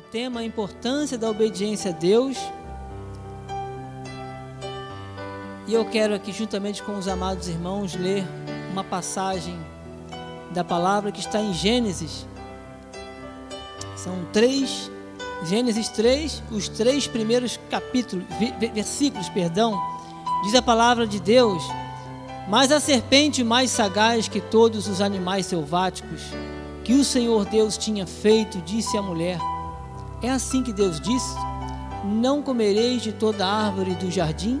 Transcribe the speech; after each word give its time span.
o 0.00 0.02
tema 0.10 0.40
a 0.40 0.44
importância 0.44 1.18
da 1.18 1.28
obediência 1.28 1.90
a 1.90 1.94
Deus. 1.94 2.38
E 5.66 5.74
eu 5.74 5.84
quero 5.84 6.14
aqui, 6.14 6.32
juntamente 6.32 6.82
com 6.82 6.96
os 6.96 7.06
amados 7.06 7.48
irmãos, 7.48 7.94
ler 7.94 8.24
uma 8.72 8.82
passagem 8.82 9.54
da 10.52 10.64
palavra 10.64 11.12
que 11.12 11.20
está 11.20 11.38
em 11.38 11.52
Gênesis. 11.52 12.26
São 13.94 14.24
três, 14.32 14.90
Gênesis 15.44 15.90
3, 15.90 16.42
os 16.50 16.66
três 16.66 17.06
primeiros 17.06 17.60
capítulos, 17.68 18.24
versículos, 18.72 19.28
perdão, 19.28 19.78
diz 20.44 20.54
a 20.54 20.62
palavra 20.62 21.06
de 21.06 21.20
Deus. 21.20 21.62
Mas 22.48 22.72
a 22.72 22.80
serpente 22.80 23.44
mais 23.44 23.70
sagaz 23.70 24.28
que 24.28 24.40
todos 24.40 24.88
os 24.88 25.02
animais 25.02 25.44
selváticos 25.44 26.22
que 26.84 26.94
o 26.94 27.04
Senhor 27.04 27.44
Deus 27.44 27.76
tinha 27.76 28.06
feito, 28.06 28.62
disse 28.62 28.96
à 28.96 29.02
mulher: 29.02 29.38
É 30.22 30.30
assim 30.30 30.62
que 30.62 30.72
Deus 30.72 31.00
disse: 31.00 31.34
Não 32.04 32.42
comereis 32.42 33.02
de 33.02 33.12
toda 33.12 33.46
árvore 33.46 33.94
do 33.94 34.10
jardim? 34.10 34.60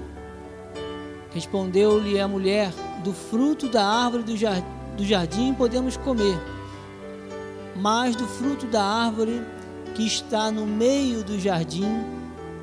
Respondeu-lhe 1.34 2.18
a 2.18 2.26
mulher: 2.26 2.72
Do 3.04 3.12
fruto 3.12 3.68
da 3.68 3.86
árvore 3.86 4.22
do 4.22 5.04
jardim 5.04 5.52
podemos 5.54 5.96
comer, 5.98 6.38
mas 7.76 8.16
do 8.16 8.26
fruto 8.26 8.66
da 8.66 8.82
árvore 8.82 9.42
que 9.94 10.06
está 10.06 10.50
no 10.50 10.66
meio 10.66 11.22
do 11.22 11.38
jardim, 11.38 12.04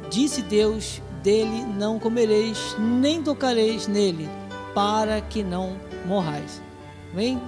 disse 0.10 0.42
Deus: 0.42 1.02
Dele 1.22 1.64
não 1.78 2.00
comereis, 2.00 2.76
nem 2.80 3.22
tocareis 3.22 3.88
nele, 3.88 4.28
para 4.74 5.22
que 5.22 5.44
não 5.44 5.78
morrais. 6.08 6.62
Vem? 7.14 7.40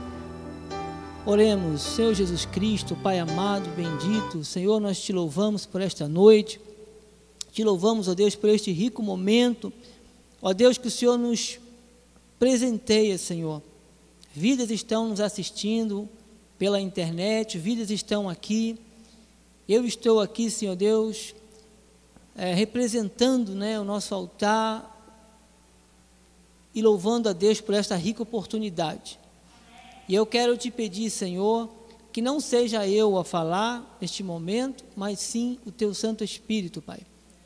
Oremos, 1.29 1.83
Senhor 1.83 2.15
Jesus 2.15 2.43
Cristo, 2.43 2.95
Pai 2.95 3.19
amado, 3.19 3.69
bendito, 3.75 4.43
Senhor, 4.43 4.79
nós 4.79 4.99
te 4.99 5.13
louvamos 5.13 5.63
por 5.63 5.79
esta 5.79 6.07
noite, 6.07 6.59
te 7.51 7.63
louvamos, 7.63 8.07
ó 8.07 8.15
Deus, 8.15 8.33
por 8.35 8.49
este 8.49 8.71
rico 8.71 9.03
momento, 9.03 9.71
ó 10.41 10.53
Deus, 10.53 10.79
que 10.79 10.87
o 10.87 10.91
Senhor 10.91 11.19
nos 11.19 11.59
presenteia, 12.39 13.15
Senhor. 13.15 13.61
Vidas 14.33 14.71
estão 14.71 15.09
nos 15.09 15.21
assistindo 15.21 16.09
pela 16.57 16.81
internet, 16.81 17.59
vidas 17.59 17.91
estão 17.91 18.27
aqui. 18.27 18.79
Eu 19.67 19.85
estou 19.85 20.19
aqui, 20.21 20.49
Senhor 20.49 20.75
Deus, 20.75 21.35
é, 22.35 22.55
representando 22.55 23.53
né, 23.53 23.79
o 23.79 23.83
nosso 23.83 24.15
altar 24.15 25.21
e 26.73 26.81
louvando 26.81 27.29
a 27.29 27.33
Deus 27.33 27.61
por 27.61 27.75
esta 27.75 27.95
rica 27.95 28.23
oportunidade. 28.23 29.19
E 30.09 30.15
eu 30.15 30.25
quero 30.25 30.57
te 30.57 30.71
pedir, 30.71 31.11
Senhor, 31.11 31.69
que 32.11 32.19
não 32.19 32.39
seja 32.39 32.87
eu 32.87 33.15
a 33.15 33.23
falar 33.23 33.95
neste 34.01 34.23
momento, 34.23 34.83
mas 34.95 35.19
sim 35.19 35.59
o 35.67 35.71
teu 35.71 35.93
Santo 35.93 36.23
Espírito, 36.23 36.81
Pai. 36.81 37.01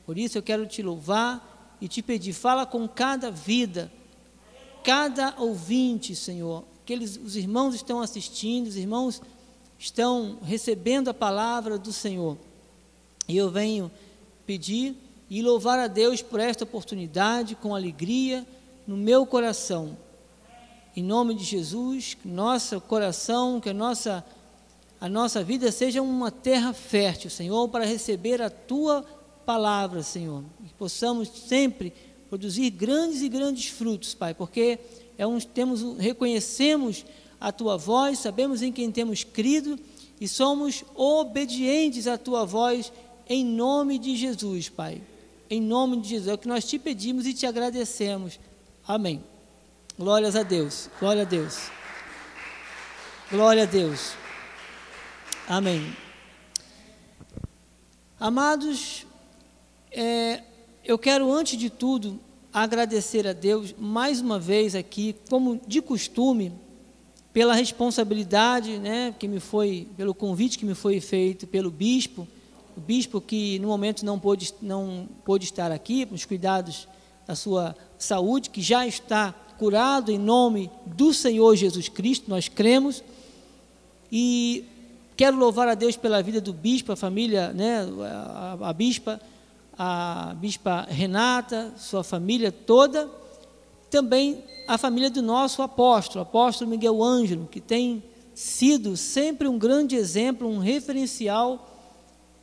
Por 0.05 0.17
isso 0.17 0.37
eu 0.37 0.41
quero 0.41 0.65
te 0.65 0.81
louvar 0.81 1.77
e 1.81 1.89
te 1.89 2.01
pedir, 2.01 2.31
fala 2.31 2.65
com 2.65 2.87
cada 2.87 3.29
vida, 3.29 3.91
cada 4.81 5.35
ouvinte, 5.37 6.15
Senhor. 6.15 6.63
Aqueles, 6.81 7.17
os 7.17 7.35
irmãos 7.35 7.75
estão 7.75 7.99
assistindo, 7.99 8.67
os 8.67 8.77
irmãos 8.77 9.21
estão 9.77 10.37
recebendo 10.41 11.09
a 11.09 11.13
palavra 11.13 11.77
do 11.77 11.91
Senhor. 11.91 12.37
E 13.27 13.35
eu 13.35 13.51
venho 13.51 13.91
pedir 14.45 14.95
e 15.29 15.41
louvar 15.41 15.79
a 15.79 15.87
Deus 15.87 16.21
por 16.21 16.39
esta 16.39 16.63
oportunidade 16.63 17.55
com 17.55 17.75
alegria 17.75 18.47
no 18.87 18.95
meu 18.95 19.25
coração 19.25 19.97
em 20.95 21.03
nome 21.03 21.33
de 21.33 21.43
Jesus, 21.43 22.13
que 22.13 22.27
nosso 22.27 22.79
coração, 22.81 23.59
que 23.59 23.69
a 23.69 23.73
nossa, 23.73 24.23
a 25.01 25.09
nossa 25.09 25.43
vida 25.43 25.71
seja 25.71 26.01
uma 26.01 26.29
terra 26.29 26.71
fértil, 26.71 27.29
Senhor, 27.29 27.67
para 27.69 27.85
receber 27.85 28.41
a 28.41 28.49
Tua 28.49 29.03
palavra, 29.45 30.03
Senhor. 30.03 30.43
Que 30.63 30.73
possamos 30.75 31.29
sempre 31.29 31.93
produzir 32.29 32.69
grandes 32.69 33.21
e 33.21 33.29
grandes 33.29 33.67
frutos, 33.69 34.13
Pai, 34.13 34.33
porque 34.33 34.79
é 35.17 35.25
um, 35.25 35.39
temos, 35.39 35.97
reconhecemos 35.97 37.05
a 37.39 37.51
Tua 37.51 37.75
voz, 37.75 38.19
sabemos 38.19 38.61
em 38.61 38.71
quem 38.71 38.91
temos 38.91 39.23
crido 39.23 39.79
e 40.21 40.27
somos 40.27 40.83
obedientes 40.95 42.07
à 42.07 42.17
Tua 42.19 42.45
voz, 42.45 42.93
em 43.27 43.43
nome 43.43 43.97
de 43.97 44.15
Jesus, 44.15 44.69
Pai. 44.69 45.01
Em 45.49 45.61
nome 45.61 45.97
de 45.97 46.09
Jesus, 46.09 46.27
é 46.27 46.33
o 46.33 46.37
que 46.37 46.47
nós 46.47 46.65
te 46.65 46.77
pedimos 46.77 47.25
e 47.25 47.33
te 47.33 47.45
agradecemos. 47.45 48.39
Amém. 48.87 49.32
Glórias 49.97 50.35
a 50.35 50.41
Deus, 50.41 50.89
glória 50.99 51.21
a 51.21 51.25
Deus. 51.25 51.69
Glória 53.29 53.61
a 53.61 53.65
Deus. 53.67 54.13
Amém. 55.47 55.95
Amados, 58.19 59.05
é, 59.91 60.41
eu 60.83 60.97
quero 60.97 61.31
antes 61.31 61.59
de 61.59 61.69
tudo 61.69 62.19
agradecer 62.51 63.27
a 63.27 63.33
Deus 63.33 63.75
mais 63.77 64.19
uma 64.19 64.39
vez 64.39 64.73
aqui, 64.73 65.15
como 65.29 65.61
de 65.67 65.79
costume, 65.79 66.51
pela 67.31 67.53
responsabilidade, 67.53 68.79
né, 68.79 69.13
que 69.19 69.27
me 69.27 69.39
foi, 69.39 69.87
pelo 69.95 70.15
convite 70.15 70.57
que 70.57 70.65
me 70.65 70.73
foi 70.73 70.99
feito 70.99 71.45
pelo 71.45 71.69
bispo, 71.69 72.27
o 72.75 72.81
bispo 72.81 73.21
que 73.21 73.59
no 73.59 73.67
momento 73.67 74.03
não 74.03 74.17
pôde, 74.17 74.55
não 74.59 75.07
pôde 75.23 75.45
estar 75.45 75.71
aqui, 75.71 76.07
os 76.11 76.25
cuidados 76.25 76.87
da 77.27 77.35
sua 77.35 77.75
saúde, 77.99 78.49
que 78.49 78.59
já 78.59 78.87
está 78.87 79.35
curado 79.57 80.11
em 80.11 80.17
nome 80.17 80.69
do 80.85 81.13
Senhor 81.13 81.55
Jesus 81.55 81.87
Cristo, 81.89 82.29
nós 82.29 82.47
cremos. 82.47 83.03
E 84.11 84.65
quero 85.15 85.37
louvar 85.37 85.67
a 85.67 85.73
Deus 85.73 85.95
pela 85.95 86.21
vida 86.21 86.39
do 86.39 86.53
bispo, 86.53 86.91
a 86.91 86.95
família, 86.95 87.53
né, 87.53 87.87
a, 88.01 88.69
a 88.69 88.73
bispa, 88.73 89.19
a 89.77 90.35
bispa 90.37 90.85
Renata, 90.89 91.73
sua 91.77 92.03
família 92.03 92.51
toda, 92.51 93.09
também 93.89 94.43
a 94.67 94.77
família 94.77 95.09
do 95.09 95.21
nosso 95.21 95.61
apóstolo, 95.61 96.23
apóstolo 96.23 96.69
Miguel 96.69 97.03
Ângelo, 97.03 97.47
que 97.51 97.59
tem 97.59 98.03
sido 98.33 98.97
sempre 98.97 99.47
um 99.47 99.57
grande 99.57 99.95
exemplo, 99.95 100.47
um 100.47 100.59
referencial 100.59 101.69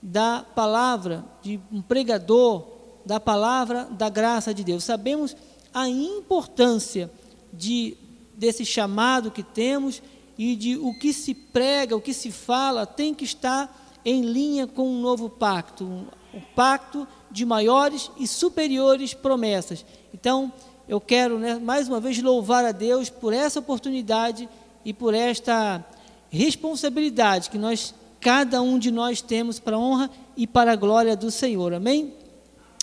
da 0.03 0.44
palavra, 0.54 1.25
de 1.42 1.60
um 1.72 1.82
pregador 1.82 2.66
da 3.04 3.19
palavra 3.19 3.88
da 3.91 4.09
graça 4.09 4.54
de 4.54 4.62
Deus. 4.62 4.84
Sabemos 4.84 5.37
a 5.73 5.89
importância 5.89 7.11
de, 7.53 7.97
desse 8.37 8.65
chamado 8.65 9.31
que 9.31 9.43
temos 9.43 10.03
e 10.39 10.57
de 10.57 10.77
o 10.77 10.99
que 10.99 11.13
se 11.13 11.35
prega, 11.35 11.97
o 11.97 12.01
que 12.01 12.15
se 12.15 12.31
fala, 12.31 12.87
tem 12.87 13.15
que 13.15 13.25
estar 13.25 13.99
em 14.05 14.23
linha 14.23 14.67
com 14.67 14.89
um 14.89 15.01
novo 15.01 15.29
pacto, 15.29 15.85
um, 15.85 16.07
um 16.35 16.41
pacto 16.55 17.07
de 17.31 17.45
maiores 17.45 18.11
e 18.17 18.27
superiores 18.27 19.15
promessas. 19.15 19.85
Então, 20.15 20.53
eu 20.89 21.01
quero 21.01 21.39
né, 21.39 21.57
mais 21.59 21.89
uma 21.89 22.01
vez 22.01 22.21
louvar 22.21 22.65
a 22.65 22.73
Deus 22.73 23.11
por 23.11 23.33
essa 23.33 23.61
oportunidade 23.61 24.49
e 24.85 24.93
por 24.93 25.15
esta 25.15 25.85
responsabilidade 26.31 27.51
que 27.51 27.59
nós, 27.59 27.95
cada 28.21 28.63
um 28.63 28.79
de 28.79 28.91
nós, 28.91 29.21
temos 29.21 29.61
para 29.61 29.77
a 29.77 29.79
honra 29.79 30.11
e 30.37 30.47
para 30.47 30.73
a 30.73 30.77
glória 30.77 31.15
do 31.17 31.31
Senhor. 31.31 31.75
Amém? 31.75 32.15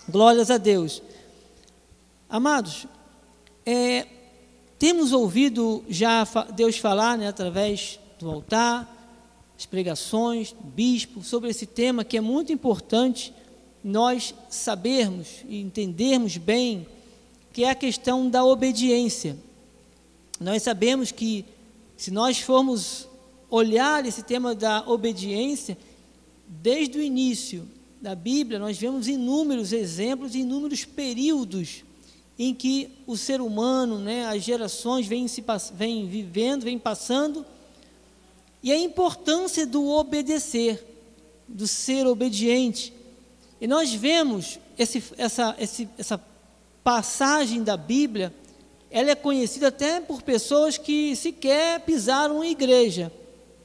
Glórias 0.08 0.50
a 0.50 0.56
Deus. 0.56 1.02
Amados, 2.30 2.86
é, 3.64 4.06
temos 4.78 5.12
ouvido 5.12 5.82
já 5.88 6.28
Deus 6.54 6.76
falar 6.76 7.16
né, 7.16 7.26
através 7.26 7.98
do 8.18 8.28
altar, 8.28 8.86
as 9.58 9.64
pregações, 9.64 10.54
bispo, 10.62 11.22
sobre 11.22 11.48
esse 11.48 11.64
tema 11.64 12.04
que 12.04 12.18
é 12.18 12.20
muito 12.20 12.52
importante 12.52 13.32
nós 13.82 14.34
sabermos 14.50 15.42
e 15.48 15.58
entendermos 15.58 16.36
bem, 16.36 16.86
que 17.50 17.64
é 17.64 17.70
a 17.70 17.74
questão 17.74 18.28
da 18.28 18.44
obediência. 18.44 19.34
Nós 20.38 20.62
sabemos 20.62 21.10
que 21.10 21.46
se 21.96 22.10
nós 22.10 22.38
formos 22.40 23.08
olhar 23.48 24.04
esse 24.04 24.22
tema 24.22 24.54
da 24.54 24.86
obediência, 24.86 25.78
desde 26.46 26.98
o 26.98 27.02
início 27.02 27.66
da 28.02 28.14
Bíblia, 28.14 28.58
nós 28.58 28.76
vemos 28.76 29.08
inúmeros 29.08 29.72
exemplos, 29.72 30.34
inúmeros 30.34 30.84
períodos 30.84 31.87
em 32.38 32.54
que 32.54 32.90
o 33.06 33.16
ser 33.16 33.40
humano, 33.40 33.98
né, 33.98 34.26
as 34.26 34.42
gerações 34.42 35.06
vêm, 35.06 35.26
se, 35.26 35.44
vêm 35.74 36.06
vivendo, 36.06 36.62
vêm 36.62 36.78
passando, 36.78 37.44
e 38.62 38.70
a 38.70 38.78
importância 38.78 39.66
do 39.66 39.88
obedecer, 39.88 40.84
do 41.48 41.66
ser 41.66 42.06
obediente. 42.06 42.92
E 43.60 43.66
nós 43.66 43.92
vemos 43.92 44.58
esse, 44.78 45.02
essa, 45.16 45.56
esse, 45.58 45.88
essa 45.98 46.22
passagem 46.84 47.62
da 47.62 47.76
Bíblia, 47.76 48.32
ela 48.90 49.10
é 49.10 49.14
conhecida 49.14 49.68
até 49.68 50.00
por 50.00 50.22
pessoas 50.22 50.78
que 50.78 51.14
sequer 51.16 51.80
pisaram 51.80 52.44
em 52.44 52.52
igreja. 52.52 53.12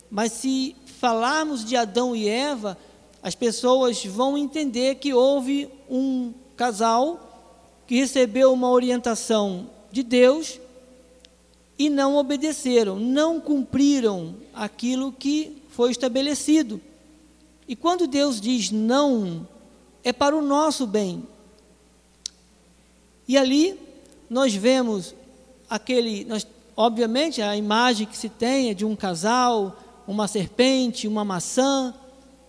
Mas 0.10 0.31
se 0.34 0.76
falarmos 1.00 1.64
de 1.64 1.76
Adão 1.76 2.16
e 2.16 2.28
Eva, 2.28 2.78
as 3.22 3.36
pessoas 3.36 4.04
vão 4.06 4.38
entender 4.38 4.96
que 4.96 5.14
houve 5.14 5.69
um 5.90 6.34
casal 6.58 7.32
que 7.94 8.00
recebeu 8.00 8.51
uma 8.51 8.72
orientação 8.72 9.69
de 9.92 10.01
Deus 10.01 10.60
e 11.78 11.92
não 11.92 12.16
obedeceram, 12.16 12.98
não 12.98 13.40
cumpriram 13.40 14.34
aquilo 14.51 15.12
que 15.12 15.62
foi 15.69 15.92
estabelecido. 15.92 16.81
E 17.68 17.75
quando 17.75 18.07
Deus 18.07 18.42
diz 18.42 18.72
não, 18.72 19.48
é 20.04 20.12
para 20.12 20.36
o 20.36 20.42
nosso 20.42 20.88
bem. 20.88 21.22
E 23.28 23.38
ali 23.38 23.80
nós 24.28 24.56
vemos 24.56 25.13
aquele, 25.69 26.25
nós, 26.25 26.48
obviamente, 26.75 27.44
a 27.44 27.56
imagem 27.56 28.07
que 28.07 28.18
se 28.18 28.28
tem 28.28 28.72
é 28.72 28.74
de 28.74 28.86
um 28.86 28.95
casal, 28.95 29.78
uma 30.07 30.28
serpente, 30.28 31.07
uma 31.07 31.24
maçã, 31.24 31.94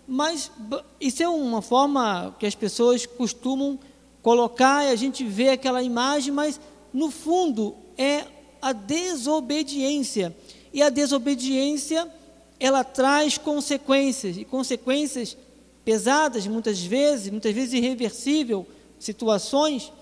mas 0.09 0.51
isso 0.99 1.23
é 1.23 1.29
uma 1.29 1.61
forma 1.61 2.35
que 2.39 2.47
as 2.47 2.55
pessoas 2.55 3.05
costumam 3.05 3.79
colocar 4.25 4.87
e 4.87 4.89
a 4.89 4.97
gente 4.97 5.23
vê 5.23 5.51
aquela 5.51 5.83
imagem, 5.83 6.33
mas 6.33 6.59
no 6.95 7.11
fundo 7.11 7.77
é 7.97 8.25
a 8.61 8.73
desobediência. 8.73 10.35
E 10.73 10.83
a 10.83 10.89
desobediência, 10.89 12.11
ela 12.59 12.83
traz 12.83 13.37
consequências, 13.37 14.39
e 14.39 14.45
consequências 14.47 15.37
pesadas 15.85 16.47
muitas 16.47 16.81
vezes, 16.81 17.31
muitas 17.31 17.55
vezes 17.55 17.75
irreversível, 17.75 18.67
situações, 18.99 19.93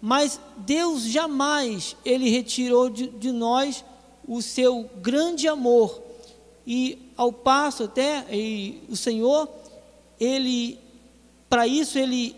mas 0.00 0.40
Deus 0.56 1.04
jamais 1.04 1.94
ele 2.04 2.28
retirou 2.28 2.90
de, 2.90 3.06
de 3.06 3.30
nós 3.30 3.84
o 4.26 4.42
seu 4.42 4.90
grande 5.00 5.46
amor. 5.46 6.02
E 6.66 6.98
ao 7.16 7.32
passo 7.32 7.84
até, 7.84 8.26
e 8.32 8.82
o 8.88 8.96
Senhor, 8.96 9.48
ele 10.18 10.76
para 11.48 11.68
isso 11.68 11.98
ele 11.98 12.34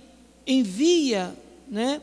envia, 0.46 1.34
né, 1.68 2.00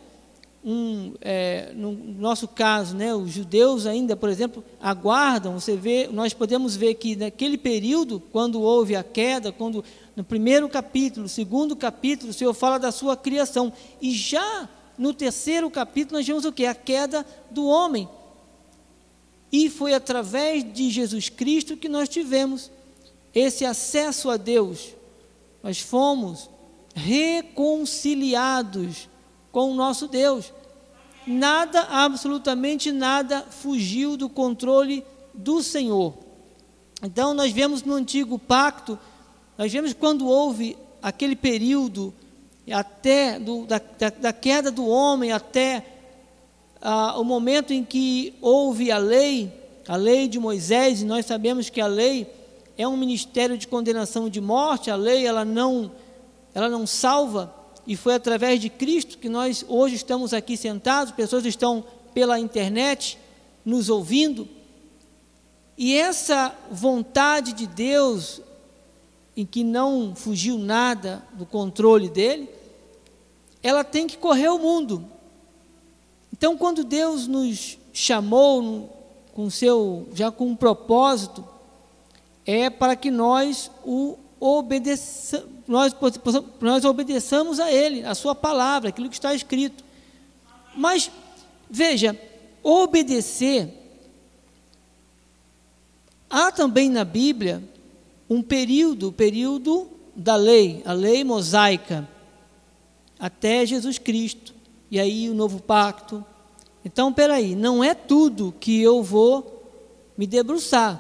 um, 0.64 1.14
é, 1.22 1.72
no 1.74 1.92
nosso 1.94 2.48
caso, 2.48 2.96
né, 2.96 3.14
os 3.16 3.32
judeus 3.32 3.86
ainda, 3.86 4.16
por 4.16 4.30
exemplo, 4.30 4.64
aguardam. 4.82 5.60
Você 5.60 5.76
vê, 5.76 6.08
nós 6.12 6.34
podemos 6.34 6.76
ver 6.76 6.96
que 6.96 7.16
naquele 7.16 7.58
período, 7.58 8.20
quando 8.32 8.62
houve 8.62 8.96
a 8.96 9.04
queda, 9.04 9.52
quando 9.52 9.84
no 10.16 10.24
primeiro 10.24 10.68
capítulo, 10.68 11.30
segundo 11.30 11.76
capítulo, 11.76 12.32
o 12.32 12.34
Senhor 12.34 12.54
fala 12.54 12.78
da 12.78 12.92
sua 12.92 13.16
criação 13.16 13.72
e 14.02 14.12
já 14.12 14.68
no 14.98 15.14
terceiro 15.14 15.70
capítulo 15.70 16.18
nós 16.18 16.28
vemos 16.28 16.44
o 16.44 16.52
que 16.52 16.66
a 16.66 16.76
queda 16.76 17.26
do 17.50 17.66
homem. 17.66 18.08
E 19.52 19.70
foi 19.70 19.94
através 19.94 20.74
de 20.74 20.90
Jesus 20.90 21.30
Cristo 21.30 21.78
que 21.78 21.88
nós 21.88 22.10
tivemos 22.10 22.70
esse 23.34 23.66
acesso 23.66 24.30
a 24.30 24.38
Deus. 24.38 24.94
Nós 25.64 25.80
fomos 25.80 26.50
reconciliados 26.96 29.10
com 29.52 29.72
o 29.72 29.76
nosso 29.76 30.08
Deus. 30.08 30.54
Nada, 31.26 31.82
absolutamente 31.82 32.92
nada, 32.92 33.46
fugiu 33.50 34.18
do 34.18 34.30
controle 34.30 35.06
do 35.34 35.62
Senhor. 35.62 36.14
Então, 37.04 37.34
nós 37.34 37.52
vemos 37.52 37.84
no 37.84 37.94
antigo 37.94 38.38
pacto, 38.38 39.00
nós 39.58 39.72
vemos 39.72 39.94
quando 39.94 40.28
houve 40.28 40.78
aquele 41.02 41.36
período, 41.36 42.14
até 42.72 43.40
do, 43.40 43.66
da, 43.66 43.80
da, 43.80 44.10
da, 44.10 44.34
queda 44.34 44.70
do 44.70 44.88
homem, 44.88 45.32
até 45.32 45.86
ah, 46.82 47.20
o 47.20 47.24
momento 47.24 47.74
em 47.74 47.84
que 47.84 48.36
houve 48.42 48.92
a 48.92 48.98
lei, 48.98 49.52
a 49.88 49.96
lei 49.96 50.28
de 50.28 50.40
Moisés, 50.40 51.02
e 51.02 51.06
nós 51.06 51.26
sabemos 51.26 51.70
que 51.70 51.82
a 51.82 51.88
lei 51.88 52.28
é 52.78 52.88
um 52.88 52.96
ministério 52.96 53.58
de 53.58 53.68
condenação 53.68 54.30
de 54.30 54.40
morte, 54.40 54.92
a 54.92 54.96
lei 54.96 55.26
ela 55.26 55.44
não, 55.44 55.92
ela 56.60 56.70
não 56.70 56.86
salva, 56.86 57.54
e 57.88 57.96
foi 57.96 58.14
através 58.14 58.60
de 58.60 58.70
Cristo 58.70 59.18
que 59.18 59.30
nós 59.30 59.66
hoje 59.68 59.96
estamos 59.96 60.34
aqui 60.34 60.56
sentados, 60.56 61.14
pessoas 61.14 61.46
estão 61.46 61.84
pela 62.14 62.40
internet 62.40 63.18
nos 63.66 63.90
ouvindo. 63.90 64.48
E 65.78 65.96
essa 65.96 66.54
vontade 66.70 67.54
de 67.54 67.66
Deus, 67.66 68.42
em 69.36 69.46
que 69.46 69.64
não 69.64 70.14
fugiu 70.14 70.58
nada 70.58 71.24
do 71.34 71.46
controle 71.46 72.10
dele, 72.10 72.50
ela 73.64 73.84
tem 73.84 74.06
que 74.06 74.18
correr 74.18 74.50
o 74.50 74.60
mundo. 74.60 75.06
Então, 76.34 76.58
quando 76.58 76.84
Deus 76.84 77.28
nos 77.28 77.78
chamou 77.94 78.90
com 79.34 79.50
seu 79.50 80.08
já 80.14 80.30
com 80.30 80.48
um 80.48 80.56
propósito, 80.56 81.48
é 82.46 82.70
para 82.70 82.96
que 82.96 83.10
nós 83.10 83.72
o 83.86 84.18
obedeça, 84.40 85.46
nós, 85.70 85.96
nós 86.60 86.84
obedeçamos 86.84 87.60
a 87.60 87.72
Ele, 87.72 88.04
a 88.04 88.16
Sua 88.16 88.34
palavra, 88.34 88.90
aquilo 88.90 89.08
que 89.08 89.14
está 89.14 89.36
escrito. 89.36 89.84
Mas, 90.76 91.12
veja, 91.70 92.20
obedecer, 92.64 93.72
há 96.28 96.52
também 96.52 96.90
na 96.90 97.06
Bíblia 97.06 97.64
um 98.28 98.42
período, 98.42 99.10
o 99.10 99.12
período 99.12 99.88
da 100.16 100.36
lei, 100.36 100.82
a 100.86 100.92
lei 100.92 101.24
mosaica, 101.24 102.10
até 103.20 103.64
Jesus 103.64 104.00
Cristo, 104.00 104.56
e 104.90 105.00
aí 105.00 105.30
o 105.30 105.36
novo 105.36 105.62
pacto. 105.62 106.26
Então, 106.84 107.14
peraí, 107.14 107.56
não 107.56 107.84
é 107.84 107.94
tudo 107.94 108.56
que 108.60 108.82
eu 108.82 109.04
vou 109.04 109.72
me 110.18 110.26
debruçar. 110.26 111.00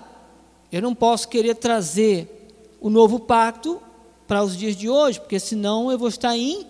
Eu 0.71 0.79
não 0.79 0.93
posso 0.93 1.27
querer 1.27 1.55
trazer 1.55 2.47
o 2.79 2.87
novo 2.87 3.19
pacto 3.19 3.81
para 4.29 4.43
os 4.43 4.55
dias 4.55 4.77
de 4.77 4.87
hoje, 4.87 5.19
porque 5.19 5.39
senão 5.39 5.91
eu 5.91 5.97
vou 5.97 6.07
estar 6.07 6.37
em 6.37 6.63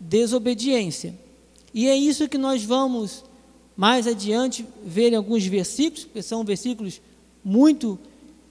desobediência. 0.00 1.14
E 1.72 1.86
é 1.86 1.94
isso 1.94 2.28
que 2.28 2.36
nós 2.36 2.64
vamos 2.64 3.22
mais 3.76 4.08
adiante 4.08 4.66
ver 4.84 5.12
em 5.12 5.14
alguns 5.14 5.46
versículos, 5.46 6.06
porque 6.06 6.22
são 6.22 6.42
versículos 6.42 7.00
muito 7.44 7.96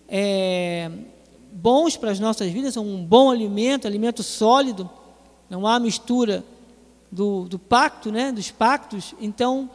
é, 0.08 0.90
bons 1.52 1.98
para 1.98 2.12
as 2.12 2.22
nossas 2.22 2.50
vidas, 2.52 2.74
são 2.74 2.88
um 2.88 3.04
bom 3.04 3.30
alimento, 3.30 3.86
alimento 3.86 4.24
sólido, 4.24 4.90
não 5.50 5.68
há 5.68 5.78
mistura 5.78 6.42
do, 7.12 7.44
do 7.50 7.60
pacto, 7.60 8.14
né, 8.14 8.32
dos 8.32 8.50
pactos. 8.50 9.14
Então, 9.20 9.70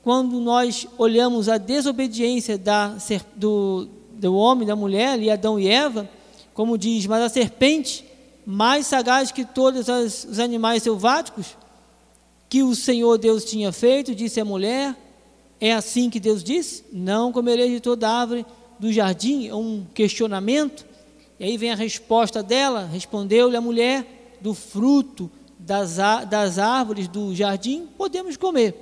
quando 0.00 0.38
nós 0.38 0.86
olhamos 0.96 1.48
a 1.48 1.58
desobediência 1.58 2.56
da, 2.56 2.96
do, 3.34 3.88
do 4.12 4.32
homem, 4.36 4.64
da 4.64 4.76
mulher, 4.76 5.14
ali 5.14 5.28
Adão 5.28 5.58
e 5.58 5.66
Eva, 5.66 6.08
como 6.54 6.78
diz, 6.78 7.04
mas 7.04 7.20
a 7.20 7.28
serpente, 7.28 8.06
mais 8.50 8.86
sagaz 8.86 9.30
que 9.30 9.44
todos 9.44 9.88
os 9.88 10.38
animais 10.38 10.82
selváticos, 10.82 11.54
que 12.48 12.62
o 12.62 12.74
Senhor 12.74 13.18
Deus 13.18 13.44
tinha 13.44 13.70
feito, 13.70 14.14
disse 14.14 14.40
a 14.40 14.44
mulher, 14.44 14.96
é 15.60 15.74
assim 15.74 16.08
que 16.08 16.18
Deus 16.18 16.42
disse? 16.42 16.82
Não 16.90 17.30
comereis 17.30 17.70
de 17.70 17.78
toda 17.78 18.08
árvore 18.08 18.46
do 18.78 18.90
jardim, 18.90 19.48
é 19.48 19.54
um 19.54 19.84
questionamento. 19.92 20.86
E 21.38 21.44
aí 21.44 21.58
vem 21.58 21.72
a 21.72 21.74
resposta 21.74 22.42
dela, 22.42 22.88
respondeu-lhe 22.90 23.54
a 23.54 23.60
mulher, 23.60 24.38
do 24.40 24.54
fruto 24.54 25.30
das, 25.58 25.98
das 26.30 26.58
árvores 26.58 27.06
do 27.06 27.34
jardim 27.34 27.86
podemos 27.98 28.38
comer. 28.38 28.74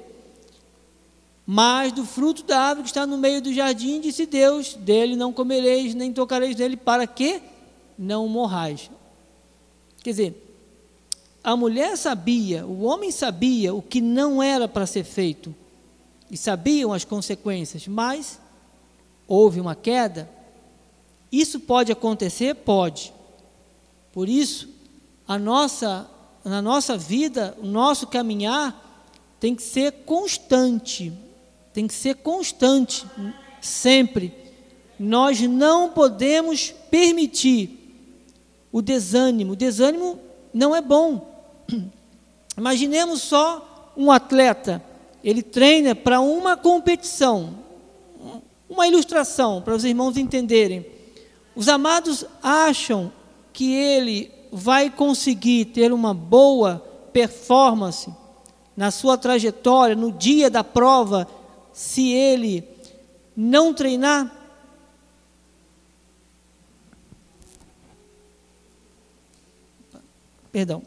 Mas 1.44 1.90
do 1.90 2.04
fruto 2.04 2.44
da 2.44 2.60
árvore 2.60 2.84
que 2.84 2.90
está 2.90 3.04
no 3.04 3.18
meio 3.18 3.42
do 3.42 3.52
jardim, 3.52 4.00
disse 4.00 4.26
Deus, 4.26 4.74
dele 4.74 5.16
não 5.16 5.32
comereis, 5.32 5.92
nem 5.92 6.12
tocareis 6.12 6.54
nele, 6.54 6.76
para 6.76 7.04
que 7.04 7.42
não 7.98 8.28
morrais. 8.28 8.88
Quer 10.06 10.10
dizer, 10.10 10.58
a 11.42 11.56
mulher 11.56 11.98
sabia, 11.98 12.64
o 12.64 12.82
homem 12.84 13.10
sabia 13.10 13.74
o 13.74 13.82
que 13.82 14.00
não 14.00 14.40
era 14.40 14.68
para 14.68 14.86
ser 14.86 15.02
feito 15.02 15.52
e 16.30 16.36
sabiam 16.36 16.92
as 16.92 17.04
consequências, 17.04 17.88
mas 17.88 18.38
houve 19.26 19.60
uma 19.60 19.74
queda. 19.74 20.30
Isso 21.32 21.58
pode 21.58 21.90
acontecer? 21.90 22.54
Pode. 22.54 23.12
Por 24.12 24.28
isso, 24.28 24.68
a 25.26 25.36
nossa, 25.40 26.08
na 26.44 26.62
nossa 26.62 26.96
vida, 26.96 27.58
o 27.60 27.66
nosso 27.66 28.06
caminhar 28.06 29.10
tem 29.40 29.56
que 29.56 29.62
ser 29.64 29.90
constante, 30.04 31.12
tem 31.72 31.88
que 31.88 31.94
ser 31.94 32.14
constante, 32.18 33.04
sempre. 33.60 34.32
Nós 35.00 35.40
não 35.40 35.90
podemos 35.90 36.70
permitir 36.92 37.85
o 38.76 38.82
desânimo. 38.82 39.54
O 39.54 39.56
desânimo 39.56 40.18
não 40.52 40.76
é 40.76 40.82
bom. 40.82 41.64
Imaginemos 42.58 43.22
só 43.22 43.92
um 43.96 44.12
atleta, 44.12 44.84
ele 45.24 45.42
treina 45.42 45.94
para 45.94 46.20
uma 46.20 46.58
competição. 46.58 47.54
Uma 48.68 48.86
ilustração 48.86 49.62
para 49.62 49.74
os 49.74 49.82
irmãos 49.82 50.18
entenderem. 50.18 50.84
Os 51.54 51.70
amados 51.70 52.26
acham 52.42 53.10
que 53.50 53.72
ele 53.72 54.30
vai 54.52 54.90
conseguir 54.90 55.64
ter 55.66 55.90
uma 55.90 56.12
boa 56.12 56.84
performance 57.14 58.12
na 58.76 58.90
sua 58.90 59.16
trajetória, 59.16 59.96
no 59.96 60.12
dia 60.12 60.50
da 60.50 60.62
prova, 60.62 61.26
se 61.72 62.10
ele 62.12 62.62
não 63.34 63.72
treinar? 63.72 64.35
Perdão. 70.56 70.82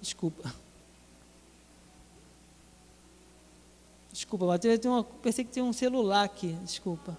Desculpa. 0.00 0.54
Desculpa, 4.12 4.46
Matheus, 4.46 4.84
uma, 4.84 5.02
pensei 5.02 5.44
que 5.44 5.50
tinha 5.50 5.64
um 5.64 5.72
celular 5.72 6.22
aqui, 6.22 6.52
desculpa. 6.62 7.18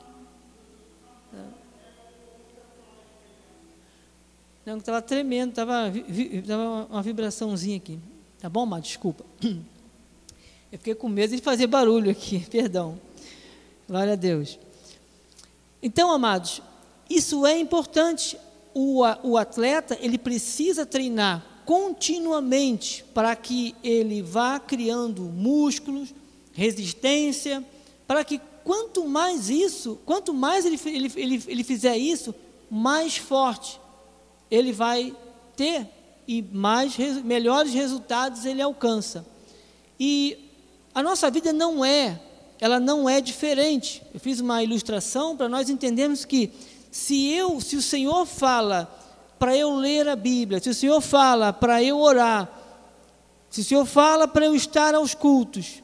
Não, 4.65 4.77
estava 4.77 5.01
tremendo, 5.01 5.49
estava 5.49 5.91
tava 6.47 6.87
uma 6.89 7.03
vibraçãozinha 7.03 7.75
aqui. 7.75 7.99
Tá 8.39 8.47
bom, 8.47 8.65
Matheus? 8.65 8.87
Desculpa. 8.87 9.25
Eu 9.43 10.77
fiquei 10.77 10.95
com 10.95 11.09
medo 11.09 11.35
de 11.35 11.41
fazer 11.41 11.67
barulho 11.67 12.09
aqui, 12.09 12.39
perdão. 12.49 12.97
Glória 13.89 14.13
a 14.13 14.15
Deus. 14.15 14.57
Então, 15.87 16.11
amados, 16.11 16.61
isso 17.09 17.45
é 17.45 17.57
importante. 17.57 18.37
O, 18.73 19.03
o 19.23 19.37
atleta, 19.37 19.97
ele 20.01 20.17
precisa 20.17 20.85
treinar 20.85 21.63
continuamente 21.65 23.05
para 23.13 23.33
que 23.37 23.73
ele 23.81 24.21
vá 24.21 24.59
criando 24.59 25.21
músculos, 25.21 26.13
resistência, 26.51 27.63
para 28.05 28.25
que 28.25 28.41
quanto 28.65 29.07
mais 29.07 29.49
isso, 29.49 29.97
quanto 30.05 30.33
mais 30.33 30.65
ele, 30.65 30.77
ele, 30.85 31.11
ele, 31.15 31.43
ele 31.47 31.63
fizer 31.63 31.95
isso, 31.95 32.35
mais 32.69 33.15
forte 33.15 33.79
ele 34.51 34.73
vai 34.73 35.15
ter 35.55 35.87
e 36.27 36.41
mais 36.41 36.97
melhores 37.23 37.73
resultados 37.73 38.43
ele 38.43 38.61
alcança. 38.61 39.25
E 39.97 40.51
a 40.93 41.01
nossa 41.01 41.31
vida 41.31 41.53
não 41.53 41.85
é, 41.85 42.19
ela 42.59 42.79
não 42.79 43.07
é 43.09 43.21
diferente. 43.21 44.01
Eu 44.13 44.19
fiz 44.19 44.39
uma 44.39 44.63
ilustração 44.63 45.35
para 45.35 45.47
nós 45.47 45.69
entendermos 45.69 46.25
que 46.25 46.51
se 46.91 47.31
eu, 47.31 47.61
se 47.61 47.75
o 47.75 47.81
Senhor 47.81 48.25
fala 48.25 48.91
para 49.37 49.55
eu 49.55 49.75
ler 49.75 50.07
a 50.07 50.15
Bíblia, 50.15 50.59
se 50.59 50.69
o 50.69 50.73
Senhor 50.73 50.99
fala 51.01 51.53
para 51.53 51.83
eu 51.83 51.99
orar, 51.99 52.51
se 53.49 53.61
o 53.61 53.63
Senhor 53.63 53.85
fala 53.85 54.27
para 54.27 54.45
eu 54.45 54.55
estar 54.55 54.95
aos 54.95 55.13
cultos, 55.13 55.83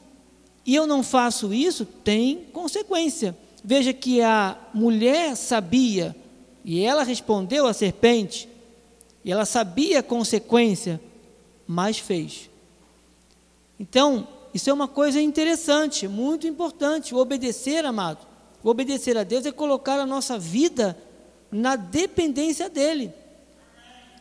e 0.66 0.74
eu 0.74 0.86
não 0.86 1.02
faço 1.02 1.52
isso, 1.52 1.84
tem 1.84 2.46
consequência. 2.52 3.36
Veja 3.62 3.92
que 3.92 4.20
a 4.20 4.56
mulher 4.72 5.36
sabia, 5.36 6.16
e 6.64 6.82
ela 6.82 7.02
respondeu 7.02 7.66
à 7.66 7.72
serpente, 7.72 8.48
e 9.24 9.30
ela 9.30 9.44
sabia 9.44 10.00
a 10.00 10.02
consequência, 10.02 11.00
mas 11.66 11.98
fez. 11.98 12.50
Então, 13.78 14.26
isso 14.54 14.70
é 14.70 14.72
uma 14.72 14.86
coisa 14.86 15.20
interessante, 15.20 16.06
muito 16.06 16.46
importante. 16.46 17.12
Obedecer, 17.12 17.84
amado, 17.84 18.24
obedecer 18.62 19.18
a 19.18 19.24
Deus 19.24 19.44
é 19.44 19.50
colocar 19.50 19.98
a 19.98 20.06
nossa 20.06 20.38
vida 20.38 20.96
na 21.50 21.74
dependência 21.74 22.70
dEle. 22.70 23.12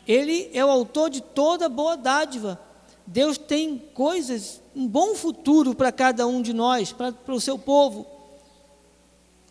Ele 0.07 0.49
é 0.51 0.65
o 0.65 0.71
autor 0.71 1.11
de 1.11 1.21
toda 1.21 1.69
boa 1.69 1.95
dádiva. 1.95 2.59
Deus 3.05 3.37
tem 3.37 3.77
coisas, 3.93 4.59
um 4.75 4.87
bom 4.87 5.13
futuro 5.13 5.75
para 5.75 5.91
cada 5.91 6.25
um 6.25 6.41
de 6.41 6.51
nós, 6.51 6.91
para 6.91 7.13
o 7.27 7.39
seu 7.39 7.59
povo. 7.59 8.07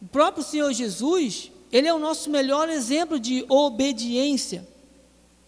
O 0.01 0.07
próprio 0.07 0.43
Senhor 0.43 0.73
Jesus, 0.73 1.53
ele 1.71 1.87
é 1.87 1.95
o 1.95 1.99
nosso 1.99 2.29
melhor 2.29 2.69
exemplo 2.69 3.21
de 3.21 3.45
obediência. 3.49 4.67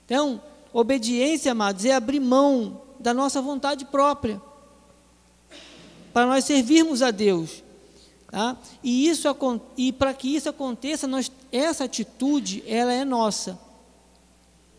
Então, 0.05 0.41
obediência, 0.73 1.50
amados, 1.50 1.85
é 1.85 1.93
abrir 1.93 2.21
mão 2.21 2.83
da 3.00 3.12
nossa 3.12 3.43
vontade 3.43 3.85
própria, 3.87 4.41
para 6.14 6.26
nós 6.26 6.44
servirmos 6.44 7.02
a 7.02 7.11
Deus. 7.11 7.64
Tá? 8.30 8.56
E, 8.83 9.09
isso, 9.09 9.28
e 9.76 9.92
para 9.92 10.14
que 10.14 10.35
isso 10.35 10.49
aconteça, 10.49 11.09
nós, 11.09 11.30
essa 11.50 11.85
atitude, 11.85 12.62
ela 12.66 12.92
é 12.92 13.04
nossa. 13.04 13.59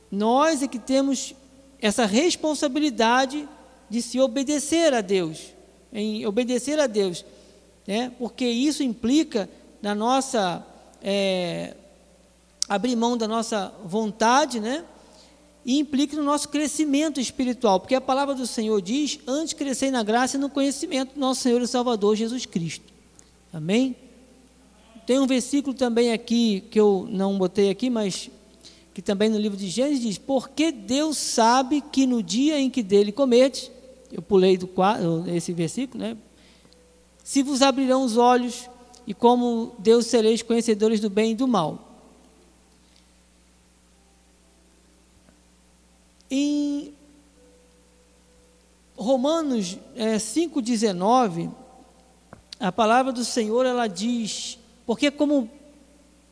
Nós 0.10 0.64
é 0.64 0.68
que 0.68 0.80
temos 0.80 1.36
essa 1.82 2.06
responsabilidade 2.06 3.48
de 3.90 4.02
se 4.02 4.20
obedecer 4.20 4.94
a 4.94 5.02
Deus, 5.02 5.54
em 5.92 6.26
obedecer 6.26 6.80
a 6.80 6.88
Deus, 6.88 7.26
né? 7.86 8.12
porque 8.18 8.46
isso 8.46 8.82
implica 8.82 9.50
na 9.82 9.94
nossa 9.94 10.66
é, 11.02 11.76
abrir 12.68 12.96
mão 12.96 13.18
da 13.18 13.28
nossa 13.28 13.74
vontade, 13.84 14.60
né? 14.60 14.84
E 15.66 15.80
implica 15.80 16.16
no 16.16 16.24
nosso 16.24 16.48
crescimento 16.50 17.20
espiritual, 17.20 17.80
porque 17.80 17.96
a 17.96 18.02
palavra 18.02 18.36
do 18.36 18.46
Senhor 18.46 18.80
diz: 18.82 19.20
antes 19.26 19.54
crescer 19.54 19.90
na 19.90 20.04
graça 20.04 20.38
e 20.38 20.40
no 20.40 20.50
conhecimento 20.50 21.16
do 21.16 21.20
nosso 21.20 21.42
Senhor 21.42 21.62
e 21.62 21.68
Salvador 21.68 22.16
Jesus 22.16 22.46
Cristo. 22.46 22.94
Amém? 23.52 23.96
Tem 25.08 25.20
um 25.20 25.26
versículo 25.26 25.74
também 25.74 26.14
aqui 26.14 26.64
que 26.70 26.80
eu 26.80 27.08
não 27.10 27.38
botei 27.38 27.70
aqui, 27.70 27.90
mas 27.90 28.30
que 28.94 29.02
também 29.02 29.30
no 29.30 29.38
livro 29.38 29.58
de 29.58 29.68
Gênesis 29.68 30.02
diz: 30.02 30.18
Porque 30.18 30.72
Deus 30.72 31.18
sabe 31.18 31.82
que 31.82 32.06
no 32.06 32.22
dia 32.22 32.60
em 32.60 32.70
que 32.70 32.84
dele 32.84 33.12
cometes, 33.12 33.72
eu 34.12 34.22
pulei 34.22 34.58
do 34.58 34.70
esse 35.34 35.52
versículo, 35.52 36.04
né? 36.04 36.16
Se 37.24 37.42
vos 37.42 37.64
abrirão 37.64 38.04
os 38.04 38.18
olhos, 38.18 38.70
e 39.08 39.14
como 39.14 39.74
Deus 39.78 40.08
sereis 40.08 40.42
conhecedores 40.42 41.00
do 41.00 41.10
bem 41.10 41.32
e 41.32 41.36
do 41.36 41.48
mal. 41.48 41.85
Em 46.30 46.94
Romanos 48.98 49.78
é, 49.96 50.16
5,19, 50.18 51.52
a 52.60 52.72
palavra 52.72 53.12
do 53.12 53.26
Senhor 53.26 53.66
ela 53.66 53.88
diz: 53.88 54.58
Porque 54.86 55.12
como 55.12 55.50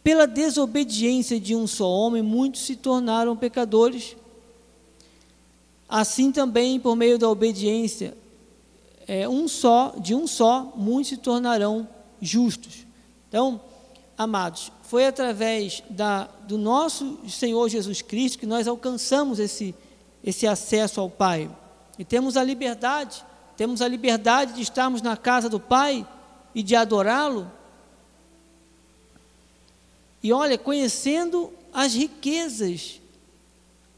pela 0.04 0.28
desobediência 0.28 1.40
de 1.40 1.56
um 1.56 1.66
só 1.66 1.90
homem, 1.90 2.22
muitos 2.22 2.62
se 2.66 2.76
tornaram 2.76 3.36
pecadores. 3.38 4.16
Assim 5.88 6.32
também, 6.32 6.80
por 6.80 6.96
meio 6.96 7.18
da 7.18 7.30
obediência, 7.30 8.18
é, 9.08 9.30
um 9.30 9.48
só, 9.48 9.94
de 9.98 10.16
um 10.16 10.28
só, 10.28 10.74
muitos 10.76 11.10
se 11.10 11.18
tornarão 11.18 11.88
justos. 12.22 12.86
Então, 13.30 13.62
amados, 14.18 14.72
foi 14.94 15.08
através 15.08 15.82
da, 15.90 16.30
do 16.48 16.56
nosso 16.56 17.18
Senhor 17.28 17.68
Jesus 17.68 18.04
Cristo 18.04 18.38
que 18.38 18.46
nós 18.46 18.68
alcançamos 18.68 19.40
esse, 19.40 19.74
esse 20.24 20.46
acesso 20.46 21.02
ao 21.02 21.10
Pai. 21.10 21.50
E 21.98 22.06
temos 22.06 22.38
a 22.38 22.44
liberdade, 22.44 23.26
temos 23.58 23.82
a 23.82 23.88
liberdade 23.88 24.54
de 24.54 24.62
estarmos 24.62 25.02
na 25.02 25.18
casa 25.18 25.50
do 25.50 25.60
Pai 25.60 26.08
e 26.54 26.62
de 26.62 26.76
adorá-lo 26.76 27.52
e 30.22 30.32
olha, 30.32 30.60
conhecendo 30.60 31.52
as 31.74 31.96
riquezas 31.96 33.02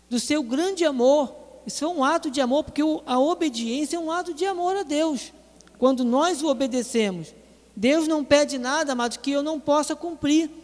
do 0.09 0.17
seu 0.17 0.41
grande 0.41 0.85
amor. 0.85 1.35
Isso 1.67 1.83
é 1.83 1.89
um 1.89 2.05
ato 2.05 2.31
de 2.31 2.39
amor, 2.39 2.63
porque 2.63 2.81
a 3.05 3.19
obediência 3.19 3.97
é 3.97 3.99
um 3.99 4.09
ato 4.09 4.33
de 4.33 4.45
amor 4.45 4.77
a 4.77 4.83
Deus. 4.83 5.33
Quando 5.77 6.05
nós 6.05 6.41
o 6.41 6.47
obedecemos, 6.47 7.35
Deus 7.75 8.07
não 8.07 8.23
pede 8.23 8.57
nada, 8.57 8.93
amado, 8.93 9.19
que 9.19 9.31
eu 9.31 9.43
não 9.43 9.59
possa 9.59 9.93
cumprir. 9.93 10.63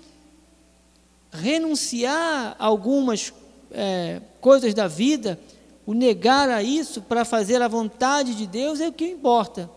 Renunciar 1.31 2.55
a 2.59 2.65
algumas 2.65 3.33
é, 3.71 4.21
coisas 4.39 4.73
da 4.73 4.87
vida, 4.87 5.39
o 5.85 5.93
negar 5.93 6.49
a 6.49 6.61
isso 6.61 7.01
para 7.01 7.23
fazer 7.23 7.61
a 7.61 7.67
vontade 7.67 8.35
de 8.35 8.45
Deus 8.45 8.79
é 8.79 8.87
o 8.87 8.93
que 8.93 9.05
importa. 9.05 9.69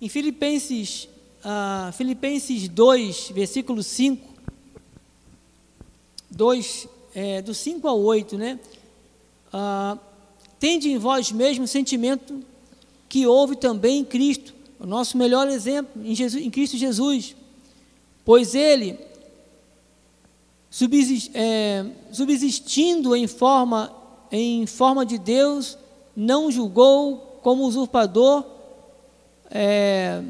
Em 0.00 0.08
Filipenses 0.08 1.08
ah, 1.44 1.92
Filipenses 1.96 2.68
2, 2.68 3.30
versículo 3.30 3.82
5, 3.82 4.26
2, 6.30 6.88
é, 7.14 7.42
do 7.42 7.54
5 7.54 7.86
ao 7.86 8.00
8, 8.00 8.36
né? 8.36 8.58
Ah, 9.52 9.96
Tende 10.58 10.90
em 10.90 10.98
vós 10.98 11.30
mesmo 11.30 11.64
o 11.64 11.68
sentimento 11.68 12.40
que 13.08 13.26
houve 13.26 13.54
também 13.54 14.00
em 14.00 14.04
Cristo, 14.04 14.52
o 14.80 14.86
nosso 14.86 15.16
melhor 15.16 15.48
exemplo, 15.48 16.04
em, 16.04 16.14
Jesus, 16.14 16.44
em 16.44 16.50
Cristo 16.50 16.76
Jesus. 16.76 17.36
Pois 18.28 18.54
ele, 18.54 18.98
é, 21.32 21.86
subsistindo 22.12 23.16
em 23.16 23.26
forma, 23.26 23.90
em 24.30 24.66
forma 24.66 25.06
de 25.06 25.16
Deus, 25.16 25.78
não 26.14 26.50
julgou 26.50 27.38
como 27.42 27.64
usurpador, 27.64 28.44
é, 29.50 30.22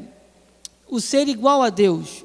o 0.89 1.01
ser 1.01 1.27
igual 1.27 1.61
a 1.61 1.69
Deus. 1.69 2.23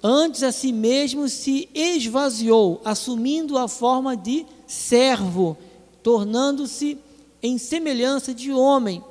Antes 0.00 0.44
a 0.44 0.52
si 0.52 0.70
mesmo 0.70 1.28
se 1.28 1.68
esvaziou, 1.74 2.80
assumindo 2.84 3.58
a 3.58 3.66
forma 3.66 4.16
de 4.16 4.46
servo, 4.64 5.58
tornando-se 6.04 6.98
em 7.42 7.58
semelhança 7.58 8.32
de 8.32 8.52
homem 8.52 9.02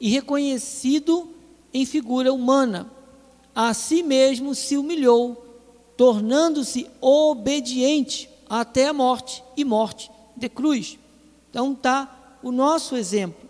e 0.00 0.08
reconhecido 0.08 1.28
em 1.72 1.86
figura 1.86 2.32
humana. 2.32 2.90
A 3.54 3.72
si 3.74 4.02
mesmo 4.02 4.54
se 4.54 4.76
humilhou, 4.76 5.51
tornando-se 6.02 6.90
obediente 7.00 8.28
até 8.50 8.88
a 8.88 8.92
morte 8.92 9.40
e 9.56 9.64
morte 9.64 10.10
de 10.36 10.48
cruz. 10.48 10.98
Então 11.48 11.74
está 11.74 12.38
o 12.42 12.50
nosso 12.50 12.96
exemplo, 12.96 13.48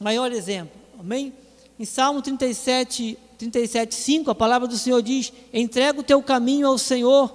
maior 0.00 0.32
exemplo, 0.32 0.76
amém? 0.98 1.32
Em 1.78 1.84
Salmo 1.84 2.20
37, 2.20 3.16
37, 3.38 3.94
5, 3.94 4.28
a 4.28 4.34
palavra 4.34 4.66
do 4.66 4.76
Senhor 4.76 5.00
diz: 5.00 5.32
entrega 5.52 6.00
o 6.00 6.02
teu 6.02 6.20
caminho 6.20 6.66
ao 6.66 6.78
Senhor, 6.78 7.32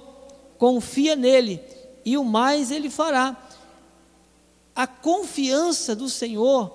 confia 0.58 1.16
nele, 1.16 1.58
e 2.04 2.18
o 2.18 2.22
mais 2.22 2.70
ele 2.70 2.90
fará. 2.90 3.34
A 4.76 4.86
confiança 4.86 5.96
do 5.96 6.10
Senhor, 6.10 6.70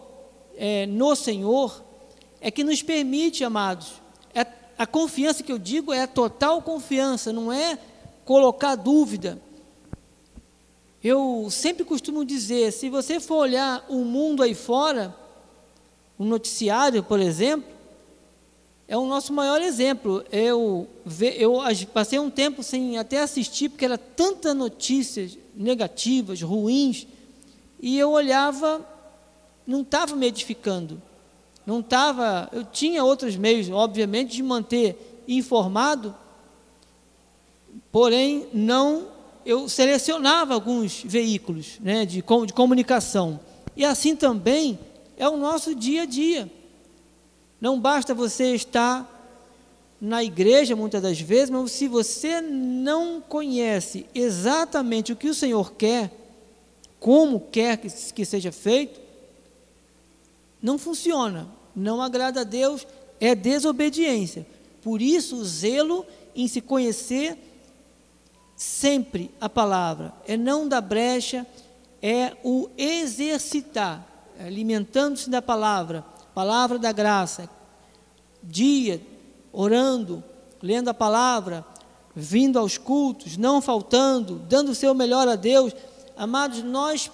é, 0.56 0.88
no 0.88 1.16
Senhor, 1.16 1.84
é 2.42 2.50
que 2.50 2.64
nos 2.64 2.82
permite, 2.82 3.44
amados, 3.44 4.02
a 4.78 4.86
confiança 4.86 5.44
que 5.44 5.52
eu 5.52 5.58
digo 5.58 5.92
é 5.92 6.04
a 6.04 6.08
total 6.08 6.62
confiança, 6.62 7.34
não 7.34 7.52
é 7.52 7.80
colocar 8.24 8.76
dúvida. 8.76 9.42
Eu 11.04 11.48
sempre 11.50 11.84
costumo 11.84 12.26
dizer, 12.26 12.72
se 12.72 12.90
você 12.90 13.20
for 13.20 13.38
olhar 13.38 13.86
o 13.90 14.04
mundo 14.04 14.44
aí 14.44 14.54
fora, 14.54 15.16
o 16.18 16.26
noticiário, 16.26 17.04
por 17.04 17.20
exemplo, 17.20 17.78
é 18.88 18.98
o 18.98 19.06
nosso 19.06 19.34
maior 19.34 19.62
exemplo. 19.62 20.24
Eu, 20.32 20.88
eu 21.38 21.62
passei 21.94 22.20
um 22.20 22.30
tempo 22.30 22.64
sem 22.64 22.98
até 22.98 23.22
assistir, 23.22 23.70
porque 23.70 23.86
era 23.86 23.98
tanta 23.98 24.54
notícias 24.54 25.38
negativas, 25.56 26.42
ruins, 26.42 27.08
e 27.80 27.98
eu 27.98 28.12
olhava, 28.12 28.86
não 29.66 29.82
estava 29.82 30.16
me 30.16 30.28
edificando. 30.28 31.02
Não 31.68 31.82
estava. 31.82 32.48
Eu 32.54 32.64
tinha 32.64 33.04
outros 33.04 33.36
meios, 33.36 33.70
obviamente, 33.70 34.38
de 34.38 34.42
manter 34.42 35.24
informado, 35.28 36.16
porém, 37.92 38.48
não. 38.54 39.18
Eu 39.46 39.68
selecionava 39.70 40.54
alguns 40.54 41.04
veículos 41.04 41.78
né, 41.80 42.06
de, 42.06 42.22
de 42.22 42.54
comunicação. 42.54 43.40
E 43.76 43.86
assim 43.86 44.16
também 44.16 44.80
é 45.18 45.28
o 45.28 45.38
nosso 45.38 45.76
dia 45.76 46.04
a 46.04 46.06
dia. 46.06 46.52
Não 47.60 47.80
basta 47.80 48.14
você 48.14 48.54
estar 48.56 49.14
na 50.00 50.24
igreja 50.24 50.76
muitas 50.76 51.02
das 51.02 51.20
vezes, 51.20 51.50
mas 51.50 51.72
se 51.72 51.88
você 51.88 52.42
não 52.42 53.22
conhece 53.22 54.06
exatamente 54.14 55.14
o 55.14 55.16
que 55.16 55.30
o 55.30 55.34
Senhor 55.34 55.74
quer, 55.74 56.12
como 57.00 57.40
quer 57.40 57.78
que, 57.78 57.90
que 58.14 58.26
seja 58.26 58.52
feito, 58.52 59.00
não 60.62 60.78
funciona, 60.78 61.48
não 61.80 62.02
agrada 62.02 62.42
a 62.42 62.44
Deus, 62.44 62.86
é 63.20 63.34
desobediência. 63.34 64.46
Por 64.82 65.02
isso, 65.02 65.38
o 65.38 65.46
zelo 65.46 66.06
em 66.36 66.48
se 66.48 66.62
conhecer 66.62 67.38
sempre 68.56 69.32
a 69.40 69.48
palavra, 69.48 70.14
é 70.28 70.36
não 70.36 70.68
dar 70.68 70.82
brecha, 70.82 71.46
é 72.02 72.36
o 72.44 72.70
exercitar, 72.78 74.06
é 74.40 74.46
alimentando-se 74.46 75.30
da 75.30 75.42
palavra 75.42 76.04
palavra 76.38 76.78
da 76.78 76.92
graça, 76.92 77.50
dia, 78.44 79.02
orando, 79.52 80.24
lendo 80.62 80.88
a 80.88 80.94
palavra, 80.94 81.66
vindo 82.16 82.60
aos 82.60 82.78
cultos, 82.78 83.38
não 83.38 83.60
faltando, 83.60 84.36
dando 84.48 84.70
o 84.70 84.76
seu 84.76 84.94
melhor 84.94 85.28
a 85.28 85.36
Deus. 85.36 85.74
Amados, 86.16 86.62
nós 86.62 87.10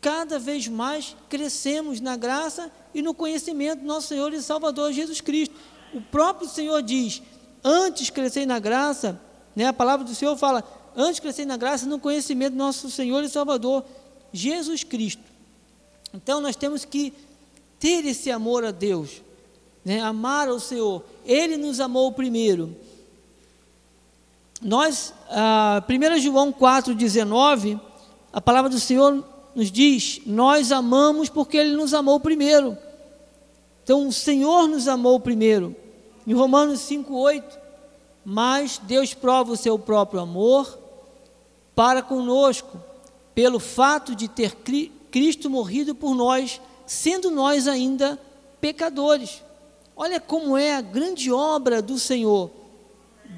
cada 0.00 0.38
vez 0.38 0.66
mais 0.66 1.14
crescemos 1.28 2.00
na 2.00 2.16
graça 2.16 2.72
e 2.94 3.02
no 3.02 3.14
conhecimento 3.14 3.80
do 3.80 3.86
nosso 3.86 4.08
Senhor 4.08 4.32
e 4.32 4.42
Salvador 4.42 4.92
Jesus 4.92 5.20
Cristo. 5.20 5.54
O 5.92 6.00
próprio 6.00 6.48
Senhor 6.48 6.82
diz: 6.82 7.22
antes 7.62 8.10
crescer 8.10 8.46
na 8.46 8.58
graça, 8.58 9.20
né, 9.54 9.66
a 9.66 9.72
palavra 9.72 10.04
do 10.04 10.14
Senhor 10.14 10.36
fala, 10.36 10.64
antes 10.96 11.20
crescer 11.20 11.44
na 11.44 11.56
graça 11.56 11.86
no 11.86 11.98
conhecimento 11.98 12.52
do 12.52 12.58
nosso 12.58 12.90
Senhor 12.90 13.22
e 13.22 13.28
Salvador 13.28 13.84
Jesus 14.32 14.84
Cristo. 14.84 15.22
Então 16.12 16.40
nós 16.40 16.56
temos 16.56 16.84
que 16.84 17.12
ter 17.78 18.04
esse 18.04 18.30
amor 18.30 18.64
a 18.64 18.70
Deus, 18.70 19.22
né? 19.84 20.00
amar 20.00 20.48
ao 20.48 20.60
Senhor. 20.60 21.04
Ele 21.24 21.56
nos 21.56 21.80
amou 21.80 22.12
primeiro. 22.12 22.76
Nós, 24.60 25.14
ah, 25.30 25.82
1 25.88 26.20
João 26.20 26.52
4,19, 26.52 27.80
a 28.32 28.40
palavra 28.40 28.68
do 28.68 28.78
Senhor 28.78 29.24
nos 29.54 29.70
diz: 29.70 30.20
Nós 30.26 30.72
amamos 30.72 31.28
porque 31.28 31.56
Ele 31.56 31.74
nos 31.76 31.94
amou 31.94 32.20
primeiro. 32.20 32.76
Então, 33.82 34.06
o 34.06 34.12
Senhor 34.12 34.68
nos 34.68 34.86
amou 34.88 35.18
primeiro. 35.18 35.74
Em 36.26 36.32
Romanos 36.32 36.80
5,8, 36.80 37.42
mas 38.24 38.80
Deus 38.84 39.14
prova 39.14 39.52
o 39.52 39.56
seu 39.56 39.78
próprio 39.78 40.20
amor 40.20 40.78
para 41.74 42.02
conosco, 42.02 42.80
pelo 43.34 43.58
fato 43.58 44.14
de 44.14 44.28
ter 44.28 44.56
Cristo 45.10 45.48
morrido 45.48 45.94
por 45.94 46.14
nós 46.14 46.60
sendo 46.90 47.30
nós 47.30 47.68
ainda 47.68 48.18
pecadores. 48.60 49.44
Olha 49.94 50.18
como 50.18 50.56
é 50.56 50.74
a 50.74 50.80
grande 50.80 51.30
obra 51.30 51.80
do 51.80 52.00
Senhor. 52.00 52.50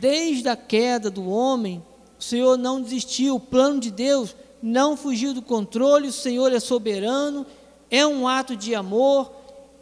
Desde 0.01 0.49
a 0.49 0.57
queda 0.57 1.11
do 1.11 1.29
homem, 1.29 1.85
o 2.19 2.23
Senhor 2.23 2.57
não 2.57 2.81
desistiu, 2.81 3.35
o 3.35 3.41
plano 3.41 3.79
de 3.79 3.91
Deus 3.91 4.35
não 4.63 4.97
fugiu 4.97 5.35
do 5.35 5.43
controle, 5.43 6.09
o 6.09 6.13
Senhor 6.13 6.53
é 6.53 6.61
soberano, 6.61 7.45
é 7.91 8.07
um 8.07 8.29
ato 8.29 8.55
de 8.57 8.75
amor, 8.75 9.33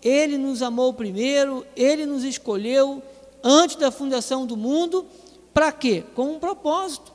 Ele 0.03 0.38
nos 0.38 0.62
amou 0.62 0.95
primeiro, 0.95 1.66
Ele 1.77 2.07
nos 2.07 2.25
escolheu 2.25 3.03
antes 3.43 3.77
da 3.77 3.90
fundação 3.90 4.47
do 4.47 4.57
mundo, 4.57 5.07
para 5.53 5.71
quê? 5.71 6.05
Com 6.14 6.33
um 6.33 6.38
propósito. 6.38 7.12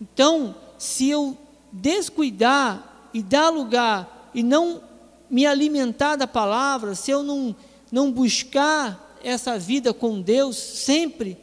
Então, 0.00 0.54
se 0.78 1.08
eu 1.08 1.36
descuidar 1.72 3.10
e 3.12 3.22
dar 3.22 3.50
lugar 3.50 4.30
e 4.34 4.42
não 4.42 4.82
me 5.28 5.46
alimentar 5.46 6.16
da 6.16 6.26
palavra, 6.26 6.94
se 6.94 7.10
eu 7.10 7.22
não, 7.22 7.54
não 7.90 8.12
buscar 8.12 9.18
essa 9.24 9.58
vida 9.58 9.94
com 9.94 10.20
Deus 10.20 10.56
sempre, 10.56 11.38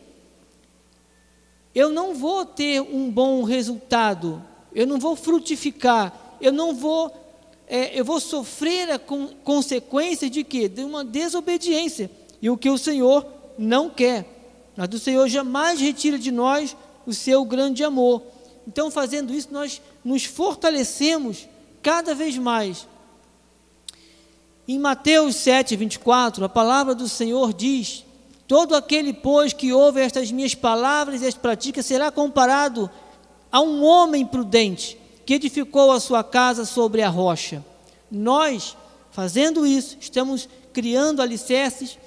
eu 1.73 1.89
não 1.89 2.13
vou 2.13 2.45
ter 2.45 2.81
um 2.81 3.09
bom 3.09 3.43
resultado, 3.43 4.43
eu 4.73 4.85
não 4.87 4.99
vou 4.99 5.15
frutificar, 5.15 6.37
eu 6.39 6.51
não 6.51 6.73
vou, 6.73 7.11
é, 7.67 7.99
eu 7.99 8.05
vou 8.05 8.19
sofrer 8.19 8.91
a 8.91 8.99
con 8.99 9.29
consequência 9.43 10.29
de 10.29 10.43
quê? 10.43 10.67
De 10.67 10.83
uma 10.83 11.03
desobediência, 11.03 12.09
e 12.41 12.49
o 12.49 12.57
que 12.57 12.69
o 12.69 12.77
Senhor 12.77 13.25
não 13.57 13.89
quer. 13.89 14.25
Mas 14.75 14.89
o 14.93 14.99
Senhor 14.99 15.27
jamais 15.27 15.79
retira 15.79 16.17
de 16.17 16.31
nós 16.31 16.75
o 17.05 17.13
seu 17.13 17.43
grande 17.43 17.83
amor. 17.83 18.23
Então, 18.67 18.89
fazendo 18.89 19.33
isso, 19.33 19.49
nós 19.51 19.81
nos 20.03 20.23
fortalecemos 20.25 21.47
cada 21.81 22.13
vez 22.13 22.37
mais 22.37 22.87
em 24.71 24.77
Mateus 24.77 25.35
7, 25.37 25.75
24, 25.75 26.45
a 26.45 26.47
palavra 26.47 26.93
do 26.93 27.09
Senhor 27.09 27.51
diz: 27.55 28.05
Todo 28.47 28.75
aquele, 28.75 29.11
pois, 29.11 29.51
que 29.51 29.73
ouve 29.73 29.99
estas 29.99 30.31
minhas 30.31 30.53
palavras 30.53 31.23
e 31.23 31.25
as 31.25 31.33
pratica, 31.33 31.81
será 31.81 32.11
comparado 32.11 32.87
um 33.57 33.83
homem 33.83 34.25
prudente 34.25 34.99
que 35.25 35.35
edificou 35.35 35.91
a 35.91 35.99
sua 35.99 36.23
casa 36.23 36.65
sobre 36.65 37.01
a 37.01 37.09
rocha. 37.09 37.63
Nós, 38.11 38.75
fazendo 39.11 39.65
isso, 39.65 39.97
estamos 39.99 40.49
criando 40.73 41.21
alicerces, 41.21 41.97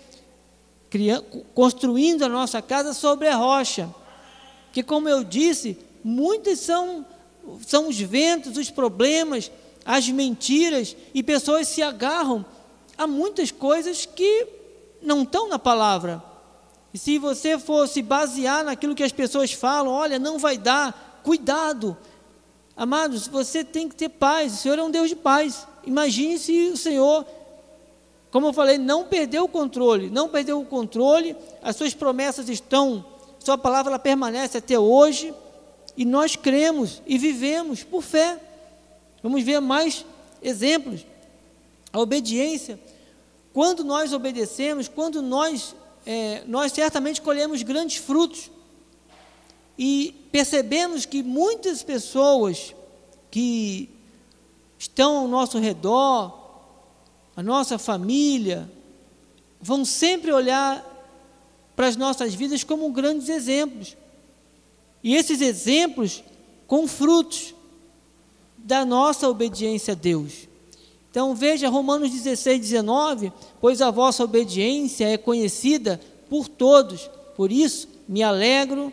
criando, 0.91 1.25
construindo 1.55 2.25
a 2.25 2.29
nossa 2.29 2.61
casa 2.61 2.93
sobre 2.93 3.29
a 3.29 3.37
rocha. 3.37 3.89
Que, 4.73 4.83
como 4.83 5.09
eu 5.09 5.25
disse, 5.25 5.79
muitos 6.03 6.59
são, 6.59 7.07
são 7.67 7.89
os 7.89 7.99
ventos, 7.99 8.57
os 8.57 8.71
problemas, 8.71 9.51
as 9.85 10.09
mentiras, 10.09 10.97
e 11.15 11.23
pessoas 11.23 11.69
se 11.69 11.83
agarram 11.83 12.45
a 12.97 13.07
muitas 13.07 13.51
coisas 13.51 14.07
que 14.07 14.47
não 15.01 15.23
estão 15.23 15.49
na 15.49 15.59
palavra. 15.59 16.23
E 16.95 16.99
se 16.99 17.19
você 17.19 17.59
for 17.59 17.89
se 17.89 18.03
basear 18.03 18.65
naquilo 18.65 18.95
que 18.95 19.03
as 19.03 19.13
pessoas 19.13 19.53
falam, 19.53 19.93
olha, 19.93 20.19
não 20.19 20.39
vai 20.39 20.59
dar, 20.59 21.12
cuidado. 21.23 21.97
Amados, 22.77 23.27
você 23.29 23.63
tem 23.63 23.89
que 23.89 23.95
ter 23.95 24.09
paz, 24.09 24.55
o 24.55 24.57
Senhor 24.57 24.79
é 24.79 24.83
um 24.83 24.91
Deus 24.91 25.09
de 25.09 25.17
paz. 25.17 25.67
Imagine 25.85 26.39
se 26.39 26.71
o 26.71 26.77
Senhor, 26.77 27.27
como 28.31 28.47
eu 28.47 28.53
falei, 28.53 28.79
não 28.79 29.05
perdeu 29.05 29.45
o 29.45 29.49
controle, 29.49 30.11
não 30.11 30.29
perdeu 30.29 30.61
o 30.61 30.65
controle, 30.65 31.37
as 31.63 31.77
suas 31.77 31.95
promessas 31.95 32.49
estão, 32.49 33.05
sua 33.39 33.59
palavra 33.59 33.91
ela 33.91 33.99
permanece 33.99 34.59
até 34.59 34.79
hoje, 34.79 35.35
e 35.97 36.05
nós 36.05 36.37
cremos 36.37 37.03
e 37.07 37.19
vivemos 37.19 37.85
por 37.85 38.03
fé. 38.03 38.41
Vamos 39.23 39.43
ver 39.43 39.61
mais 39.61 40.07
exemplos. 40.43 41.05
A 41.93 42.01
obediência, 42.01 42.81
quando 43.53 43.85
nós 43.85 44.13
obedecemos, 44.13 44.89
quando 44.89 45.21
nós, 45.21 45.75
é, 46.07 46.43
nós 46.47 46.73
certamente 46.73 47.21
colhemos 47.21 47.63
grandes 47.63 47.99
frutos. 47.99 48.51
E 49.79 50.15
percebemos 50.31 51.07
que 51.07 51.23
muitas 51.23 51.83
pessoas 51.83 52.75
que 53.31 53.89
estão 54.79 55.19
ao 55.19 55.29
nosso 55.29 55.59
redor, 55.59 56.39
a 57.37 57.43
nossa 57.43 57.79
família, 57.79 58.71
vão 59.61 59.85
sempre 59.85 60.33
olhar 60.33 60.85
para 61.75 61.87
as 61.87 61.97
nossas 61.97 62.35
vidas 62.35 62.65
como 62.65 62.91
grandes 62.91 63.29
exemplos. 63.29 63.97
E 65.03 65.17
esses 65.17 65.41
exemplos 65.41 66.23
com 66.67 66.87
frutos 66.87 67.55
da 68.57 68.85
nossa 68.85 69.29
obediência 69.29 69.93
a 69.93 69.97
Deus. 69.97 70.49
Então 71.11 71.35
veja 71.35 71.69
Romanos 71.69 72.11
16, 72.11 72.61
19: 72.61 73.33
Pois 73.61 73.83
a 73.83 73.91
vossa 73.91 74.25
obediência 74.25 75.07
é 75.07 75.19
conhecida 75.19 76.01
por 76.31 76.49
todos, 76.49 77.11
por 77.37 77.53
isso 77.53 77.89
me 78.09 78.23
alegro 78.23 78.93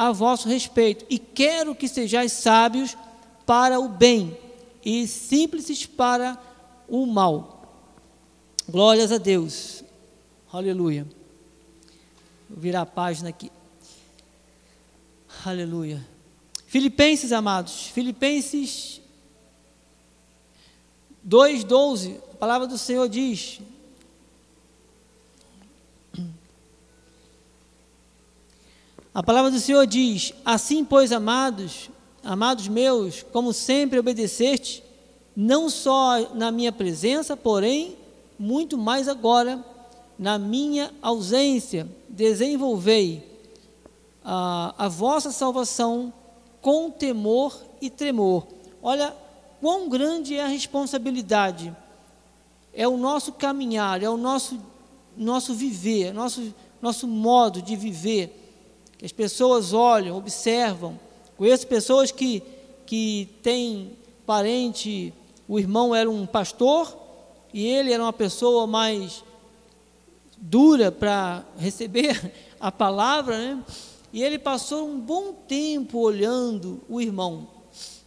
a 0.00 0.12
vosso 0.12 0.48
respeito 0.48 1.04
e 1.10 1.18
quero 1.18 1.74
que 1.74 1.86
sejais 1.86 2.32
sábios 2.32 2.96
para 3.44 3.78
o 3.78 3.86
bem 3.86 4.34
e 4.82 5.06
simples 5.06 5.84
para 5.84 6.40
o 6.88 7.04
mal. 7.04 7.70
Glórias 8.66 9.12
a 9.12 9.18
Deus. 9.18 9.84
Aleluia. 10.50 11.06
Vou 12.48 12.58
virar 12.58 12.80
a 12.80 12.86
página 12.86 13.28
aqui. 13.28 13.52
Aleluia. 15.44 16.02
Filipenses, 16.66 17.30
amados. 17.30 17.88
Filipenses 17.88 19.02
2,12. 21.28 22.16
A 22.32 22.36
palavra 22.36 22.66
do 22.66 22.78
Senhor 22.78 23.06
diz: 23.06 23.60
A 29.20 29.22
palavra 29.22 29.50
do 29.50 29.60
Senhor 29.60 29.86
diz: 29.86 30.32
Assim, 30.46 30.82
pois, 30.82 31.12
amados, 31.12 31.90
amados 32.24 32.68
meus, 32.68 33.22
como 33.22 33.52
sempre 33.52 33.98
obedeceste, 33.98 34.82
não 35.36 35.68
só 35.68 36.32
na 36.34 36.50
minha 36.50 36.72
presença, 36.72 37.36
porém, 37.36 37.98
muito 38.38 38.78
mais 38.78 39.08
agora, 39.08 39.62
na 40.18 40.38
minha 40.38 40.90
ausência, 41.02 41.86
desenvolvei 42.08 43.22
a, 44.24 44.74
a 44.86 44.88
vossa 44.88 45.30
salvação 45.30 46.10
com 46.62 46.90
temor 46.90 47.54
e 47.78 47.90
tremor. 47.90 48.46
Olha 48.82 49.14
quão 49.60 49.86
grande 49.90 50.34
é 50.34 50.44
a 50.44 50.48
responsabilidade, 50.48 51.76
é 52.72 52.88
o 52.88 52.96
nosso 52.96 53.32
caminhar, 53.32 54.02
é 54.02 54.08
o 54.08 54.16
nosso, 54.16 54.58
nosso 55.14 55.52
viver, 55.52 56.10
nosso, 56.14 56.54
nosso 56.80 57.06
modo 57.06 57.60
de 57.60 57.76
viver 57.76 58.40
que 59.00 59.06
as 59.06 59.12
pessoas 59.12 59.72
olham, 59.72 60.14
observam. 60.14 61.00
Conheço 61.38 61.66
pessoas 61.66 62.10
que, 62.10 62.42
que 62.84 63.30
têm 63.42 63.96
parente, 64.26 65.10
o 65.48 65.58
irmão 65.58 65.94
era 65.94 66.10
um 66.10 66.26
pastor 66.26 66.94
e 67.50 67.66
ele 67.66 67.94
era 67.94 68.02
uma 68.02 68.12
pessoa 68.12 68.66
mais 68.66 69.24
dura 70.36 70.92
para 70.92 71.42
receber 71.56 72.30
a 72.60 72.70
palavra, 72.70 73.38
né? 73.38 73.64
E 74.12 74.22
ele 74.22 74.38
passou 74.38 74.86
um 74.86 75.00
bom 75.00 75.32
tempo 75.32 75.98
olhando 75.98 76.82
o 76.86 77.00
irmão, 77.00 77.48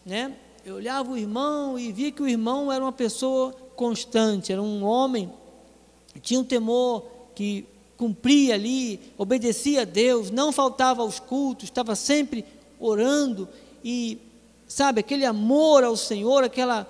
né? 0.05 0.35
Eu 0.63 0.75
olhava 0.75 1.11
o 1.11 1.17
irmão 1.17 1.79
e 1.79 1.91
via 1.91 2.11
que 2.11 2.21
o 2.21 2.27
irmão 2.27 2.71
era 2.71 2.85
uma 2.85 2.91
pessoa 2.91 3.51
constante, 3.75 4.51
era 4.51 4.61
um 4.61 4.83
homem, 4.83 5.33
tinha 6.21 6.39
um 6.39 6.43
temor 6.43 7.03
que 7.33 7.65
cumpria 7.97 8.55
ali, 8.55 8.99
obedecia 9.17 9.81
a 9.81 9.85
Deus, 9.85 10.31
não 10.31 10.51
faltava 10.51 11.01
aos 11.01 11.19
cultos, 11.19 11.65
estava 11.65 11.95
sempre 11.95 12.45
orando 12.79 13.47
e, 13.83 14.17
sabe, 14.67 14.99
aquele 14.99 15.25
amor 15.25 15.83
ao 15.83 15.95
Senhor, 15.95 16.43
aquela. 16.43 16.87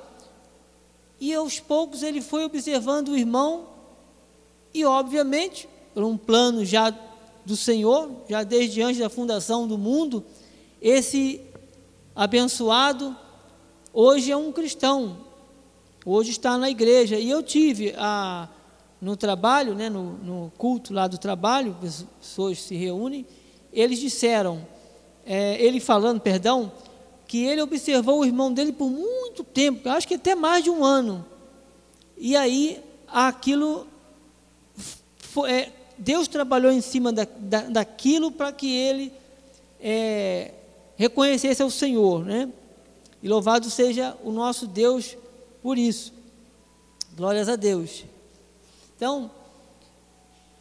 E 1.19 1.33
aos 1.33 1.59
poucos 1.59 2.03
ele 2.03 2.21
foi 2.21 2.43
observando 2.43 3.09
o 3.09 3.17
irmão 3.17 3.67
e, 4.73 4.83
obviamente, 4.83 5.69
por 5.93 6.03
um 6.03 6.17
plano 6.17 6.65
já 6.65 6.93
do 7.45 7.55
Senhor, 7.55 8.09
já 8.27 8.43
desde 8.43 8.81
antes 8.81 8.99
da 8.99 9.09
fundação 9.09 9.67
do 9.67 9.77
mundo, 9.77 10.23
esse 10.81 11.41
abençoado 12.15 13.15
hoje 13.93 14.31
é 14.31 14.37
um 14.37 14.51
cristão, 14.51 15.17
hoje 16.05 16.31
está 16.31 16.57
na 16.57 16.69
igreja. 16.69 17.19
E 17.19 17.29
eu 17.29 17.43
tive 17.43 17.93
a 17.97 18.49
no 19.03 19.17
trabalho, 19.17 19.75
né, 19.75 19.89
no, 19.89 20.13
no, 20.13 20.51
culto 20.57 20.93
lá 20.93 21.07
do 21.07 21.17
trabalho, 21.17 21.75
pessoas 22.21 22.61
se 22.61 22.73
reúnem, 22.73 23.25
eles 23.73 23.99
disseram, 23.99 24.65
é, 25.25 25.61
ele 25.61 25.81
falando, 25.81 26.21
perdão, 26.21 26.71
que 27.27 27.43
ele 27.43 27.61
observou 27.61 28.21
o 28.21 28.25
irmão 28.25 28.53
dele 28.53 28.71
por 28.71 28.89
muito 28.89 29.43
tempo, 29.43 29.89
acho 29.89 30.07
que 30.07 30.13
até 30.13 30.35
mais 30.35 30.63
de 30.63 30.69
um 30.69 30.85
ano. 30.85 31.25
E 32.17 32.33
aí 32.33 32.81
aquilo, 33.05 33.85
foi, 35.17 35.51
é, 35.51 35.73
Deus 35.97 36.29
trabalhou 36.29 36.71
em 36.71 36.79
cima 36.79 37.11
da, 37.11 37.27
da, 37.37 37.61
daquilo 37.63 38.31
para 38.31 38.53
que 38.53 38.73
ele 38.73 39.11
é, 39.81 40.53
reconhecesse 40.95 41.61
ao 41.61 41.69
Senhor, 41.69 42.23
né? 42.23 42.49
E 43.21 43.27
louvado 43.27 43.69
seja 43.69 44.15
o 44.23 44.31
nosso 44.31 44.65
Deus 44.65 45.17
por 45.61 45.77
isso. 45.77 46.13
Glórias 47.17 47.49
a 47.49 47.57
Deus. 47.57 48.12
Então, 49.03 49.29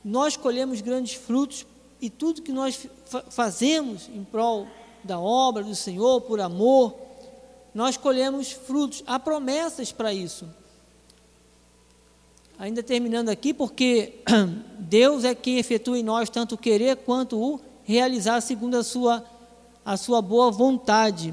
nós 0.05 0.37
colhemos 0.37 0.81
grandes 0.81 1.15
frutos 1.15 1.65
e 2.01 2.11
tudo 2.11 2.43
que 2.43 2.51
nós 2.51 2.89
fazemos 3.31 4.09
em 4.09 4.25
prol 4.25 4.67
da 5.05 5.17
obra 5.21 5.63
do 5.63 5.77
Senhor, 5.77 6.21
por 6.23 6.41
amor, 6.41 6.93
nós 7.73 7.97
colhemos 7.97 8.51
frutos. 8.51 9.05
Há 9.07 9.17
promessas 9.21 9.93
para 9.93 10.13
isso. 10.13 10.49
Ainda 12.59 12.83
terminando 12.83 13.29
aqui, 13.29 13.55
porque 13.55 14.25
Deus 14.77 15.23
é 15.23 15.37
quem 15.37 15.59
efetua 15.59 15.97
em 15.97 16.03
nós 16.03 16.29
tanto 16.29 16.57
o 16.57 16.59
querer 16.59 16.97
quanto 16.97 17.41
o 17.41 17.61
realizar 17.85 18.41
segundo 18.41 18.77
a 18.77 18.83
sua, 18.83 19.25
a 19.85 19.97
sua 19.97 20.21
boa 20.21 20.51
vontade. 20.51 21.33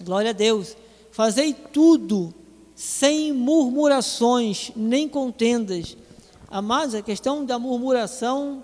Glória 0.00 0.30
a 0.30 0.32
Deus. 0.32 0.76
Fazei 1.10 1.52
tudo 1.52 2.32
sem 2.78 3.32
murmurações 3.32 4.70
nem 4.76 5.08
contendas. 5.08 5.96
Amados, 6.46 6.94
a 6.94 7.02
questão 7.02 7.44
da 7.44 7.58
murmuração 7.58 8.62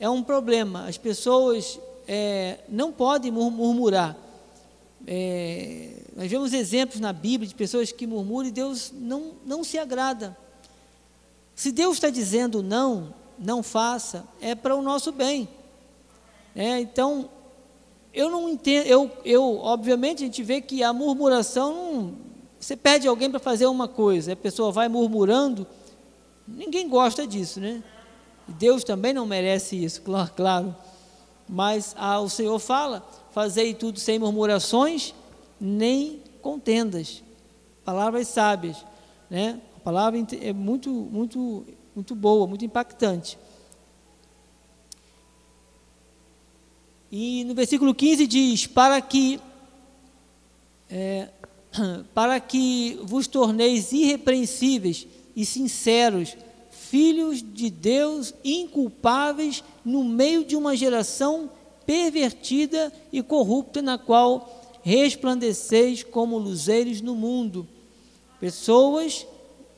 é 0.00 0.10
um 0.10 0.20
problema. 0.20 0.88
As 0.88 0.98
pessoas 0.98 1.78
é, 2.08 2.58
não 2.68 2.90
podem 2.90 3.30
murmurar. 3.30 4.16
É, 5.06 5.92
nós 6.16 6.28
vemos 6.28 6.52
exemplos 6.52 6.98
na 6.98 7.12
Bíblia 7.12 7.48
de 7.48 7.54
pessoas 7.54 7.92
que 7.92 8.04
murmuram 8.04 8.48
e 8.48 8.50
Deus 8.50 8.92
não, 8.92 9.34
não 9.46 9.62
se 9.62 9.78
agrada. 9.78 10.36
Se 11.54 11.70
Deus 11.70 11.98
está 11.98 12.10
dizendo 12.10 12.64
não, 12.64 13.14
não 13.38 13.62
faça, 13.62 14.24
é 14.40 14.56
para 14.56 14.74
o 14.74 14.82
nosso 14.82 15.12
bem. 15.12 15.48
É, 16.52 16.80
então, 16.80 17.30
eu 18.12 18.28
não 18.28 18.48
entendo, 18.48 18.86
eu, 18.88 19.08
eu, 19.24 19.58
obviamente, 19.58 20.24
a 20.24 20.26
gente 20.26 20.42
vê 20.42 20.60
que 20.60 20.82
a 20.82 20.92
murmuração 20.92 22.28
você 22.60 22.76
pede 22.76 23.08
alguém 23.08 23.30
para 23.30 23.40
fazer 23.40 23.64
uma 23.66 23.88
coisa, 23.88 24.34
a 24.34 24.36
pessoa 24.36 24.70
vai 24.70 24.86
murmurando, 24.86 25.66
ninguém 26.46 26.86
gosta 26.86 27.26
disso, 27.26 27.58
né? 27.58 27.82
Deus 28.46 28.84
também 28.84 29.14
não 29.14 29.24
merece 29.24 29.82
isso, 29.82 30.02
claro. 30.36 30.76
Mas 31.48 31.94
ah, 31.98 32.20
o 32.20 32.28
Senhor 32.28 32.58
fala: 32.58 33.02
fazei 33.32 33.72
tudo 33.72 33.98
sem 33.98 34.18
murmurações, 34.18 35.14
nem 35.58 36.22
contendas. 36.42 37.22
Palavras 37.82 38.28
sábias, 38.28 38.84
né? 39.30 39.58
A 39.76 39.80
palavra 39.80 40.20
é 40.42 40.52
muito, 40.52 40.90
muito, 40.90 41.64
muito 41.94 42.14
boa, 42.14 42.46
muito 42.46 42.64
impactante. 42.64 43.38
E 47.10 47.42
no 47.44 47.54
versículo 47.54 47.94
15 47.94 48.26
diz: 48.26 48.66
Para 48.66 49.00
que 49.00 49.40
é, 50.90 51.28
para 52.14 52.38
que 52.40 52.98
vos 53.02 53.26
torneis 53.26 53.92
irrepreensíveis 53.92 55.06
e 55.34 55.44
sinceros, 55.44 56.36
filhos 56.70 57.42
de 57.42 57.70
Deus 57.70 58.34
inculpáveis 58.44 59.62
no 59.84 60.04
meio 60.04 60.44
de 60.44 60.56
uma 60.56 60.76
geração 60.76 61.50
pervertida 61.86 62.92
e 63.12 63.22
corrupta, 63.22 63.80
na 63.80 63.96
qual 63.96 64.80
resplandeceis 64.82 66.02
como 66.02 66.38
luzeiros 66.38 67.00
no 67.00 67.14
mundo. 67.14 67.66
Pessoas, 68.40 69.26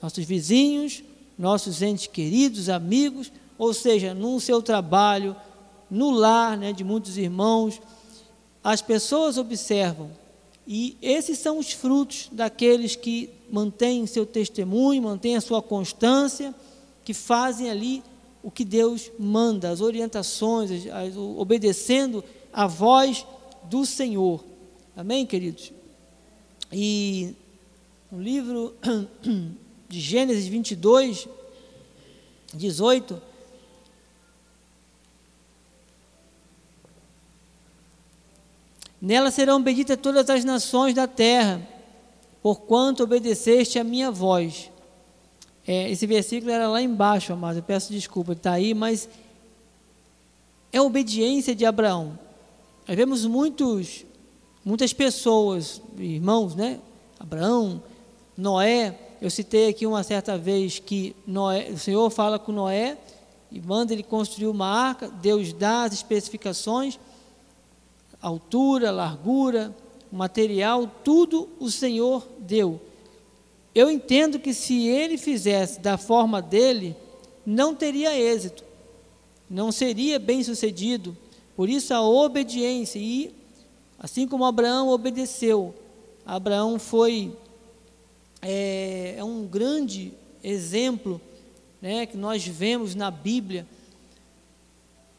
nossos 0.00 0.24
vizinhos, 0.24 1.02
nossos 1.38 1.82
entes 1.82 2.06
queridos, 2.06 2.68
amigos, 2.68 3.32
ou 3.58 3.74
seja, 3.74 4.14
no 4.14 4.40
seu 4.40 4.62
trabalho, 4.62 5.36
no 5.90 6.10
lar 6.10 6.56
né, 6.56 6.72
de 6.72 6.84
muitos 6.84 7.18
irmãos, 7.18 7.80
as 8.62 8.80
pessoas 8.80 9.36
observam 9.36 10.10
e 10.74 10.96
esses 11.02 11.38
são 11.38 11.58
os 11.58 11.70
frutos 11.70 12.30
daqueles 12.32 12.96
que 12.96 13.28
mantêm 13.50 14.06
seu 14.06 14.24
testemunho, 14.24 15.02
mantêm 15.02 15.36
a 15.36 15.40
sua 15.42 15.60
constância, 15.60 16.54
que 17.04 17.12
fazem 17.12 17.70
ali 17.70 18.02
o 18.42 18.50
que 18.50 18.64
Deus 18.64 19.10
manda, 19.18 19.68
as 19.68 19.82
orientações, 19.82 20.86
as, 20.86 21.14
obedecendo 21.14 22.24
a 22.50 22.66
voz 22.66 23.26
do 23.64 23.84
Senhor. 23.84 24.42
Amém, 24.96 25.26
queridos? 25.26 25.70
E 26.72 27.34
no 28.10 28.22
livro 28.22 28.74
de 29.90 30.00
Gênesis 30.00 30.46
22, 30.46 31.28
18, 32.54 33.20
Nela 39.02 39.32
serão 39.32 39.60
benditas 39.60 39.98
todas 40.00 40.30
as 40.30 40.44
nações 40.44 40.94
da 40.94 41.08
terra, 41.08 41.60
porquanto 42.40 43.02
obedeceste 43.02 43.76
a 43.76 43.82
minha 43.82 44.12
voz. 44.12 44.70
É, 45.66 45.90
esse 45.90 46.06
versículo 46.06 46.52
era 46.52 46.68
lá 46.68 46.80
embaixo, 46.80 47.32
amado. 47.32 47.56
Eu 47.56 47.64
peço 47.64 47.92
desculpa, 47.92 48.32
está 48.32 48.52
aí, 48.52 48.72
mas 48.72 49.08
é 50.72 50.78
a 50.78 50.84
obediência 50.84 51.52
de 51.52 51.66
Abraão. 51.66 52.16
Nós 52.86 52.96
vemos 52.96 53.26
muitos, 53.26 54.06
muitas 54.64 54.92
pessoas, 54.92 55.82
irmãos, 55.98 56.54
né? 56.54 56.78
Abraão, 57.18 57.82
Noé, 58.36 58.96
Eu 59.20 59.30
citei 59.30 59.68
aqui 59.68 59.84
uma 59.84 60.04
certa 60.04 60.38
vez 60.38 60.78
que 60.78 61.14
Noé, 61.26 61.70
o 61.70 61.78
Senhor 61.78 62.08
fala 62.10 62.38
com 62.38 62.52
Noé 62.52 62.96
e 63.50 63.60
manda 63.60 63.92
ele 63.92 64.02
construir 64.04 64.46
uma 64.46 64.66
arca, 64.66 65.08
Deus 65.08 65.52
dá 65.52 65.84
as 65.84 65.92
especificações, 65.92 66.98
altura, 68.22 68.90
largura, 68.90 69.74
material, 70.10 70.90
tudo 71.02 71.48
o 71.58 71.70
Senhor 71.70 72.26
deu. 72.38 72.80
Eu 73.74 73.90
entendo 73.90 74.38
que 74.38 74.54
se 74.54 74.86
ele 74.86 75.18
fizesse 75.18 75.80
da 75.80 75.98
forma 75.98 76.40
dele, 76.40 76.94
não 77.44 77.74
teria 77.74 78.16
êxito, 78.16 78.64
não 79.50 79.72
seria 79.72 80.18
bem 80.18 80.44
sucedido. 80.44 81.16
Por 81.56 81.68
isso 81.68 81.92
a 81.92 82.00
obediência, 82.00 82.98
e 82.98 83.34
assim 83.98 84.28
como 84.28 84.44
Abraão 84.44 84.88
obedeceu, 84.88 85.74
Abraão 86.24 86.78
foi 86.78 87.36
é, 88.40 89.14
é 89.16 89.24
um 89.24 89.46
grande 89.46 90.12
exemplo 90.42 91.20
né, 91.80 92.06
que 92.06 92.16
nós 92.16 92.46
vemos 92.46 92.94
na 92.94 93.10
Bíblia, 93.10 93.66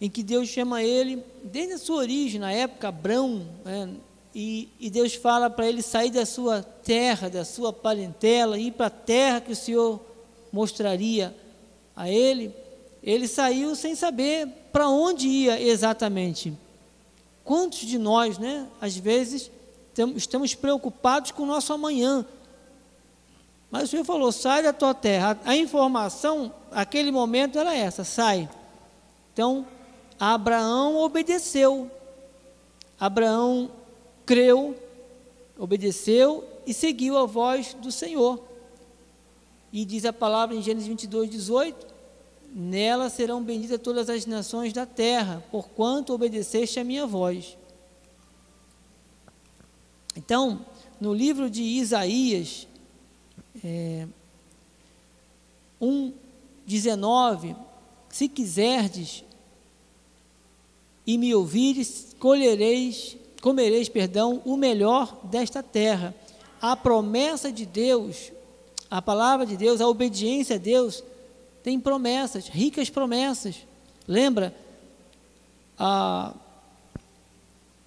em 0.04 0.10
que 0.10 0.22
Deus 0.22 0.50
chama 0.50 0.84
ele, 0.84 1.24
desde 1.46 1.76
a 1.76 1.78
sua 1.78 1.96
origem, 1.96 2.38
na 2.38 2.52
época, 2.52 2.90
Abraão, 2.90 3.48
né, 3.64 3.90
e, 4.36 4.68
e, 4.78 4.90
Deus 4.90 5.16
fala 5.16 5.50
para 5.50 5.66
ele 5.66 5.82
sair 5.82 6.12
da 6.12 6.26
sua 6.26 6.62
terra, 6.62 7.30
da 7.30 7.46
sua 7.46 7.72
parentela, 7.72 8.60
ir 8.60 8.74
para 8.74 8.88
a 8.88 8.90
terra 8.90 9.40
que 9.40 9.54
o 9.54 9.56
Senhor 9.56 10.02
mostraria 10.52 11.34
a 11.96 12.10
ele. 12.10 12.54
Ele 13.02 13.30
saiu 13.30 13.78
sem 13.78 13.96
saber 13.96 14.46
para 14.74 14.90
onde 14.90 15.26
ia 15.30 15.62
exatamente. 15.62 16.52
Quantos 17.46 17.80
de 17.80 17.98
nós, 17.98 18.38
né, 18.38 18.68
às 18.82 18.98
vezes, 18.98 19.50
estamos 20.18 20.54
preocupados 20.54 21.32
com 21.32 21.44
o 21.44 21.48
nosso 21.48 21.72
amanhã, 21.72 22.26
mas 23.72 23.84
o 23.84 23.88
Senhor 23.88 24.04
falou: 24.04 24.34
sai 24.34 24.64
da 24.64 24.74
tua 24.74 24.94
terra. 24.94 25.40
A 25.46 25.56
informação, 25.56 26.54
aquele 26.72 27.10
momento, 27.10 27.58
era 27.58 27.74
essa: 27.74 28.04
sai. 28.04 28.50
Então, 29.32 29.66
Abraão 30.20 30.98
obedeceu. 30.98 31.90
Abraão 33.00 33.72
creu, 34.26 34.76
obedeceu 35.58 36.44
e 36.66 36.74
seguiu 36.74 37.18
a 37.18 37.26
voz 37.26 37.74
do 37.74 37.92
Senhor. 37.92 38.42
E 39.72 39.84
diz 39.84 40.06
a 40.06 40.14
palavra 40.14 40.56
em 40.56 40.62
Gênesis 40.62 40.88
22, 40.88 41.30
18: 41.30 41.88
Nela 42.54 43.10
serão 43.10 43.44
benditas 43.44 43.82
todas 43.82 44.10
as 44.10 44.26
nações 44.26 44.72
da 44.72 44.86
terra, 44.86 45.44
porquanto 45.52 46.14
obedeceste 46.14 46.80
a 46.80 46.84
minha 46.84 47.08
voz. 47.08 47.58
Então, 50.16 50.64
no 51.02 51.14
livro 51.14 51.50
de 51.50 51.64
Isaías, 51.64 52.68
é, 53.64 54.08
1,19: 55.82 57.56
Se 58.10 58.30
quiserdes 58.30 59.24
e 61.06 61.18
me 61.18 61.34
ouvires, 61.36 62.16
colhereis, 62.20 63.18
comereis, 63.42 63.90
perdão, 63.90 64.42
o 64.46 64.56
melhor 64.56 65.20
desta 65.26 65.62
terra. 65.62 66.16
A 66.62 66.76
promessa 66.76 67.52
de 67.52 67.66
Deus, 67.66 68.32
a 68.90 69.02
palavra 69.02 69.46
de 69.46 69.58
Deus, 69.58 69.82
a 69.82 69.88
obediência 69.88 70.56
a 70.56 70.60
Deus, 70.60 71.04
tem 71.62 71.80
promessas, 71.80 72.48
ricas 72.48 72.90
promessas. 72.90 73.58
Lembra? 74.08 74.56
Ah, 75.78 76.34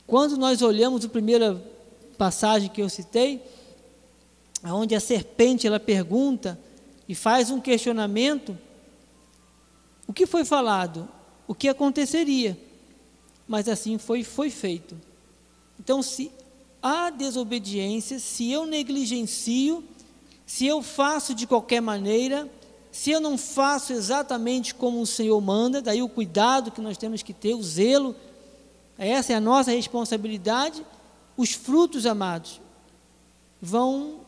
quando 0.07 0.37
nós 0.37 0.62
olhamos 0.62 1.05
a 1.05 1.09
primeira 1.09 1.62
passagem 2.18 2.68
que 2.68 2.83
eu 2.83 2.88
citei, 2.88 3.42
onde 4.64 4.94
a 4.94 5.00
serpente 5.00 5.66
ela 5.66 5.81
pergunta 5.81 6.59
e 7.09 7.14
faz 7.14 7.50
um 7.50 7.61
questionamento, 7.61 8.57
o 10.07 10.12
que 10.12 10.26
foi 10.26 10.44
falado? 10.44 11.09
O 11.46 11.55
que 11.55 11.68
aconteceria? 11.68 12.59
Mas 13.46 13.68
assim 13.68 13.98
foi, 13.98 14.22
foi 14.22 14.50
feito. 14.50 15.00
Então, 15.78 16.02
se 16.02 16.32
há 16.82 17.11
desobediência, 17.11 18.18
se 18.18 18.50
eu 18.50 18.66
negligencio, 18.66 19.85
se 20.44 20.66
eu 20.66 20.82
faço 20.82 21.35
de 21.35 21.46
qualquer 21.46 21.80
maneira, 21.80 22.48
se 22.90 23.11
eu 23.11 23.20
não 23.20 23.37
faço 23.37 23.92
exatamente 23.92 24.74
como 24.74 25.00
o 25.00 25.06
Senhor 25.06 25.40
manda, 25.40 25.82
daí 25.82 26.02
o 26.02 26.09
cuidado 26.09 26.70
que 26.70 26.80
nós 26.80 26.96
temos 26.96 27.22
que 27.22 27.32
ter, 27.32 27.54
o 27.54 27.62
zelo, 27.62 28.16
essa 28.96 29.32
é 29.32 29.37
a 29.37 29.40
nossa 29.40 29.70
responsabilidade, 29.70 30.85
os 31.37 31.52
frutos, 31.52 32.06
amados, 32.06 32.61
vão 33.61 34.20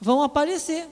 vão 0.00 0.22
aparecer. 0.22 0.86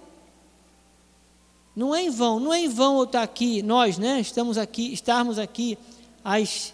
Não 1.76 1.94
é 1.94 2.02
em 2.02 2.10
vão, 2.10 2.40
não 2.40 2.52
é 2.52 2.60
em 2.60 2.68
vão 2.68 2.98
eu 2.98 3.04
estar 3.04 3.22
aqui, 3.22 3.62
nós, 3.62 3.98
né, 3.98 4.20
estamos 4.20 4.58
aqui, 4.58 4.92
estarmos 4.92 5.38
aqui 5.38 5.78
às 6.24 6.72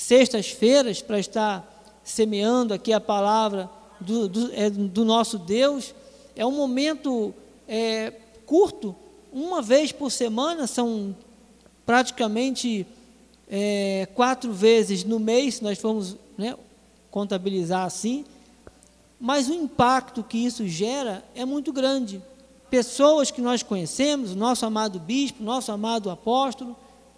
sextas-feiras 0.00 1.02
para 1.02 1.18
estar 1.18 2.00
semeando 2.02 2.72
aqui 2.72 2.92
a 2.92 3.00
palavra 3.00 3.68
do, 4.00 4.28
do, 4.28 4.54
é, 4.54 4.70
do 4.70 5.04
nosso 5.04 5.38
Deus. 5.38 5.94
É 6.34 6.44
um 6.44 6.52
momento 6.52 7.34
é, 7.68 8.12
curto, 8.46 8.94
uma 9.32 9.60
vez 9.60 9.92
por 9.92 10.10
semana, 10.10 10.66
são 10.66 11.14
praticamente 11.84 12.86
é, 13.48 14.08
quatro 14.14 14.52
vezes 14.52 15.04
no 15.04 15.18
mês, 15.18 15.56
se 15.56 15.64
nós 15.64 15.78
formos 15.78 16.16
né, 16.36 16.56
contabilizar 17.10 17.84
assim 17.84 18.24
mas 19.20 19.50
o 19.50 19.52
impacto 19.52 20.24
que 20.24 20.38
isso 20.38 20.66
gera 20.66 21.22
é 21.34 21.44
muito 21.44 21.74
grande. 21.74 22.22
Pessoas 22.70 23.30
que 23.30 23.42
nós 23.42 23.62
conhecemos, 23.62 24.34
nosso 24.34 24.64
amado 24.64 24.98
bispo, 24.98 25.42
nosso 25.42 25.70
amado 25.70 26.08
apóstolo, 26.08 26.74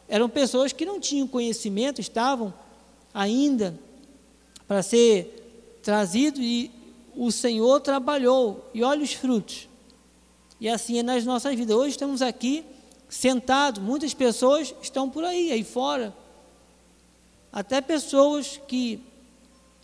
eram 0.08 0.28
pessoas 0.28 0.72
que 0.72 0.84
não 0.84 0.98
tinham 0.98 1.28
conhecimento, 1.28 2.00
estavam 2.00 2.52
ainda 3.12 3.78
para 4.66 4.82
ser 4.82 5.80
trazido 5.82 6.40
e 6.40 6.70
o 7.14 7.30
Senhor 7.30 7.80
trabalhou 7.80 8.68
e 8.72 8.82
olha 8.82 9.02
os 9.02 9.12
frutos. 9.12 9.68
E 10.60 10.68
assim 10.68 10.98
é 10.98 11.02
nas 11.02 11.24
nossas 11.24 11.54
vidas. 11.54 11.76
Hoje 11.76 11.90
estamos 11.90 12.22
aqui 12.22 12.64
sentados, 13.08 13.82
muitas 13.82 14.14
pessoas 14.14 14.74
estão 14.80 15.10
por 15.10 15.24
aí, 15.24 15.52
aí 15.52 15.64
fora. 15.64 16.14
Até 17.52 17.80
pessoas 17.80 18.60
que 18.66 19.02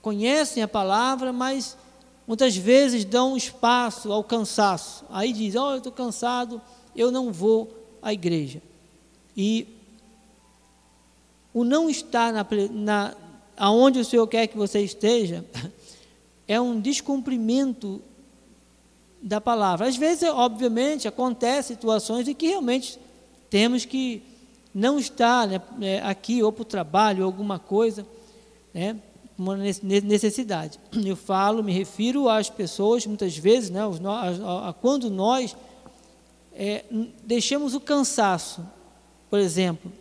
conhecem 0.00 0.62
a 0.62 0.68
palavra, 0.68 1.32
mas 1.32 1.76
muitas 2.26 2.56
vezes 2.56 3.04
dão 3.04 3.36
espaço 3.36 4.10
ao 4.12 4.24
cansaço. 4.24 5.04
Aí 5.10 5.32
diz: 5.32 5.54
oh, 5.54 5.72
eu 5.72 5.78
estou 5.78 5.92
cansado, 5.92 6.62
eu 6.96 7.10
não 7.10 7.32
vou 7.32 7.70
à 8.00 8.12
igreja. 8.12 8.62
E 9.36 9.77
o 11.52 11.64
não 11.64 11.88
estar 11.88 12.32
na, 12.32 12.46
na, 12.70 13.14
aonde 13.56 13.98
o 13.98 14.04
Senhor 14.04 14.26
quer 14.26 14.46
que 14.46 14.56
você 14.56 14.80
esteja 14.80 15.44
é 16.46 16.60
um 16.60 16.80
descumprimento 16.80 18.00
da 19.20 19.40
palavra. 19.40 19.86
Às 19.86 19.96
vezes, 19.96 20.28
obviamente, 20.28 21.08
acontecem 21.08 21.76
situações 21.76 22.28
em 22.28 22.34
que 22.34 22.48
realmente 22.48 22.98
temos 23.50 23.84
que 23.84 24.22
não 24.74 24.98
estar 24.98 25.46
né, 25.46 25.60
é, 25.80 26.00
aqui 26.00 26.42
ou 26.42 26.52
para 26.52 26.62
o 26.62 26.64
trabalho 26.64 27.20
ou 27.20 27.26
alguma 27.26 27.58
coisa, 27.58 28.06
né? 28.72 28.96
uma 29.38 29.56
necessidade. 29.56 30.80
Eu 30.92 31.14
falo, 31.14 31.62
me 31.62 31.72
refiro 31.72 32.28
às 32.28 32.50
pessoas, 32.50 33.06
muitas 33.06 33.36
vezes, 33.36 33.70
né, 33.70 33.80
a, 33.80 34.68
a, 34.68 34.72
quando 34.72 35.08
nós 35.08 35.56
é, 36.52 36.84
deixamos 37.24 37.72
o 37.72 37.80
cansaço, 37.80 38.66
por 39.30 39.38
exemplo. 39.38 39.92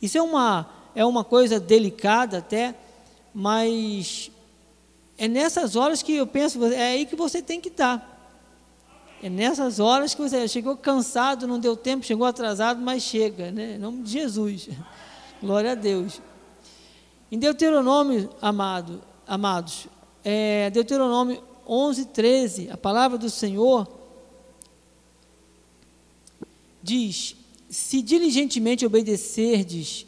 Isso 0.00 0.16
é 0.16 0.22
uma, 0.22 0.68
é 0.94 1.04
uma 1.04 1.24
coisa 1.24 1.58
delicada 1.58 2.38
até, 2.38 2.74
mas 3.34 4.30
é 5.16 5.26
nessas 5.26 5.76
horas 5.76 6.02
que 6.02 6.14
eu 6.14 6.26
penso, 6.26 6.64
é 6.66 6.92
aí 6.92 7.06
que 7.06 7.16
você 7.16 7.42
tem 7.42 7.60
que 7.60 7.68
estar. 7.68 8.16
É 9.20 9.28
nessas 9.28 9.80
horas 9.80 10.14
que 10.14 10.22
você 10.22 10.46
chegou 10.46 10.76
cansado, 10.76 11.46
não 11.46 11.58
deu 11.58 11.76
tempo, 11.76 12.06
chegou 12.06 12.24
atrasado, 12.24 12.80
mas 12.80 13.02
chega, 13.02 13.50
né? 13.50 13.74
Em 13.74 13.78
nome 13.78 14.02
de 14.02 14.12
Jesus. 14.12 14.68
Glória 15.42 15.72
a 15.72 15.74
Deus. 15.74 16.20
Em 17.30 17.38
Deuteronômio, 17.38 18.30
amado, 18.40 19.02
amados, 19.26 19.88
é, 20.24 20.70
Deuteronômio 20.70 21.42
11, 21.66 22.06
13, 22.06 22.70
a 22.70 22.76
palavra 22.76 23.18
do 23.18 23.28
Senhor 23.28 23.86
diz: 26.82 27.36
Se 27.68 28.00
diligentemente 28.00 28.86
obedecerdes 28.86 30.06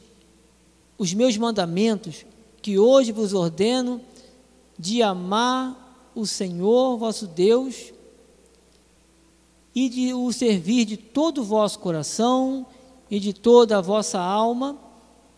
os 0.96 1.12
meus 1.12 1.37
mandamentos, 1.37 2.25
que 2.62 2.79
hoje 2.79 3.12
vos 3.12 3.33
ordeno, 3.33 4.01
de 4.79 5.03
amar 5.03 6.11
o 6.14 6.27
Senhor 6.27 6.96
vosso 6.96 7.27
Deus 7.27 7.92
e 9.75 9.88
de 9.88 10.14
o 10.14 10.33
servir 10.33 10.85
de 10.85 10.96
todo 10.96 11.42
o 11.42 11.44
vosso 11.44 11.79
coração 11.79 12.66
e 13.11 13.20
de 13.20 13.33
toda 13.33 13.79
a 13.79 13.81
vossa 13.81 14.18
alma, 14.18 14.79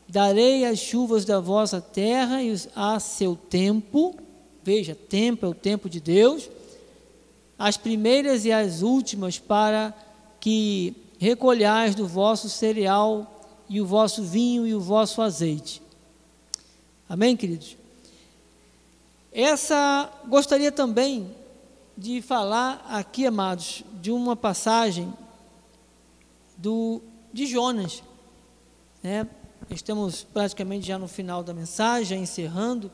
darei 0.08 0.64
as 0.64 0.78
chuvas 0.78 1.24
da 1.24 1.40
vossa 1.40 1.80
terra 1.80 2.38
a 2.74 3.00
seu 3.00 3.34
tempo, 3.34 4.14
veja, 4.62 4.94
tempo 4.94 5.46
é 5.46 5.48
o 5.48 5.54
tempo 5.54 5.88
de 5.88 6.00
Deus, 6.00 6.48
as 7.58 7.76
primeiras 7.76 8.44
e 8.44 8.52
as 8.52 8.82
últimas, 8.82 9.38
para 9.38 9.94
que 10.40 10.94
recolhais 11.22 11.94
do 11.94 12.04
vosso 12.04 12.50
cereal 12.50 13.46
e 13.68 13.80
o 13.80 13.86
vosso 13.86 14.24
vinho 14.24 14.66
e 14.66 14.74
o 14.74 14.80
vosso 14.80 15.22
azeite. 15.22 15.80
Amém, 17.08 17.36
queridos? 17.36 17.76
Essa 19.30 20.12
gostaria 20.26 20.72
também 20.72 21.32
de 21.96 22.20
falar 22.20 22.84
aqui, 22.90 23.24
amados, 23.24 23.84
de 24.00 24.10
uma 24.10 24.34
passagem 24.34 25.14
do 26.58 27.00
de 27.32 27.46
Jonas, 27.46 28.02
né? 29.00 29.24
Estamos 29.70 30.24
praticamente 30.24 30.88
já 30.88 30.98
no 30.98 31.06
final 31.06 31.44
da 31.44 31.54
mensagem, 31.54 32.20
encerrando, 32.20 32.90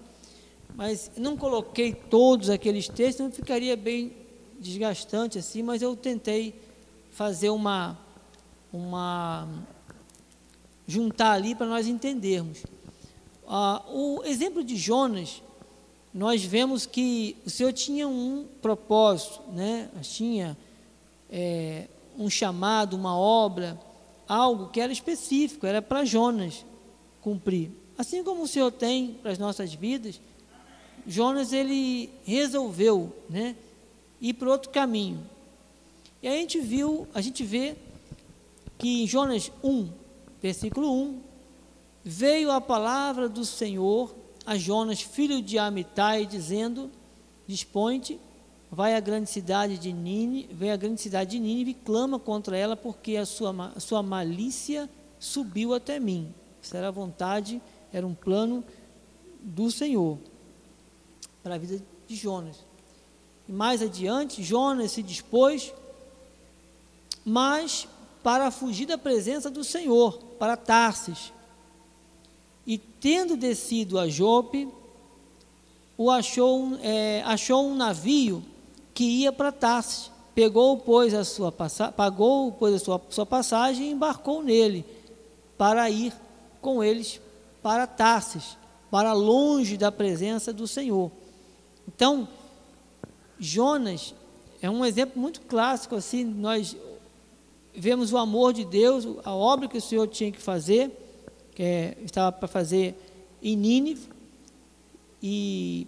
mas 0.76 1.10
não 1.16 1.34
coloquei 1.34 1.94
todos 1.94 2.50
aqueles 2.50 2.88
textos, 2.88 3.24
não 3.24 3.32
ficaria 3.32 3.74
bem 3.74 4.12
desgastante 4.60 5.38
assim, 5.38 5.62
mas 5.62 5.80
eu 5.80 5.96
tentei 5.96 6.54
fazer 7.10 7.48
uma 7.48 7.98
uma 8.72 9.48
juntar 10.86 11.32
ali 11.32 11.54
para 11.54 11.66
nós 11.66 11.86
entendermos. 11.86 12.62
Ah, 13.46 13.82
o 13.88 14.22
exemplo 14.24 14.64
de 14.64 14.76
Jonas, 14.76 15.42
nós 16.12 16.44
vemos 16.44 16.86
que 16.86 17.36
o 17.44 17.50
Senhor 17.50 17.72
tinha 17.72 18.08
um 18.08 18.46
propósito, 18.62 19.42
né? 19.52 19.90
tinha 20.02 20.56
é, 21.30 21.88
um 22.18 22.30
chamado, 22.30 22.94
uma 22.96 23.16
obra, 23.16 23.78
algo 24.26 24.68
que 24.68 24.80
era 24.80 24.92
específico, 24.92 25.66
era 25.66 25.80
para 25.80 26.04
Jonas 26.04 26.64
cumprir. 27.20 27.70
Assim 27.96 28.22
como 28.22 28.42
o 28.42 28.48
Senhor 28.48 28.70
tem 28.70 29.14
para 29.22 29.32
as 29.32 29.38
nossas 29.38 29.74
vidas, 29.74 30.20
Jonas 31.06 31.52
ele 31.52 32.10
resolveu, 32.24 33.12
né, 33.28 33.56
ir 34.20 34.34
para 34.34 34.50
outro 34.50 34.70
caminho. 34.70 35.26
E 36.22 36.28
a 36.28 36.32
gente 36.32 36.60
viu, 36.60 37.08
a 37.14 37.20
gente 37.20 37.42
vê 37.42 37.76
que 38.78 39.02
em 39.02 39.06
Jonas 39.06 39.50
1, 39.62 39.90
versículo 40.40 40.92
1, 40.92 41.20
veio 42.04 42.50
a 42.50 42.60
palavra 42.60 43.28
do 43.28 43.44
Senhor 43.44 44.14
a 44.46 44.56
Jonas, 44.56 45.02
filho 45.02 45.42
de 45.42 45.58
Amitai, 45.58 46.24
dizendo: 46.24 46.90
Dispõe-te, 47.46 48.18
vai 48.70 48.94
à 48.94 49.00
grande 49.00 49.28
cidade 49.28 49.76
de 49.76 49.92
Nínive, 49.92 50.54
vem 50.54 50.70
à 50.70 50.76
grande 50.76 51.02
cidade 51.02 51.32
de 51.32 51.40
Nínive 51.40 51.72
e 51.72 51.74
clama 51.74 52.18
contra 52.18 52.56
ela, 52.56 52.74
porque 52.74 53.16
a 53.16 53.26
sua, 53.26 53.72
a 53.76 53.80
sua 53.80 54.02
malícia 54.02 54.88
subiu 55.18 55.74
até 55.74 56.00
mim. 56.00 56.32
Isso 56.62 56.74
era 56.74 56.88
a 56.88 56.90
vontade, 56.90 57.60
era 57.92 58.06
um 58.06 58.14
plano 58.14 58.64
do 59.42 59.70
Senhor 59.70 60.18
para 61.42 61.56
a 61.56 61.58
vida 61.58 61.82
de 62.06 62.16
Jonas. 62.16 62.64
E 63.46 63.52
mais 63.52 63.82
adiante, 63.82 64.42
Jonas 64.42 64.92
se 64.92 65.02
dispôs, 65.02 65.74
mas 67.24 67.86
para 68.22 68.50
fugir 68.50 68.86
da 68.86 68.98
presença 68.98 69.50
do 69.50 69.64
Senhor, 69.64 70.18
para 70.38 70.56
Tarsis. 70.56 71.32
E 72.66 72.76
tendo 72.76 73.36
descido 73.36 73.98
a 73.98 74.08
Jope, 74.08 74.68
o 75.96 76.10
achou, 76.10 76.78
é, 76.82 77.22
achou 77.24 77.66
um 77.66 77.74
navio 77.74 78.42
que 78.94 79.04
ia 79.04 79.32
para 79.32 79.52
Tarsis. 79.52 80.10
Pegou, 80.34 80.76
pois, 80.76 81.14
a 81.14 81.24
sua 81.24 81.50
pagou, 81.50 82.52
pois, 82.52 82.74
a 82.74 82.78
sua, 82.78 83.00
sua 83.10 83.26
passagem 83.26 83.88
e 83.88 83.90
embarcou 83.90 84.42
nele 84.42 84.84
para 85.56 85.90
ir 85.90 86.12
com 86.60 86.82
eles 86.84 87.20
para 87.62 87.86
Tarsis, 87.86 88.56
para 88.90 89.12
longe 89.12 89.76
da 89.76 89.90
presença 89.90 90.52
do 90.52 90.68
Senhor. 90.68 91.10
Então, 91.86 92.28
Jonas 93.38 94.14
é 94.60 94.70
um 94.70 94.84
exemplo 94.84 95.20
muito 95.20 95.40
clássico 95.42 95.96
assim, 95.96 96.24
nós 96.24 96.76
vemos 97.78 98.12
o 98.12 98.18
amor 98.18 98.52
de 98.52 98.64
Deus, 98.64 99.06
a 99.24 99.32
obra 99.32 99.68
que 99.68 99.78
o 99.78 99.80
Senhor 99.80 100.06
tinha 100.08 100.32
que 100.32 100.40
fazer, 100.40 100.90
que 101.54 101.62
é, 101.62 101.96
estava 102.04 102.32
para 102.32 102.48
fazer 102.48 102.94
em 103.42 103.56
Nínive, 103.56 104.08
e, 105.22 105.86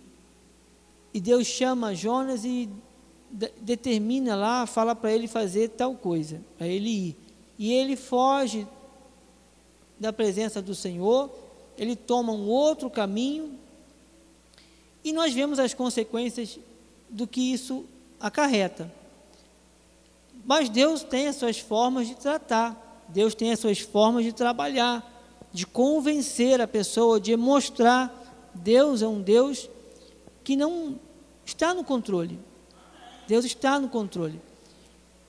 e 1.12 1.20
Deus 1.20 1.46
chama 1.46 1.94
Jonas 1.94 2.44
e 2.44 2.68
determina 3.60 4.34
lá, 4.36 4.66
fala 4.66 4.94
para 4.94 5.12
ele 5.12 5.26
fazer 5.28 5.70
tal 5.70 5.94
coisa, 5.94 6.40
para 6.56 6.66
ele 6.66 6.90
ir. 6.90 7.16
E 7.58 7.72
ele 7.72 7.96
foge 7.96 8.66
da 9.98 10.12
presença 10.12 10.62
do 10.62 10.74
Senhor, 10.74 11.30
ele 11.76 11.94
toma 11.94 12.32
um 12.32 12.48
outro 12.48 12.88
caminho, 12.88 13.58
e 15.02 15.12
nós 15.12 15.32
vemos 15.32 15.58
as 15.58 15.74
consequências 15.74 16.58
do 17.08 17.26
que 17.26 17.52
isso 17.52 17.84
acarreta. 18.20 18.92
Mas 20.44 20.68
Deus 20.68 21.02
tem 21.02 21.28
as 21.28 21.36
suas 21.36 21.58
formas 21.58 22.08
de 22.08 22.14
tratar, 22.14 23.04
Deus 23.08 23.34
tem 23.34 23.52
as 23.52 23.58
suas 23.58 23.78
formas 23.78 24.24
de 24.24 24.32
trabalhar, 24.32 25.06
de 25.52 25.66
convencer 25.66 26.60
a 26.60 26.68
pessoa, 26.68 27.20
de 27.20 27.36
mostrar. 27.36 28.16
Deus 28.54 29.02
é 29.02 29.08
um 29.08 29.20
Deus 29.20 29.68
que 30.44 30.56
não 30.56 30.98
está 31.44 31.74
no 31.74 31.84
controle. 31.84 32.38
Deus 33.26 33.44
está 33.44 33.78
no 33.78 33.88
controle. 33.88 34.40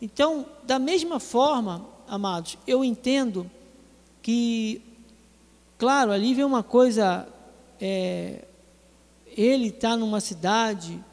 Então, 0.02 0.46
da 0.64 0.80
mesma 0.80 1.20
forma, 1.20 1.86
amados, 2.08 2.58
eu 2.66 2.84
entendo 2.84 3.50
que, 4.22 4.82
claro, 5.78 6.12
ali 6.12 6.34
vem 6.34 6.44
uma 6.44 6.64
coisa, 6.64 7.28
é, 7.80 8.46
ele 9.28 9.68
está 9.68 9.96
numa 9.96 10.20
cidade, 10.20 11.04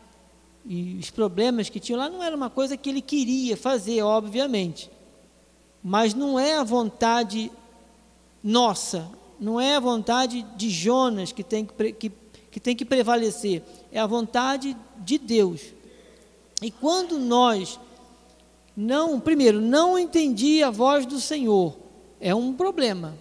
e 0.71 0.99
os 1.01 1.09
problemas 1.09 1.71
que 1.71 1.81
tinha 1.81 1.97
lá 1.97 2.11
não 2.11 2.23
era 2.23 2.37
uma 2.37 2.51
coisa 2.51 2.77
que 2.77 2.91
ele 2.91 3.01
queria 3.01 3.57
fazer, 3.57 4.03
obviamente. 4.03 4.91
Mas 5.83 6.13
não 6.13 6.39
é 6.39 6.59
a 6.59 6.63
vontade 6.63 7.51
nossa, 8.45 9.11
não 9.41 9.59
é 9.59 9.77
a 9.77 9.81
vontade 9.81 10.43
de 10.57 10.69
Jonas 10.69 11.33
que 11.33 11.43
tem 11.43 11.65
que, 11.65 11.93
que, 11.93 12.13
que 12.51 12.61
tem 12.61 12.77
que 12.77 12.85
prevalecer, 12.85 13.63
é 13.91 13.99
a 13.99 14.07
vontade 14.07 14.77
de 14.99 15.17
Deus. 15.17 15.63
E 16.61 16.71
quando 16.71 17.19
nós 17.19 17.81
não, 18.77 19.19
primeiro, 19.19 19.63
não 19.63 19.99
entendi 19.99 20.63
a 20.63 20.71
voz 20.71 21.07
do 21.07 21.19
Senhor, 21.19 21.79
é 22.21 22.35
um 22.35 22.53
problema. 22.53 23.17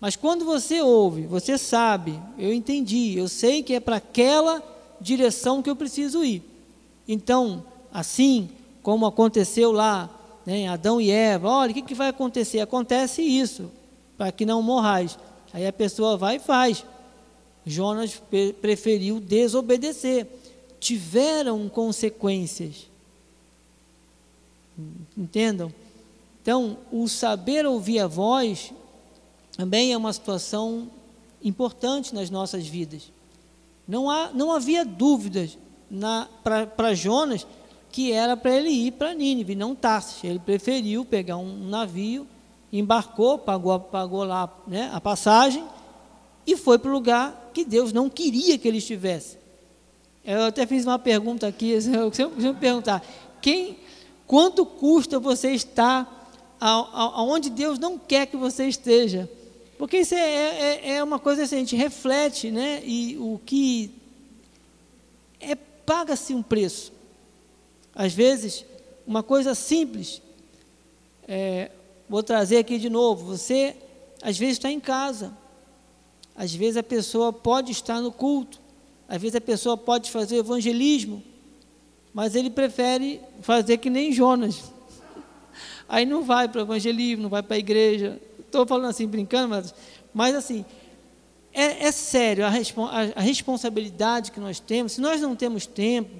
Mas 0.00 0.14
quando 0.14 0.44
você 0.44 0.80
ouve, 0.80 1.26
você 1.26 1.58
sabe, 1.58 2.22
eu 2.38 2.52
entendi, 2.52 3.18
eu 3.18 3.26
sei 3.26 3.60
que 3.60 3.74
é 3.74 3.80
para 3.80 3.96
aquela 3.96 4.73
direção 5.00 5.62
que 5.62 5.70
eu 5.70 5.76
preciso 5.76 6.24
ir. 6.24 6.42
Então, 7.06 7.64
assim 7.92 8.48
como 8.82 9.06
aconteceu 9.06 9.72
lá, 9.72 10.10
né, 10.44 10.68
Adão 10.68 11.00
e 11.00 11.10
Eva, 11.10 11.48
olha, 11.48 11.70
o 11.70 11.74
que, 11.74 11.82
que 11.82 11.94
vai 11.94 12.08
acontecer? 12.08 12.60
Acontece 12.60 13.22
isso, 13.22 13.70
para 14.16 14.30
que 14.30 14.44
não 14.44 14.62
morrais. 14.62 15.18
Aí 15.52 15.66
a 15.66 15.72
pessoa 15.72 16.16
vai 16.16 16.36
e 16.36 16.40
faz. 16.40 16.84
Jonas 17.64 18.20
preferiu 18.60 19.20
desobedecer 19.20 20.26
tiveram 20.84 21.66
consequências. 21.66 22.86
Entendam? 25.16 25.72
Então, 26.42 26.76
o 26.92 27.08
saber 27.08 27.64
ouvir 27.64 28.00
a 28.00 28.06
voz 28.06 28.70
também 29.56 29.94
é 29.94 29.96
uma 29.96 30.12
situação 30.12 30.90
importante 31.42 32.14
nas 32.14 32.28
nossas 32.28 32.66
vidas. 32.66 33.10
Não, 33.86 34.08
há, 34.10 34.30
não 34.32 34.52
havia 34.52 34.84
dúvidas 34.84 35.58
para 36.42 36.94
Jonas 36.94 37.46
que 37.94 38.10
era 38.10 38.36
para 38.36 38.56
ele 38.56 38.70
ir 38.70 38.90
para 38.90 39.14
Nínive, 39.14 39.54
não 39.54 39.72
Tarsis. 39.72 40.24
Ele 40.24 40.40
preferiu 40.40 41.04
pegar 41.04 41.36
um 41.36 41.68
navio, 41.68 42.26
embarcou, 42.72 43.38
pagou, 43.38 43.78
pagou 43.78 44.24
lá 44.24 44.52
né, 44.66 44.90
a 44.92 45.00
passagem 45.00 45.64
e 46.44 46.56
foi 46.56 46.76
para 46.76 46.90
o 46.90 46.92
lugar 46.92 47.50
que 47.54 47.64
Deus 47.64 47.92
não 47.92 48.10
queria 48.10 48.58
que 48.58 48.66
ele 48.66 48.78
estivesse. 48.78 49.38
Eu 50.24 50.46
até 50.46 50.66
fiz 50.66 50.84
uma 50.84 50.98
pergunta 50.98 51.46
aqui, 51.46 51.70
eu 51.86 52.12
sempre, 52.12 52.42
sempre 52.42 52.60
perguntar, 52.60 53.00
quem, 53.40 53.78
quanto 54.26 54.66
custa 54.66 55.20
você 55.20 55.52
estar 55.52 56.32
aonde 56.58 57.50
Deus 57.50 57.78
não 57.78 57.96
quer 57.98 58.26
que 58.26 58.36
você 58.36 58.66
esteja? 58.66 59.30
Porque 59.78 59.98
isso 59.98 60.14
é, 60.14 60.20
é, 60.20 60.96
é 60.96 61.02
uma 61.02 61.18
coisa 61.18 61.42
assim, 61.42 61.56
a 61.56 61.58
gente 61.58 61.76
reflete, 61.76 62.50
né? 62.50 62.82
E 62.84 63.16
o 63.18 63.40
que 63.44 63.90
é 65.40 65.54
paga-se 65.54 66.34
um 66.34 66.42
preço. 66.42 66.92
Às 67.94 68.12
vezes, 68.12 68.64
uma 69.06 69.22
coisa 69.22 69.54
simples. 69.54 70.22
É, 71.26 71.70
vou 72.08 72.22
trazer 72.22 72.58
aqui 72.58 72.78
de 72.78 72.88
novo. 72.88 73.36
Você, 73.36 73.76
às 74.22 74.38
vezes, 74.38 74.58
está 74.58 74.70
em 74.70 74.80
casa. 74.80 75.36
Às 76.36 76.54
vezes, 76.54 76.76
a 76.76 76.82
pessoa 76.82 77.32
pode 77.32 77.72
estar 77.72 78.00
no 78.00 78.10
culto. 78.10 78.64
Às 79.08 79.20
vezes 79.20 79.36
a 79.36 79.40
pessoa 79.40 79.76
pode 79.76 80.10
fazer 80.10 80.36
evangelismo, 80.36 81.22
mas 82.12 82.34
ele 82.34 82.50
prefere 82.50 83.20
fazer 83.42 83.78
que 83.78 83.90
nem 83.90 84.12
Jonas. 84.12 84.72
Aí 85.88 86.06
não 86.06 86.22
vai 86.22 86.48
para 86.48 86.60
o 86.60 86.64
evangelismo, 86.64 87.24
não 87.24 87.30
vai 87.30 87.42
para 87.42 87.56
a 87.56 87.58
igreja. 87.58 88.20
Estou 88.54 88.66
falando 88.68 88.90
assim, 88.90 89.08
brincando, 89.08 89.48
mas, 89.48 89.74
mas 90.14 90.32
assim, 90.36 90.64
é, 91.52 91.86
é 91.86 91.90
sério 91.90 92.44
a, 92.46 92.48
a, 92.48 92.50
a, 93.16 93.20
responsabilidade 93.20 94.30
que 94.30 94.38
nós 94.38 94.60
temos. 94.60 94.92
Se 94.92 95.00
nós 95.00 95.20
não 95.20 95.34
temos 95.34 95.66
tempo, 95.66 96.14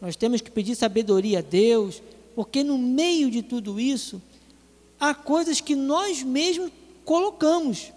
nós 0.00 0.16
temos 0.16 0.40
que 0.40 0.50
pedir 0.50 0.74
sabedoria 0.76 1.40
a 1.40 1.42
Deus, 1.42 2.02
porque 2.34 2.64
no 2.64 2.78
meio 2.78 3.30
de 3.30 3.42
tudo 3.42 3.78
isso, 3.78 4.22
há 4.98 5.14
coisas 5.14 5.60
que 5.60 5.76
nós 5.76 6.22
mesmos 6.22 6.70
colocamos. 7.04 7.92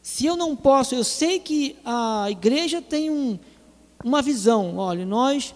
Se 0.00 0.24
eu 0.24 0.34
não 0.34 0.56
posso, 0.56 0.94
eu 0.94 1.04
sei 1.04 1.38
que 1.40 1.76
a 1.84 2.28
igreja 2.30 2.80
tem 2.80 3.10
um, 3.10 3.38
uma 4.02 4.22
visão, 4.22 4.78
olha, 4.78 5.04
nós 5.04 5.54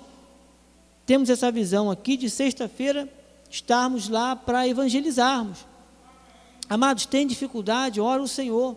temos 1.07 1.31
essa 1.31 1.51
visão 1.51 1.91
aqui 1.91 2.15
de 2.15 2.29
sexta-feira 2.29 3.09
estarmos 3.49 4.07
lá 4.11 4.37
para 4.37 4.69
evangelizarmos. 4.69 5.76
Amados, 6.69 7.07
tem 7.07 7.27
dificuldade, 7.27 8.01
ora 8.01 8.23
o 8.23 8.29
Senhor. 8.29 8.77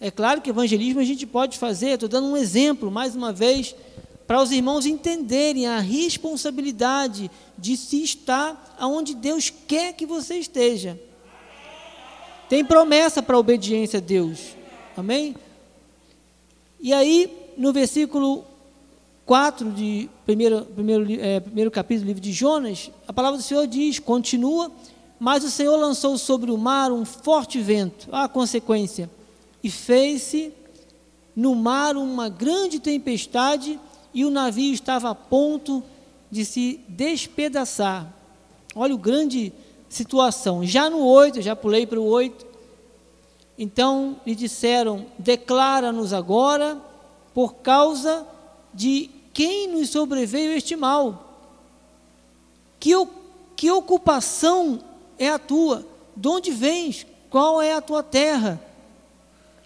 É 0.00 0.10
claro 0.10 0.40
que 0.40 0.50
evangelismo 0.50 1.00
a 1.00 1.04
gente 1.04 1.26
pode 1.26 1.58
fazer, 1.58 1.90
estou 1.90 2.08
dando 2.08 2.28
um 2.28 2.36
exemplo, 2.36 2.90
mais 2.90 3.14
uma 3.14 3.32
vez, 3.32 3.74
para 4.26 4.42
os 4.42 4.50
irmãos 4.50 4.86
entenderem 4.86 5.66
a 5.66 5.78
responsabilidade 5.78 7.30
de 7.58 7.76
se 7.76 8.02
estar 8.02 8.76
aonde 8.78 9.14
Deus 9.14 9.52
quer 9.66 9.92
que 9.92 10.06
você 10.06 10.36
esteja. 10.36 10.98
Tem 12.48 12.64
promessa 12.64 13.22
para 13.22 13.36
a 13.36 13.38
obediência 13.38 13.98
a 13.98 14.00
Deus. 14.00 14.56
Amém? 14.96 15.34
E 16.80 16.92
aí, 16.92 17.32
no 17.56 17.72
versículo 17.72 18.44
4 19.24 19.70
de 19.70 20.10
primeiro, 20.26 20.62
primeiro, 20.62 21.06
é, 21.20 21.40
primeiro 21.40 21.70
capítulo 21.70 22.04
do 22.04 22.08
livro 22.08 22.22
de 22.22 22.32
Jonas, 22.32 22.90
a 23.06 23.12
palavra 23.12 23.38
do 23.38 23.42
Senhor 23.42 23.66
diz, 23.66 23.98
continua, 23.98 24.70
mas 25.22 25.44
o 25.44 25.50
Senhor 25.52 25.76
lançou 25.76 26.18
sobre 26.18 26.50
o 26.50 26.58
mar 26.58 26.90
um 26.90 27.04
forte 27.04 27.60
vento, 27.60 28.08
a 28.10 28.28
consequência, 28.28 29.08
e 29.62 29.70
fez-se 29.70 30.52
no 31.36 31.54
mar 31.54 31.96
uma 31.96 32.28
grande 32.28 32.80
tempestade, 32.80 33.78
e 34.12 34.24
o 34.24 34.32
navio 34.32 34.74
estava 34.74 35.10
a 35.10 35.14
ponto 35.14 35.80
de 36.28 36.44
se 36.44 36.80
despedaçar. 36.88 38.12
Olha 38.74 38.96
o 38.96 38.98
grande 38.98 39.52
situação. 39.88 40.66
Já 40.66 40.90
no 40.90 41.06
8, 41.06 41.40
já 41.40 41.54
pulei 41.54 41.86
para 41.86 42.00
o 42.00 42.04
8. 42.04 42.44
Então 43.56 44.16
lhe 44.26 44.34
disseram: 44.34 45.06
Declara-nos 45.16 46.12
agora, 46.12 46.82
por 47.32 47.54
causa 47.54 48.26
de 48.74 49.08
quem 49.32 49.68
nos 49.68 49.88
sobreveio 49.90 50.50
este 50.50 50.74
mal. 50.74 51.38
Que, 52.80 52.90
que 53.54 53.70
ocupação 53.70 54.80
é 55.24 55.30
a 55.30 55.38
tua? 55.38 55.86
De 56.16 56.28
onde 56.28 56.50
vens? 56.50 57.06
Qual 57.30 57.62
é 57.62 57.72
a 57.72 57.80
tua 57.80 58.02
terra? 58.02 58.60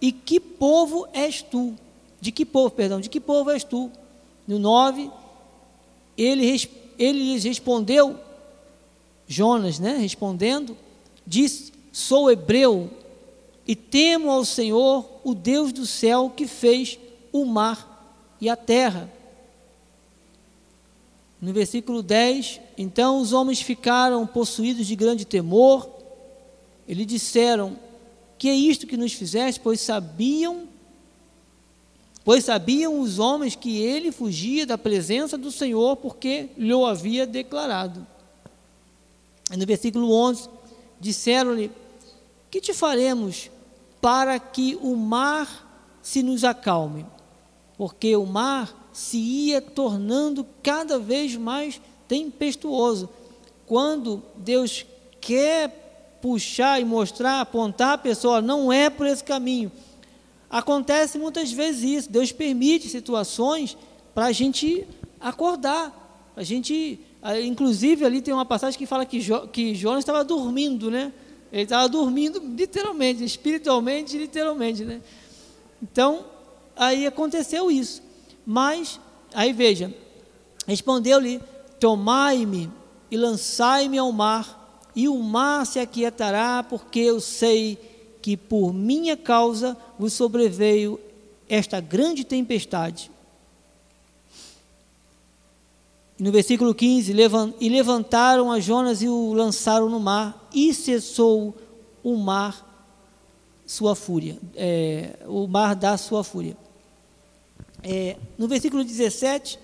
E 0.00 0.12
que 0.12 0.38
povo 0.38 1.08
és 1.12 1.42
tu? 1.42 1.74
De 2.20 2.30
que 2.30 2.44
povo, 2.44 2.70
perdão, 2.70 3.00
de 3.00 3.08
que 3.08 3.20
povo 3.20 3.50
és 3.50 3.64
tu? 3.64 3.90
No 4.46 4.58
9, 4.58 5.10
ele, 6.16 6.68
ele 6.98 7.32
lhes 7.32 7.44
respondeu, 7.44 8.18
Jonas, 9.26 9.78
né, 9.78 9.96
respondendo, 9.96 10.76
disse: 11.26 11.72
Sou 11.92 12.30
hebreu 12.30 12.88
e 13.66 13.74
temo 13.74 14.30
ao 14.30 14.44
Senhor, 14.44 15.04
o 15.24 15.34
Deus 15.34 15.72
do 15.72 15.84
céu, 15.84 16.32
que 16.34 16.46
fez 16.46 16.98
o 17.32 17.44
mar 17.44 18.36
e 18.40 18.48
a 18.48 18.54
terra. 18.54 19.10
No 21.46 21.52
versículo 21.52 22.02
10, 22.02 22.60
então 22.76 23.20
os 23.20 23.32
homens 23.32 23.62
ficaram 23.62 24.26
possuídos 24.26 24.84
de 24.84 24.96
grande 24.96 25.24
temor. 25.24 25.88
Eles 26.88 27.06
disseram: 27.06 27.78
Que 28.36 28.48
é 28.48 28.52
isto 28.52 28.84
que 28.84 28.96
nos 28.96 29.12
fizeste? 29.12 29.60
Pois 29.60 29.80
sabiam, 29.80 30.66
pois 32.24 32.44
sabiam 32.44 32.98
os 32.98 33.20
homens 33.20 33.54
que 33.54 33.80
ele 33.80 34.10
fugia 34.10 34.66
da 34.66 34.76
presença 34.76 35.38
do 35.38 35.52
Senhor, 35.52 35.96
porque 35.98 36.48
lhe 36.58 36.72
havia 36.72 37.24
declarado. 37.24 38.04
E 39.52 39.56
no 39.56 39.64
versículo 39.64 40.10
11, 40.10 40.48
disseram-lhe: 40.98 41.70
Que 42.50 42.60
te 42.60 42.74
faremos 42.74 43.52
para 44.00 44.40
que 44.40 44.76
o 44.82 44.96
mar 44.96 45.96
se 46.02 46.24
nos 46.24 46.42
acalme? 46.42 47.06
Porque 47.78 48.16
o 48.16 48.26
mar 48.26 48.85
se 48.96 49.18
ia 49.18 49.60
tornando 49.60 50.46
cada 50.62 50.98
vez 50.98 51.36
mais 51.36 51.78
tempestuoso. 52.08 53.10
Quando 53.66 54.22
Deus 54.36 54.86
quer 55.20 56.18
puxar 56.22 56.80
e 56.80 56.84
mostrar, 56.86 57.42
apontar 57.42 57.92
a 57.92 57.98
pessoa, 57.98 58.40
não 58.40 58.72
é 58.72 58.88
por 58.88 59.06
esse 59.06 59.22
caminho. 59.22 59.70
Acontece 60.48 61.18
muitas 61.18 61.52
vezes 61.52 61.82
isso. 61.82 62.10
Deus 62.10 62.32
permite 62.32 62.88
situações 62.88 63.76
para 64.14 64.24
a 64.24 64.32
gente 64.32 64.88
acordar. 65.20 66.32
A 66.34 66.42
gente, 66.42 66.98
inclusive, 67.44 68.02
ali 68.02 68.22
tem 68.22 68.32
uma 68.32 68.46
passagem 68.46 68.78
que 68.78 68.86
fala 68.86 69.04
que, 69.04 69.20
jo, 69.20 69.46
que 69.48 69.74
Jonas 69.74 69.98
estava 69.98 70.24
dormindo, 70.24 70.90
né? 70.90 71.12
Ele 71.52 71.64
estava 71.64 71.86
dormindo 71.86 72.38
literalmente, 72.38 73.22
espiritualmente, 73.22 74.16
literalmente, 74.16 74.86
né? 74.86 75.02
Então, 75.82 76.24
aí 76.74 77.06
aconteceu 77.06 77.70
isso. 77.70 78.05
Mas, 78.46 79.00
aí 79.34 79.52
veja, 79.52 79.92
respondeu-lhe: 80.66 81.40
Tomai-me 81.80 82.70
e 83.10 83.16
lançai-me 83.16 83.98
ao 83.98 84.12
mar, 84.12 84.80
e 84.94 85.08
o 85.08 85.18
mar 85.18 85.66
se 85.66 85.80
aquietará, 85.80 86.62
porque 86.62 87.00
eu 87.00 87.20
sei 87.20 87.76
que 88.22 88.36
por 88.36 88.72
minha 88.72 89.16
causa 89.16 89.76
vos 89.98 90.12
sobreveio 90.12 91.00
esta 91.48 91.80
grande 91.80 92.24
tempestade. 92.24 93.10
No 96.18 96.32
versículo 96.32 96.74
15, 96.74 97.12
e 97.60 97.68
levantaram 97.68 98.50
a 98.50 98.58
Jonas 98.58 99.02
e 99.02 99.08
o 99.08 99.34
lançaram 99.34 99.90
no 99.90 100.00
mar, 100.00 100.48
e 100.54 100.72
cessou 100.72 101.54
o 102.02 102.16
mar 102.16 102.64
sua 103.66 103.94
fúria, 103.94 104.38
é, 104.54 105.18
o 105.26 105.46
mar 105.46 105.74
da 105.74 105.98
sua 105.98 106.24
fúria. 106.24 106.56
É, 107.88 108.16
no 108.36 108.48
versículo 108.48 108.82
17, 108.82 109.60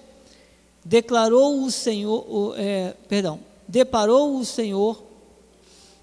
declarou 0.85 1.65
o 1.65 1.71
Senhor, 1.73 2.25
o, 2.33 2.55
é, 2.57 2.95
perdão, 3.09 3.41
deparou 3.67 4.39
o 4.39 4.45
Senhor 4.45 5.03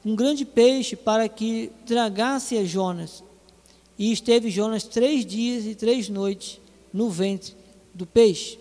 um 0.04 0.18
grande 0.18 0.44
peixe 0.44 0.98
para 0.98 1.30
que 1.30 1.72
tragasse 1.86 2.58
a 2.58 2.66
Jonas. 2.66 3.24
E 3.98 4.12
esteve 4.12 4.50
Jonas 4.50 4.84
três 4.84 5.26
dias 5.26 5.66
e 5.66 5.74
três 5.74 6.10
noites 6.10 6.60
no 6.92 7.10
ventre 7.10 7.56
do 7.94 8.06
peixe. 8.06 8.60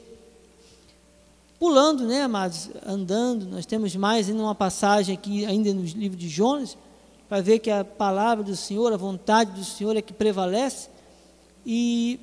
Pulando, 1.59 2.07
né, 2.07 2.23
amados, 2.23 2.71
andando, 2.87 3.45
nós 3.47 3.67
temos 3.67 3.97
mais 3.97 4.29
ainda 4.29 4.41
uma 4.41 4.55
passagem 4.55 5.17
aqui, 5.17 5.45
ainda 5.45 5.75
no 5.75 5.83
livro 5.83 6.17
de 6.17 6.29
Jonas, 6.29 6.79
para 7.29 7.41
ver 7.41 7.59
que 7.59 7.73
a 7.73 7.85
palavra 7.85 8.45
do 8.45 8.55
Senhor, 8.55 8.93
a 8.93 8.97
vontade 8.97 9.51
do 9.51 9.65
Senhor 9.65 9.97
é 9.97 10.03
que 10.03 10.13
prevalece. 10.13 10.89
E 11.67 12.21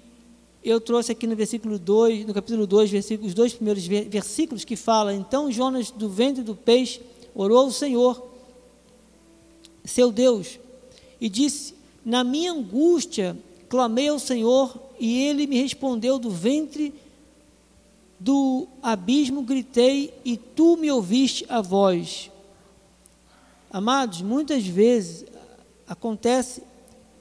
eu 0.66 0.82
trouxe 0.82 1.12
aqui 1.12 1.28
no 1.28 1.36
versículo 1.36 1.78
2, 1.78 2.26
no 2.26 2.34
capítulo 2.34 2.66
2, 2.66 2.92
os 3.22 3.36
dois 3.36 3.54
primeiros 3.54 3.86
versículos 3.86 4.66
que 4.66 4.76
fala, 4.76 5.14
então 5.14 5.52
Jonas 5.52 5.92
do 5.92 6.10
ventre 6.10 6.44
do 6.44 6.56
peixe 6.56 7.02
orou 7.36 7.60
ao 7.60 7.72
Senhor, 7.72 8.28
seu 9.84 10.12
Deus, 10.12 10.60
e 11.22 11.30
disse, 11.30 11.76
na 12.04 12.24
minha 12.24 12.52
angústia 12.52 13.38
clamei 13.70 14.08
ao 14.08 14.18
Senhor, 14.18 14.76
e 15.00 15.22
ele 15.24 15.46
me 15.46 15.62
respondeu 15.62 16.18
do 16.18 16.32
ventre 16.32 16.94
do 18.20 18.68
abismo 18.82 19.44
gritei 19.44 20.14
e 20.24 20.38
tu 20.38 20.78
me 20.78 20.90
ouviste 20.90 21.46
a 21.50 21.62
voz. 21.62 22.32
Amados, 23.70 24.22
muitas 24.22 24.66
vezes 24.66 25.26
acontece 25.86 26.64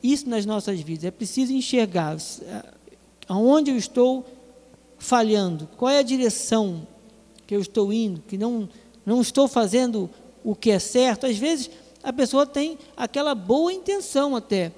isso 0.02 0.28
nas 0.28 0.46
nossas 0.46 0.80
vidas. 0.80 1.04
É 1.04 1.10
preciso 1.10 1.52
enxergar 1.52 2.16
aonde 3.28 3.70
eu 3.70 3.76
estou 3.76 4.24
falhando, 4.98 5.68
qual 5.76 5.90
é 5.90 5.98
a 5.98 6.02
direção 6.02 6.86
que 7.46 7.54
eu 7.54 7.60
estou 7.60 7.92
indo, 7.92 8.22
que 8.26 8.38
não, 8.38 8.68
não 9.04 9.20
estou 9.20 9.46
fazendo 9.46 10.08
o 10.42 10.54
que 10.54 10.70
é 10.70 10.78
certo. 10.78 11.26
Às 11.26 11.36
vezes 11.36 11.70
a 12.02 12.12
pessoa 12.12 12.46
tem 12.46 12.78
aquela 12.96 13.34
boa 13.34 13.72
intenção 13.72 14.36
até. 14.36 14.72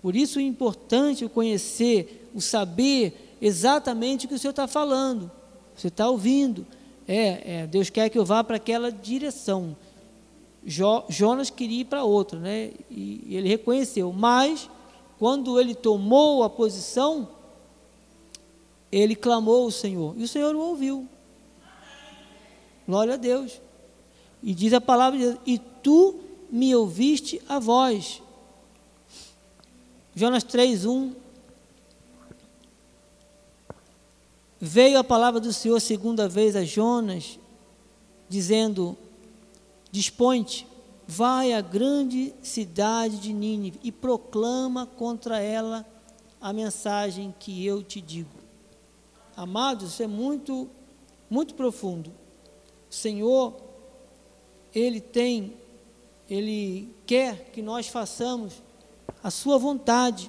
Por 0.00 0.14
isso 0.14 0.38
é 0.38 0.42
importante 0.42 1.24
o 1.24 1.28
conhecer, 1.30 2.30
o 2.34 2.40
saber 2.40 3.36
exatamente 3.40 4.26
o 4.26 4.28
que 4.28 4.34
o 4.34 4.38
Senhor 4.38 4.50
está 4.50 4.66
falando. 4.66 5.30
Você 5.74 5.88
está 5.88 6.08
ouvindo. 6.08 6.66
É, 7.06 7.60
é, 7.60 7.66
Deus 7.66 7.88
quer 7.88 8.08
que 8.10 8.18
eu 8.18 8.24
vá 8.24 8.44
para 8.44 8.56
aquela 8.56 8.92
direção. 8.92 9.76
Jo, 10.64 11.04
Jonas 11.08 11.50
queria 11.50 11.80
ir 11.80 11.84
para 11.84 12.04
outra, 12.04 12.38
né? 12.38 12.72
E, 12.90 13.24
e 13.26 13.36
ele 13.36 13.48
reconheceu. 13.48 14.12
Mas, 14.12 14.68
quando 15.18 15.58
ele 15.58 15.74
tomou 15.74 16.42
a 16.42 16.50
posição, 16.50 17.28
ele 18.90 19.14
clamou 19.14 19.64
ao 19.64 19.70
Senhor. 19.70 20.14
E 20.16 20.22
o 20.22 20.28
Senhor 20.28 20.54
o 20.54 20.60
ouviu. 20.60 21.08
Glória 22.86 23.14
a 23.14 23.16
Deus. 23.16 23.60
E 24.42 24.54
diz 24.54 24.72
a 24.72 24.80
palavra 24.80 25.18
de 25.18 25.24
Deus: 25.26 25.38
E 25.46 25.58
tu 25.58 26.20
me 26.50 26.74
ouviste 26.74 27.40
a 27.48 27.58
voz. 27.58 28.22
Jonas 30.14 30.42
3, 30.42 30.84
1. 30.84 31.12
veio 34.60 34.98
a 34.98 35.04
palavra 35.04 35.40
do 35.40 35.52
Senhor 35.52 35.80
segunda 35.80 36.28
vez 36.28 36.56
a 36.56 36.64
Jonas, 36.64 37.38
dizendo: 38.28 38.96
Dispõe-te, 39.90 40.66
vai 41.06 41.52
à 41.52 41.60
grande 41.60 42.34
cidade 42.42 43.18
de 43.18 43.32
Nínive 43.32 43.78
e 43.82 43.92
proclama 43.92 44.86
contra 44.86 45.40
ela 45.40 45.86
a 46.40 46.52
mensagem 46.52 47.34
que 47.38 47.64
eu 47.64 47.82
te 47.82 48.00
digo. 48.00 48.37
Amados, 49.38 49.92
isso 49.92 50.02
é 50.02 50.08
muito, 50.08 50.68
muito 51.30 51.54
profundo. 51.54 52.10
O 52.90 52.92
Senhor, 52.92 53.54
Ele 54.74 55.00
tem, 55.00 55.54
Ele 56.28 56.92
quer 57.06 57.48
que 57.52 57.62
nós 57.62 57.86
façamos 57.86 58.54
a 59.22 59.30
Sua 59.30 59.56
vontade. 59.56 60.28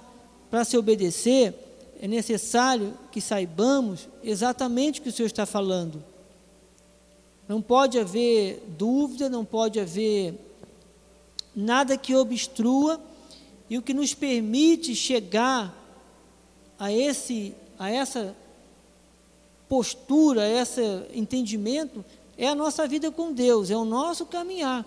Para 0.51 0.63
se 0.63 0.77
obedecer, 0.77 1.55
é 1.99 2.07
necessário 2.07 2.95
que 3.11 3.19
saibamos 3.19 4.07
exatamente 4.23 4.99
o 4.99 5.03
que 5.03 5.09
o 5.09 5.11
Senhor 5.11 5.25
está 5.25 5.47
falando. 5.47 6.03
Não 7.47 7.63
pode 7.63 7.97
haver 7.97 8.63
dúvida, 8.77 9.27
não 9.27 9.43
pode 9.43 9.79
haver 9.79 10.35
nada 11.55 11.97
que 11.97 12.13
obstrua 12.13 13.01
e 13.67 13.75
o 13.75 13.81
que 13.81 13.91
nos 13.91 14.13
permite 14.13 14.95
chegar 14.95 15.75
a 16.77 16.93
esse 16.93 17.55
a 17.79 17.89
essa 17.89 18.35
postura, 19.69 20.49
esse 20.49 20.81
entendimento 21.13 22.03
é 22.35 22.47
a 22.49 22.55
nossa 22.55 22.87
vida 22.87 23.11
com 23.11 23.31
Deus, 23.31 23.69
é 23.69 23.77
o 23.77 23.85
nosso 23.85 24.25
caminhar. 24.25 24.83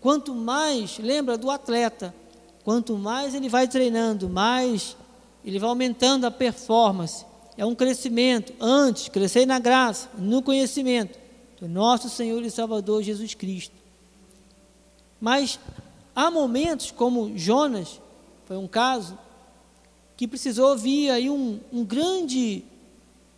Quanto 0.00 0.34
mais, 0.34 0.98
lembra 0.98 1.38
do 1.38 1.50
atleta, 1.50 2.14
quanto 2.62 2.96
mais 2.96 3.34
ele 3.34 3.48
vai 3.48 3.66
treinando, 3.66 4.28
mais 4.28 4.96
ele 5.44 5.58
vai 5.58 5.70
aumentando 5.70 6.26
a 6.26 6.30
performance. 6.30 7.24
É 7.56 7.64
um 7.64 7.74
crescimento. 7.74 8.52
Antes, 8.60 9.08
crescer 9.08 9.46
na 9.46 9.58
graça, 9.58 10.08
no 10.18 10.42
conhecimento 10.42 11.18
do 11.58 11.66
nosso 11.66 12.08
Senhor 12.08 12.44
e 12.44 12.50
Salvador 12.50 13.02
Jesus 13.02 13.34
Cristo. 13.34 13.74
Mas 15.20 15.58
há 16.14 16.30
momentos, 16.30 16.90
como 16.90 17.36
Jonas, 17.36 18.00
foi 18.44 18.56
um 18.56 18.68
caso, 18.68 19.18
que 20.16 20.28
precisou 20.28 20.70
ouvir 20.70 21.10
aí 21.10 21.30
um, 21.30 21.58
um 21.72 21.84
grande 21.84 22.64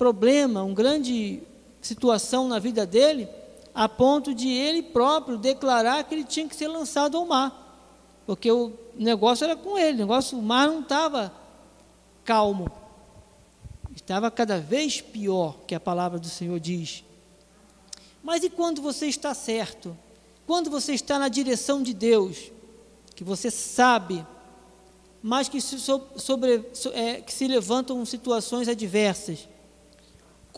problema, 0.01 0.63
uma 0.63 0.75
grande 0.75 1.43
situação 1.83 2.49
na 2.49 2.59
vida 2.59 2.87
dele, 2.87 3.29
a 3.75 3.87
ponto 3.87 4.35
de 4.35 4.49
ele 4.49 4.83
próprio 4.83 5.37
declarar 5.37 6.03
que 6.05 6.15
ele 6.15 6.25
tinha 6.25 6.49
que 6.49 6.57
ser 6.57 6.69
lançado 6.69 7.19
ao 7.19 7.27
mar. 7.27 8.23
Porque 8.25 8.51
o 8.51 8.73
negócio 8.95 9.45
era 9.45 9.55
com 9.55 9.77
ele, 9.77 9.97
o 9.97 10.07
negócio, 10.07 10.39
o 10.39 10.43
mar 10.43 10.69
não 10.69 10.81
estava 10.81 11.31
calmo. 12.25 12.73
Estava 13.95 14.31
cada 14.31 14.59
vez 14.59 15.03
pior, 15.03 15.59
que 15.67 15.75
a 15.75 15.81
palavra 15.81 16.19
do 16.19 16.29
Senhor 16.29 16.59
diz. 16.59 17.05
Mas 18.23 18.43
e 18.43 18.49
quando 18.49 18.81
você 18.81 19.05
está 19.05 19.35
certo? 19.35 19.95
Quando 20.47 20.71
você 20.71 20.95
está 20.95 21.19
na 21.19 21.29
direção 21.29 21.83
de 21.83 21.93
Deus, 21.93 22.51
que 23.15 23.23
você 23.23 23.51
sabe, 23.51 24.27
mas 25.23 25.47
que 25.47 25.61
se, 25.61 25.79
sobre, 25.79 26.65
é, 26.95 27.21
que 27.21 27.35
se 27.35 27.47
levantam 27.47 28.03
situações 28.07 28.67
adversas, 28.67 29.47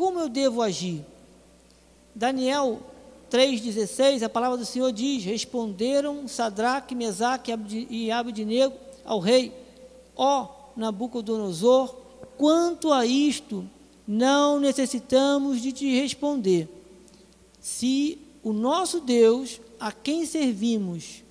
como 0.03 0.18
eu 0.18 0.28
devo 0.28 0.61
agir? 0.61 1.07
Daniel 2.12 2.80
3,16, 3.30 4.24
a 4.24 4.28
palavra 4.28 4.59
do 4.59 4.66
Senhor 4.66 4.90
diz: 4.90 5.22
Responderam 5.22 6.26
Sadraque, 6.26 6.92
Mesaque 6.92 7.53
e 7.88 8.11
Abednego 8.11 8.74
ao 9.05 9.20
rei: 9.20 9.53
Ó 10.16 10.48
Nabucodonosor, 10.74 11.94
quanto 12.36 12.92
a 12.92 13.07
isto, 13.07 13.64
não 14.05 14.59
necessitamos 14.59 15.62
de 15.62 15.70
te 15.70 16.00
responder. 16.00 16.68
Se 17.61 18.18
o 18.42 18.53
nosso 18.53 18.98
Deus 18.98 19.61
a 19.78 19.92
quem 19.92 20.26
servimos 20.26 21.22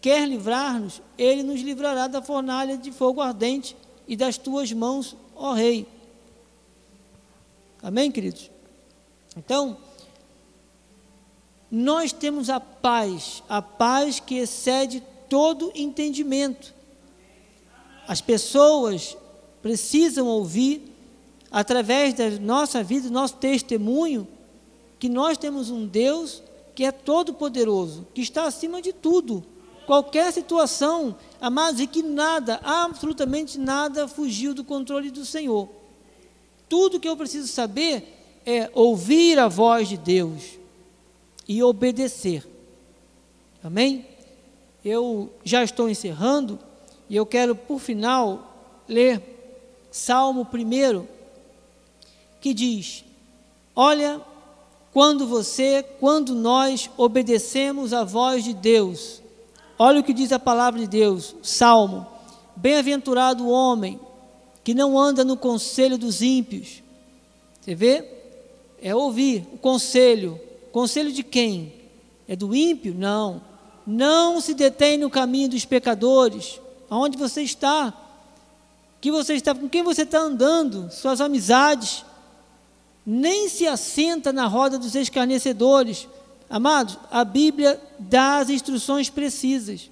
quer 0.00 0.26
livrar-nos, 0.26 1.02
ele 1.18 1.42
nos 1.42 1.60
livrará 1.60 2.06
da 2.06 2.22
fornalha 2.22 2.78
de 2.78 2.90
fogo 2.90 3.20
ardente 3.20 3.76
e 4.06 4.16
das 4.16 4.38
tuas 4.38 4.72
mãos, 4.72 5.14
ó 5.36 5.52
Rei. 5.52 5.97
Amém, 7.82 8.10
queridos? 8.10 8.50
Então, 9.36 9.76
nós 11.70 12.12
temos 12.12 12.50
a 12.50 12.58
paz, 12.58 13.42
a 13.48 13.62
paz 13.62 14.18
que 14.18 14.36
excede 14.36 15.02
todo 15.28 15.70
entendimento. 15.74 16.74
As 18.06 18.20
pessoas 18.20 19.16
precisam 19.62 20.26
ouvir, 20.26 20.92
através 21.50 22.14
da 22.14 22.30
nossa 22.30 22.82
vida, 22.82 23.08
do 23.08 23.12
nosso 23.12 23.34
testemunho, 23.36 24.26
que 24.98 25.08
nós 25.08 25.38
temos 25.38 25.70
um 25.70 25.86
Deus 25.86 26.42
que 26.74 26.84
é 26.84 26.92
todo-poderoso, 26.92 28.06
que 28.14 28.20
está 28.20 28.44
acima 28.44 28.80
de 28.80 28.92
tudo. 28.92 29.44
Qualquer 29.86 30.32
situação, 30.32 31.16
amados, 31.40 31.80
e 31.80 31.86
que 31.86 32.02
nada, 32.02 32.60
absolutamente 32.62 33.58
nada 33.58 34.08
fugiu 34.08 34.52
do 34.52 34.64
controle 34.64 35.10
do 35.10 35.24
Senhor. 35.24 35.68
Tudo 36.68 37.00
que 37.00 37.08
eu 37.08 37.16
preciso 37.16 37.48
saber 37.48 38.40
é 38.44 38.70
ouvir 38.74 39.38
a 39.38 39.48
voz 39.48 39.88
de 39.88 39.96
Deus 39.96 40.58
e 41.46 41.62
obedecer. 41.62 42.46
Amém? 43.62 44.06
Eu 44.84 45.30
já 45.44 45.64
estou 45.64 45.88
encerrando 45.88 46.58
e 47.08 47.16
eu 47.16 47.26
quero, 47.26 47.54
por 47.54 47.78
final, 47.78 48.54
ler 48.86 49.22
Salmo 49.90 50.46
1, 50.52 51.06
que 52.40 52.52
diz: 52.52 53.04
Olha 53.74 54.20
quando 54.92 55.26
você, 55.26 55.82
quando 56.00 56.34
nós 56.34 56.90
obedecemos 56.96 57.92
a 57.92 58.04
voz 58.04 58.44
de 58.44 58.52
Deus. 58.54 59.22
Olha 59.78 60.00
o 60.00 60.04
que 60.04 60.12
diz 60.12 60.32
a 60.32 60.38
palavra 60.38 60.80
de 60.80 60.86
Deus, 60.86 61.34
Salmo: 61.42 62.06
Bem-aventurado 62.56 63.44
o 63.44 63.50
homem 63.50 64.00
que 64.68 64.74
não 64.74 64.98
anda 64.98 65.24
no 65.24 65.34
conselho 65.34 65.96
dos 65.96 66.20
ímpios. 66.20 66.82
Você 67.58 67.74
vê? 67.74 68.04
É 68.82 68.94
ouvir 68.94 69.48
o 69.50 69.56
conselho. 69.56 70.38
Conselho 70.70 71.10
de 71.10 71.22
quem? 71.22 71.72
É 72.28 72.36
do 72.36 72.54
ímpio? 72.54 72.92
Não. 72.94 73.40
Não 73.86 74.42
se 74.42 74.52
detém 74.52 74.98
no 74.98 75.08
caminho 75.08 75.48
dos 75.48 75.64
pecadores. 75.64 76.60
Aonde 76.90 77.16
você 77.16 77.40
está? 77.40 77.94
Que 79.00 79.10
você 79.10 79.36
está? 79.36 79.54
Com 79.54 79.70
quem 79.70 79.82
você 79.82 80.02
está 80.02 80.18
andando? 80.18 80.92
Suas 80.92 81.22
amizades? 81.22 82.04
nem 83.06 83.48
se 83.48 83.66
assenta 83.66 84.34
na 84.34 84.44
roda 84.44 84.78
dos 84.78 84.94
escarnecedores. 84.94 86.06
Amados, 86.50 86.98
a 87.10 87.24
Bíblia 87.24 87.80
dá 87.98 88.36
as 88.36 88.50
instruções 88.50 89.08
precisas. 89.08 89.90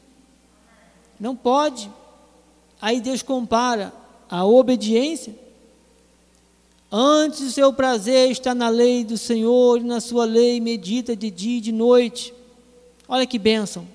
Não 1.18 1.34
pode. 1.34 1.90
Aí 2.78 3.00
Deus 3.00 3.22
compara 3.22 3.90
a 4.28 4.44
obediência. 4.44 5.34
Antes 6.90 7.40
o 7.40 7.50
seu 7.50 7.72
prazer 7.72 8.30
está 8.30 8.54
na 8.54 8.68
lei 8.68 9.04
do 9.04 9.18
Senhor 9.18 9.80
e 9.80 9.84
na 9.84 10.00
sua 10.00 10.24
lei 10.24 10.60
medita 10.60 11.16
de 11.16 11.30
dia 11.30 11.58
e 11.58 11.60
de 11.60 11.72
noite. 11.72 12.32
Olha 13.08 13.26
que 13.26 13.38
bênção. 13.38 13.86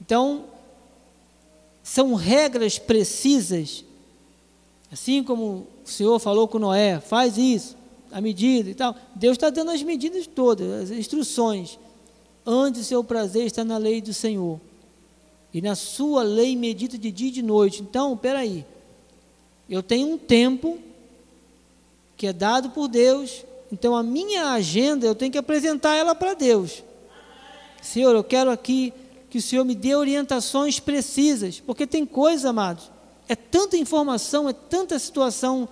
Então, 0.00 0.44
são 1.82 2.14
regras 2.14 2.78
precisas, 2.78 3.84
assim 4.92 5.22
como 5.22 5.66
o 5.84 5.88
Senhor 5.88 6.18
falou 6.18 6.46
com 6.46 6.58
Noé, 6.58 7.00
faz 7.00 7.38
isso, 7.38 7.76
a 8.10 8.20
medida 8.20 8.70
e 8.70 8.74
tal. 8.74 8.94
Deus 9.14 9.36
está 9.36 9.50
dando 9.50 9.70
as 9.70 9.82
medidas 9.82 10.26
todas, 10.26 10.90
as 10.90 10.90
instruções. 10.90 11.78
Antes 12.44 12.82
o 12.82 12.84
seu 12.84 13.02
prazer 13.02 13.46
está 13.46 13.64
na 13.64 13.78
lei 13.78 14.00
do 14.00 14.14
Senhor. 14.14 14.60
E 15.56 15.62
na 15.62 15.74
sua 15.74 16.22
lei 16.22 16.54
medita 16.54 16.98
de 16.98 17.10
dia 17.10 17.28
e 17.28 17.30
de 17.30 17.40
noite. 17.40 17.80
Então, 17.80 18.14
peraí. 18.14 18.62
Eu 19.66 19.82
tenho 19.82 20.08
um 20.08 20.18
tempo 20.18 20.78
que 22.14 22.26
é 22.26 22.32
dado 22.34 22.68
por 22.68 22.88
Deus. 22.88 23.42
Então 23.72 23.96
a 23.96 24.02
minha 24.02 24.50
agenda 24.50 25.06
eu 25.06 25.14
tenho 25.14 25.32
que 25.32 25.38
apresentar 25.38 25.94
ela 25.94 26.14
para 26.14 26.34
Deus. 26.34 26.84
Senhor, 27.80 28.14
eu 28.14 28.22
quero 28.22 28.50
aqui 28.50 28.92
que 29.30 29.38
o 29.38 29.42
Senhor 29.42 29.64
me 29.64 29.74
dê 29.74 29.94
orientações 29.94 30.78
precisas, 30.78 31.58
porque 31.58 31.86
tem 31.86 32.04
coisas, 32.04 32.44
amados, 32.44 32.92
é 33.26 33.34
tanta 33.34 33.78
informação, 33.78 34.50
é 34.50 34.52
tanta 34.52 34.98
situação 34.98 35.66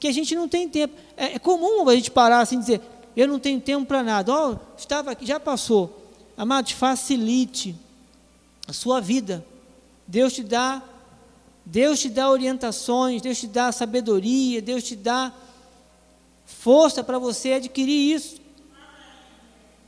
que 0.00 0.08
a 0.08 0.12
gente 0.12 0.34
não 0.34 0.48
tem 0.48 0.66
tempo. 0.70 0.94
É, 1.14 1.34
é 1.34 1.38
comum 1.38 1.86
a 1.86 1.94
gente 1.94 2.10
parar 2.10 2.40
assim 2.40 2.56
e 2.56 2.60
dizer, 2.60 2.80
eu 3.14 3.28
não 3.28 3.38
tenho 3.38 3.60
tempo 3.60 3.84
para 3.84 4.02
nada. 4.02 4.32
Ó, 4.32 4.52
oh, 4.52 4.56
estava 4.74 5.10
aqui, 5.10 5.26
já 5.26 5.38
passou. 5.38 6.14
Amados, 6.34 6.72
facilite 6.72 7.76
a 8.68 8.72
sua 8.72 9.00
vida. 9.00 9.44
Deus 10.06 10.34
te 10.34 10.42
dá, 10.42 10.82
Deus 11.64 11.98
te 11.98 12.10
dá 12.10 12.30
orientações, 12.30 13.22
Deus 13.22 13.38
te 13.38 13.46
dá 13.46 13.72
sabedoria, 13.72 14.60
Deus 14.60 14.84
te 14.84 14.94
dá 14.94 15.32
força 16.44 17.02
para 17.02 17.18
você 17.18 17.54
adquirir 17.54 18.14
isso. 18.14 18.36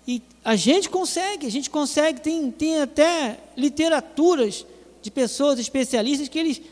E 0.09 0.23
a 0.43 0.57
gente 0.57 0.89
consegue, 0.89 1.47
a 1.47 1.51
gente 1.51 1.69
consegue, 1.69 2.21
tem, 2.21 2.51
tem 2.51 2.81
até 2.81 3.39
literaturas 3.57 4.65
de 5.03 5.11
pessoas 5.11 5.59
especialistas 5.59 6.29
que 6.29 6.39
eles 6.39 6.63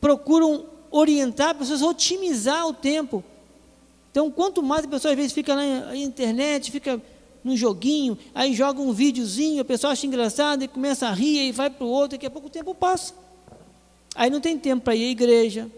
procuram 0.00 0.66
orientar 0.90 1.54
pessoas 1.54 1.82
otimizar 1.82 2.66
o 2.66 2.72
tempo. 2.72 3.22
Então, 4.10 4.30
quanto 4.30 4.62
mais 4.62 4.84
a 4.84 4.88
pessoa 4.88 5.12
às 5.12 5.16
vezes 5.16 5.32
fica 5.32 5.54
na 5.54 5.94
internet, 5.94 6.70
fica 6.70 7.00
no 7.42 7.56
joguinho, 7.56 8.18
aí 8.34 8.54
joga 8.54 8.80
um 8.80 8.92
videozinho, 8.92 9.62
a 9.62 9.64
pessoa 9.64 9.92
acha 9.92 10.06
engraçado 10.06 10.62
e 10.62 10.68
começa 10.68 11.08
a 11.08 11.12
rir 11.12 11.48
e 11.48 11.52
vai 11.52 11.70
para 11.70 11.84
o 11.84 11.88
outro, 11.88 12.10
daqui 12.10 12.26
a 12.26 12.30
pouco 12.30 12.48
o 12.48 12.50
tempo 12.50 12.74
passa. 12.74 13.14
Aí 14.14 14.30
não 14.30 14.40
tem 14.40 14.58
tempo 14.58 14.82
para 14.82 14.94
ir 14.94 15.06
à 15.06 15.10
igreja, 15.10 15.70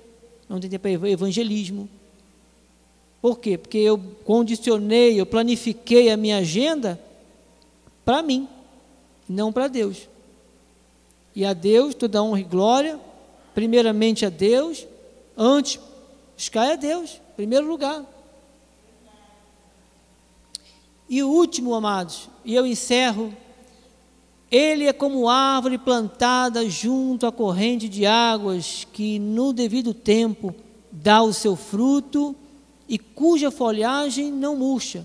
não 0.48 0.58
tem 0.58 0.68
tempo 0.68 0.82
para 0.82 1.10
evangelismo. 1.10 1.88
Por 3.20 3.38
quê? 3.38 3.56
Porque 3.56 3.78
eu 3.78 3.98
condicionei, 4.24 5.20
eu 5.20 5.24
planifiquei 5.24 6.10
a 6.10 6.16
minha 6.16 6.38
agenda 6.38 7.00
para 8.04 8.20
mim, 8.22 8.48
não 9.28 9.52
para 9.52 9.68
Deus. 9.68 10.08
E 11.34 11.44
a 11.44 11.52
Deus 11.52 11.94
toda 11.94 12.22
honra 12.22 12.40
e 12.40 12.44
glória, 12.44 12.98
primeiramente 13.54 14.26
a 14.26 14.28
Deus, 14.28 14.86
antes 15.36 15.78
buscar 16.36 16.72
a 16.72 16.76
Deus, 16.76 17.20
em 17.32 17.36
primeiro 17.36 17.66
lugar. 17.66 18.04
E 21.12 21.22
o 21.22 21.28
último, 21.28 21.74
amados, 21.74 22.30
e 22.42 22.54
eu 22.54 22.66
encerro, 22.66 23.36
ele 24.50 24.86
é 24.86 24.94
como 24.94 25.28
árvore 25.28 25.76
plantada 25.76 26.66
junto 26.70 27.26
à 27.26 27.30
corrente 27.30 27.86
de 27.86 28.06
águas, 28.06 28.86
que 28.94 29.18
no 29.18 29.52
devido 29.52 29.92
tempo 29.92 30.54
dá 30.90 31.22
o 31.22 31.34
seu 31.34 31.54
fruto 31.54 32.34
e 32.88 32.98
cuja 32.98 33.50
folhagem 33.50 34.32
não 34.32 34.56
murcha. 34.56 35.04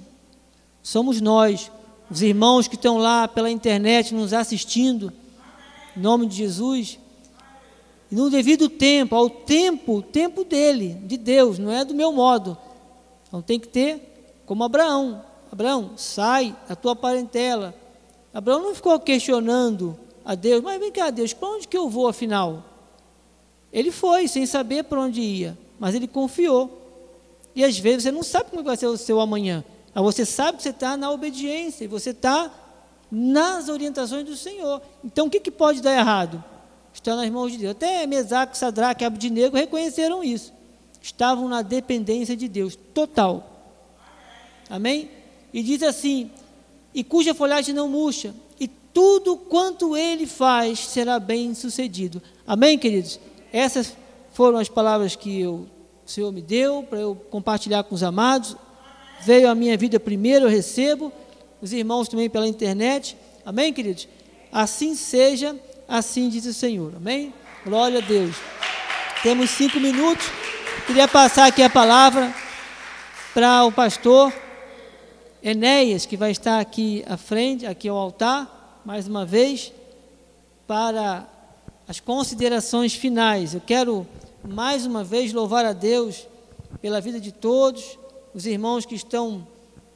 Somos 0.81 1.19
nós, 1.19 1.69
os 2.09 2.21
irmãos 2.21 2.69
que 2.69 2.75
estão 2.75 2.97
lá 2.97 3.27
pela 3.27 3.51
internet 3.51 4.15
nos 4.15 4.31
assistindo, 4.31 5.11
em 5.93 5.99
nome 5.99 6.25
de 6.25 6.37
Jesus, 6.37 6.97
e 8.09 8.15
no 8.15 8.29
devido 8.29 8.69
tempo, 8.69 9.13
ao 9.13 9.29
tempo, 9.29 10.01
tempo 10.01 10.45
dele, 10.45 10.93
de 11.03 11.17
Deus, 11.17 11.59
não 11.59 11.69
é 11.69 11.83
do 11.83 11.93
meu 11.93 12.13
modo. 12.13 12.57
Então 13.27 13.41
tem 13.41 13.59
que 13.59 13.67
ter 13.67 14.39
como 14.45 14.63
Abraão. 14.63 15.27
Abraão, 15.51 15.91
sai 15.95 16.55
da 16.67 16.75
tua 16.75 16.95
parentela. 16.95 17.73
Abraão 18.33 18.61
não 18.61 18.75
ficou 18.75 18.99
questionando 18.99 19.97
a 20.23 20.35
Deus, 20.35 20.61
mas 20.61 20.79
vem 20.79 20.91
cá, 20.91 21.09
Deus, 21.09 21.33
para 21.33 21.49
onde 21.49 21.67
que 21.67 21.77
eu 21.77 21.89
vou 21.89 22.07
afinal? 22.07 22.63
Ele 23.71 23.91
foi, 23.91 24.27
sem 24.27 24.45
saber 24.45 24.83
para 24.83 24.99
onde 24.99 25.21
ia, 25.21 25.57
mas 25.79 25.95
ele 25.95 26.07
confiou. 26.07 26.81
E 27.55 27.63
às 27.63 27.77
vezes 27.79 28.03
você 28.03 28.11
não 28.11 28.23
sabe 28.23 28.51
como 28.51 28.63
vai 28.63 28.77
ser 28.77 28.87
o 28.87 28.97
seu 28.97 29.19
amanhã, 29.19 29.63
mas 29.93 30.03
você 30.03 30.25
sabe 30.25 30.57
que 30.57 30.63
você 30.63 30.69
está 30.69 30.95
na 30.95 31.09
obediência, 31.11 31.85
e 31.85 31.87
você 31.87 32.11
está 32.11 32.51
nas 33.09 33.69
orientações 33.69 34.25
do 34.25 34.35
Senhor. 34.35 34.81
Então 35.03 35.27
o 35.27 35.29
que, 35.29 35.39
que 35.39 35.51
pode 35.51 35.81
dar 35.81 35.97
errado? 35.97 36.43
Está 36.93 37.15
nas 37.15 37.29
mãos 37.29 37.51
de 37.51 37.59
Deus. 37.59 37.71
Até 37.71 38.05
Mesaque, 38.05 38.57
Sadraque 38.57 39.05
Abdinego 39.05 39.55
reconheceram 39.55 40.23
isso. 40.23 40.53
Estavam 41.01 41.47
na 41.47 41.61
dependência 41.61 42.35
de 42.35 42.47
Deus, 42.47 42.75
total. 42.93 43.75
Amém? 44.69 45.09
E 45.57 45.63
diz 45.63 45.81
assim: 45.81 46.29
e 46.93 47.03
cuja 47.03 47.33
folhagem 47.33 47.73
não 47.73 47.89
murcha, 47.89 48.31
e 48.59 48.67
tudo 48.67 49.35
quanto 49.35 49.97
ele 49.97 50.27
faz 50.27 50.77
será 50.77 51.19
bem 51.19 51.55
sucedido. 51.55 52.21
Amém, 52.45 52.77
queridos? 52.77 53.19
Essas 53.51 53.97
foram 54.33 54.59
as 54.59 54.69
palavras 54.69 55.15
que 55.15 55.41
eu, 55.41 55.67
o 56.05 56.09
Senhor 56.09 56.31
me 56.31 56.43
deu 56.43 56.83
para 56.83 56.99
eu 56.99 57.15
compartilhar 57.31 57.81
com 57.85 57.95
os 57.95 58.03
amados. 58.03 58.55
Veio 59.25 59.49
a 59.49 59.55
minha 59.55 59.75
vida 59.75 59.99
primeiro, 59.99 60.45
eu 60.45 60.49
recebo 60.49 61.11
os 61.59 61.73
irmãos 61.73 62.07
também 62.07 62.29
pela 62.29 62.47
internet. 62.47 63.17
Amém, 63.43 63.73
queridos? 63.73 64.07
Assim 64.51 64.93
seja, 64.93 65.55
assim 65.87 66.29
diz 66.29 66.45
o 66.45 66.53
Senhor. 66.53 66.93
Amém? 66.95 67.33
Glória 67.65 67.97
a 67.97 68.01
Deus. 68.03 68.35
Temos 69.23 69.49
cinco 69.49 69.79
minutos. 69.79 70.27
Queria 70.85 71.07
passar 71.07 71.47
aqui 71.47 71.63
a 71.63 71.69
palavra 71.69 72.31
para 73.33 73.65
o 73.65 73.71
pastor 73.71 74.31
Enéas, 75.49 76.05
que 76.05 76.17
vai 76.17 76.31
estar 76.31 76.59
aqui 76.59 77.05
à 77.07 77.15
frente, 77.15 77.65
aqui 77.65 77.87
ao 77.87 77.95
altar, 77.95 78.81
mais 78.83 79.07
uma 79.07 79.25
vez, 79.25 79.71
para 80.67 81.25
as 81.87 82.01
considerações 82.01 82.93
finais. 82.93 83.53
Eu 83.53 83.61
quero 83.61 84.05
mais 84.45 84.85
uma 84.85 85.05
vez 85.05 85.31
louvar 85.31 85.63
a 85.63 85.71
Deus 85.71 86.27
pela 86.81 86.99
vida 86.99 87.17
de 87.17 87.31
todos, 87.31 87.97
os 88.33 88.45
irmãos 88.45 88.85
que 88.85 88.93
estão 88.93 89.47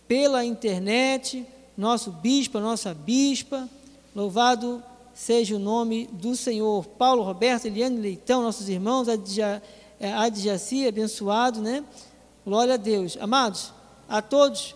pela 0.08 0.46
internet, 0.46 1.46
nosso 1.78 2.12
bispo, 2.12 2.58
nossa 2.62 2.94
bispa. 2.94 3.68
Louvado 4.16 4.82
seja 5.14 5.58
o 5.58 5.60
nome 5.60 6.08
do 6.14 6.34
Senhor. 6.34 6.86
Paulo 6.86 7.24
Roberto, 7.24 7.66
Eliane 7.66 7.98
Leitão, 7.98 8.42
nossos 8.42 8.70
irmãos, 8.70 9.10
Adjaci, 10.00 10.88
abençoado, 10.88 11.60
né? 11.60 11.84
Glória 12.46 12.76
a 12.76 12.78
Deus. 12.78 13.18
Amados, 13.20 13.74
a 14.08 14.22
todos, 14.22 14.76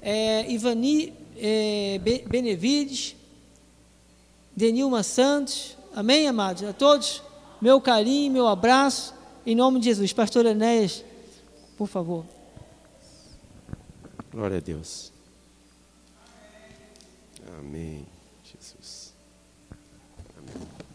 é, 0.00 0.50
Ivani 0.50 1.12
é, 1.36 2.00
Benevides, 2.28 3.16
Denilma 4.54 5.02
Santos, 5.02 5.76
amém, 5.94 6.26
amados? 6.26 6.62
A 6.62 6.72
todos, 6.72 7.22
meu 7.60 7.80
carinho, 7.80 8.32
meu 8.32 8.46
abraço, 8.46 9.14
em 9.44 9.54
nome 9.54 9.78
de 9.80 9.86
Jesus. 9.86 10.12
Pastor 10.12 10.46
Enéas, 10.46 11.04
por 11.76 11.86
favor. 11.86 12.24
Glória 14.32 14.58
a 14.58 14.60
Deus. 14.60 15.12
Amém, 17.58 18.06
Jesus. 18.44 19.14
Amém. 20.36 20.86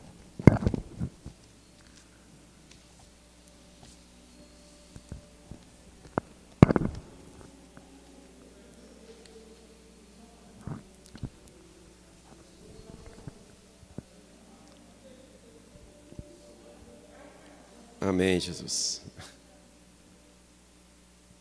Amém, 18.11 18.41
Jesus. 18.41 19.01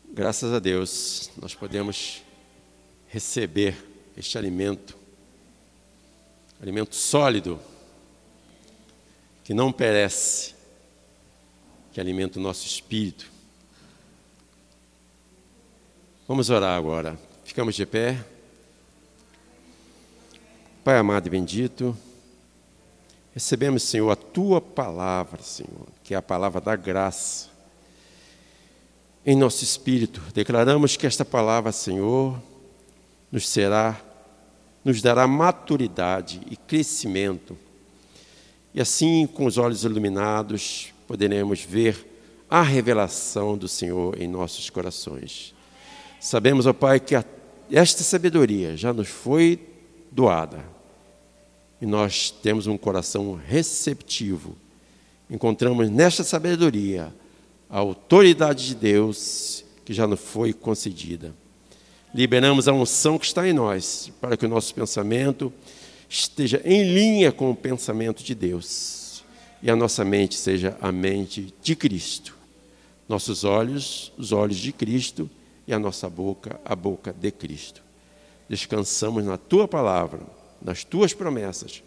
Graças 0.07 0.53
a 0.53 0.57
Deus, 0.57 1.29
nós 1.35 1.53
podemos 1.53 2.23
receber 3.09 3.75
este 4.15 4.37
alimento, 4.37 4.97
alimento 6.61 6.95
sólido, 6.95 7.59
que 9.43 9.53
não 9.53 9.69
perece, 9.69 10.55
que 11.91 11.99
alimenta 11.99 12.39
o 12.39 12.41
nosso 12.41 12.65
espírito. 12.65 13.29
Vamos 16.25 16.49
orar 16.49 16.77
agora. 16.77 17.19
Ficamos 17.43 17.75
de 17.75 17.85
pé. 17.85 18.23
Pai 20.85 20.97
amado 20.97 21.27
e 21.27 21.29
bendito, 21.29 21.97
recebemos, 23.33 23.83
Senhor, 23.83 24.09
a 24.11 24.15
tua 24.15 24.59
palavra, 24.59 25.41
Senhor, 25.41 25.87
que 26.03 26.13
é 26.13 26.17
a 26.17 26.21
palavra 26.21 26.59
da 26.59 26.75
graça 26.75 27.49
em 29.25 29.35
nosso 29.35 29.63
espírito. 29.63 30.21
Declaramos 30.33 30.97
que 30.97 31.07
esta 31.07 31.23
palavra, 31.23 31.71
Senhor, 31.71 32.41
nos 33.31 33.47
será, 33.47 33.99
nos 34.83 35.01
dará 35.01 35.27
maturidade 35.27 36.41
e 36.49 36.57
crescimento. 36.57 37.57
E 38.73 38.81
assim, 38.81 39.27
com 39.27 39.45
os 39.45 39.57
olhos 39.57 39.83
iluminados, 39.83 40.93
poderemos 41.07 41.61
ver 41.61 42.07
a 42.49 42.61
revelação 42.61 43.57
do 43.57 43.67
Senhor 43.67 44.19
em 44.21 44.27
nossos 44.27 44.69
corações. 44.69 45.53
Sabemos, 46.19 46.65
ó 46.65 46.73
Pai, 46.73 46.99
que 46.99 47.15
esta 47.71 48.03
sabedoria 48.03 48.75
já 48.75 48.91
nos 48.91 49.07
foi 49.07 49.59
doada 50.11 50.80
e 51.81 51.85
nós 51.85 52.29
temos 52.29 52.67
um 52.67 52.77
coração 52.77 53.33
receptivo. 53.33 54.55
Encontramos 55.29 55.89
nesta 55.89 56.23
sabedoria 56.23 57.11
a 57.69 57.79
autoridade 57.79 58.67
de 58.67 58.75
Deus 58.75 59.65
que 59.83 59.93
já 59.93 60.05
nos 60.05 60.19
foi 60.19 60.53
concedida. 60.53 61.33
Liberamos 62.13 62.67
a 62.67 62.73
unção 62.73 63.17
que 63.17 63.25
está 63.25 63.47
em 63.47 63.53
nós, 63.53 64.11
para 64.21 64.37
que 64.37 64.45
o 64.45 64.49
nosso 64.49 64.75
pensamento 64.75 65.51
esteja 66.07 66.61
em 66.63 66.83
linha 66.83 67.31
com 67.31 67.49
o 67.49 67.55
pensamento 67.55 68.21
de 68.23 68.35
Deus 68.35 69.23
e 69.63 69.71
a 69.71 69.75
nossa 69.75 70.03
mente 70.03 70.35
seja 70.35 70.77
a 70.81 70.91
mente 70.91 71.53
de 71.61 71.75
Cristo. 71.75 72.35
Nossos 73.07 73.43
olhos, 73.43 74.11
os 74.17 74.31
olhos 74.31 74.57
de 74.57 74.71
Cristo 74.71 75.29
e 75.67 75.73
a 75.73 75.79
nossa 75.79 76.09
boca, 76.09 76.59
a 76.65 76.75
boca 76.75 77.13
de 77.13 77.31
Cristo. 77.31 77.81
Descansamos 78.49 79.23
na 79.23 79.37
tua 79.37 79.67
palavra, 79.67 80.19
nas 80.63 80.83
tuas 80.83 81.13
promessas. 81.13 81.83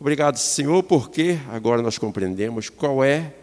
Obrigado, 0.00 0.36
Senhor, 0.36 0.82
porque 0.82 1.38
agora 1.50 1.80
nós 1.82 1.98
compreendemos 1.98 2.68
qual 2.68 3.04
é 3.04 3.34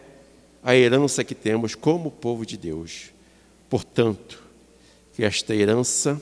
a 0.62 0.76
herança 0.76 1.24
que 1.24 1.34
temos 1.34 1.74
como 1.74 2.10
povo 2.10 2.44
de 2.44 2.56
Deus. 2.56 3.10
Portanto, 3.68 4.42
que 5.14 5.24
esta 5.24 5.54
herança 5.54 6.20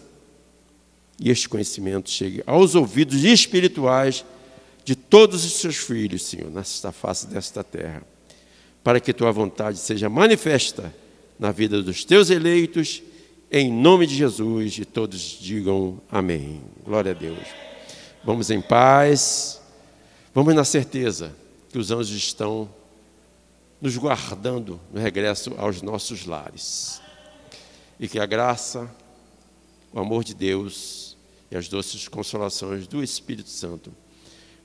e 1.19 1.31
este 1.31 1.49
conhecimento 1.49 2.11
chegue 2.11 2.43
aos 2.47 2.75
ouvidos 2.75 3.25
espirituais 3.25 4.25
de 4.85 4.95
todos 4.95 5.45
os 5.45 5.55
seus 5.55 5.77
filhos, 5.77 6.25
Senhor, 6.25 6.51
nesta 6.51 6.93
face 6.93 7.27
desta 7.27 7.65
terra, 7.65 8.03
para 8.83 9.01
que 9.01 9.13
tua 9.13 9.33
vontade 9.33 9.79
seja 9.79 10.09
manifesta 10.09 10.95
na 11.39 11.53
vida 11.53 11.83
dos 11.83 12.05
teus 12.05 12.31
eleitos, 12.31 13.03
em 13.51 13.73
nome 13.73 14.07
de 14.07 14.15
Jesus, 14.15 14.79
e 14.79 14.85
todos 14.85 15.21
digam 15.41 16.01
amém. 16.11 16.61
Glória 16.85 17.13
a 17.13 17.15
Deus. 17.15 17.68
Vamos 18.29 18.51
em 18.51 18.61
paz, 18.61 19.59
vamos 20.35 20.55
na 20.55 20.63
certeza 20.63 21.35
que 21.71 21.79
os 21.79 21.91
anjos 21.91 22.15
estão 22.15 22.69
nos 23.81 23.97
guardando 23.97 24.79
no 24.93 25.01
regresso 25.01 25.55
aos 25.57 25.81
nossos 25.81 26.27
lares. 26.27 27.01
E 27.99 28.07
que 28.07 28.21
a 28.21 28.27
graça, 28.27 28.95
o 29.91 29.99
amor 29.99 30.25
de 30.25 30.35
Deus 30.35 31.17
e 31.51 31.57
as 31.57 31.69
doces 31.69 32.07
consolações 32.07 32.87
do 32.87 33.03
Espírito 33.03 33.49
Santo 33.49 33.95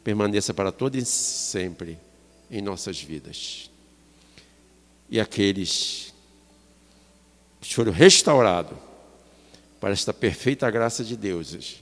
permaneça 0.04 0.54
para 0.54 0.70
todo 0.70 0.98
e 0.98 1.06
sempre 1.06 1.98
em 2.52 2.62
nossas 2.62 3.02
vidas. 3.02 3.72
E 5.10 5.22
aqueles 5.22 6.14
que 7.62 7.74
foram 7.74 7.94
restaurados 7.94 8.78
para 9.80 9.94
esta 9.94 10.14
perfeita 10.14 10.70
graça 10.70 11.02
de 11.02 11.16
Deus, 11.16 11.82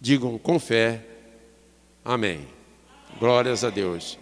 digam 0.00 0.38
com 0.38 0.58
fé, 0.58 1.04
amém. 2.04 2.46
Glórias 3.18 3.64
a 3.64 3.70
Deus. 3.70 4.18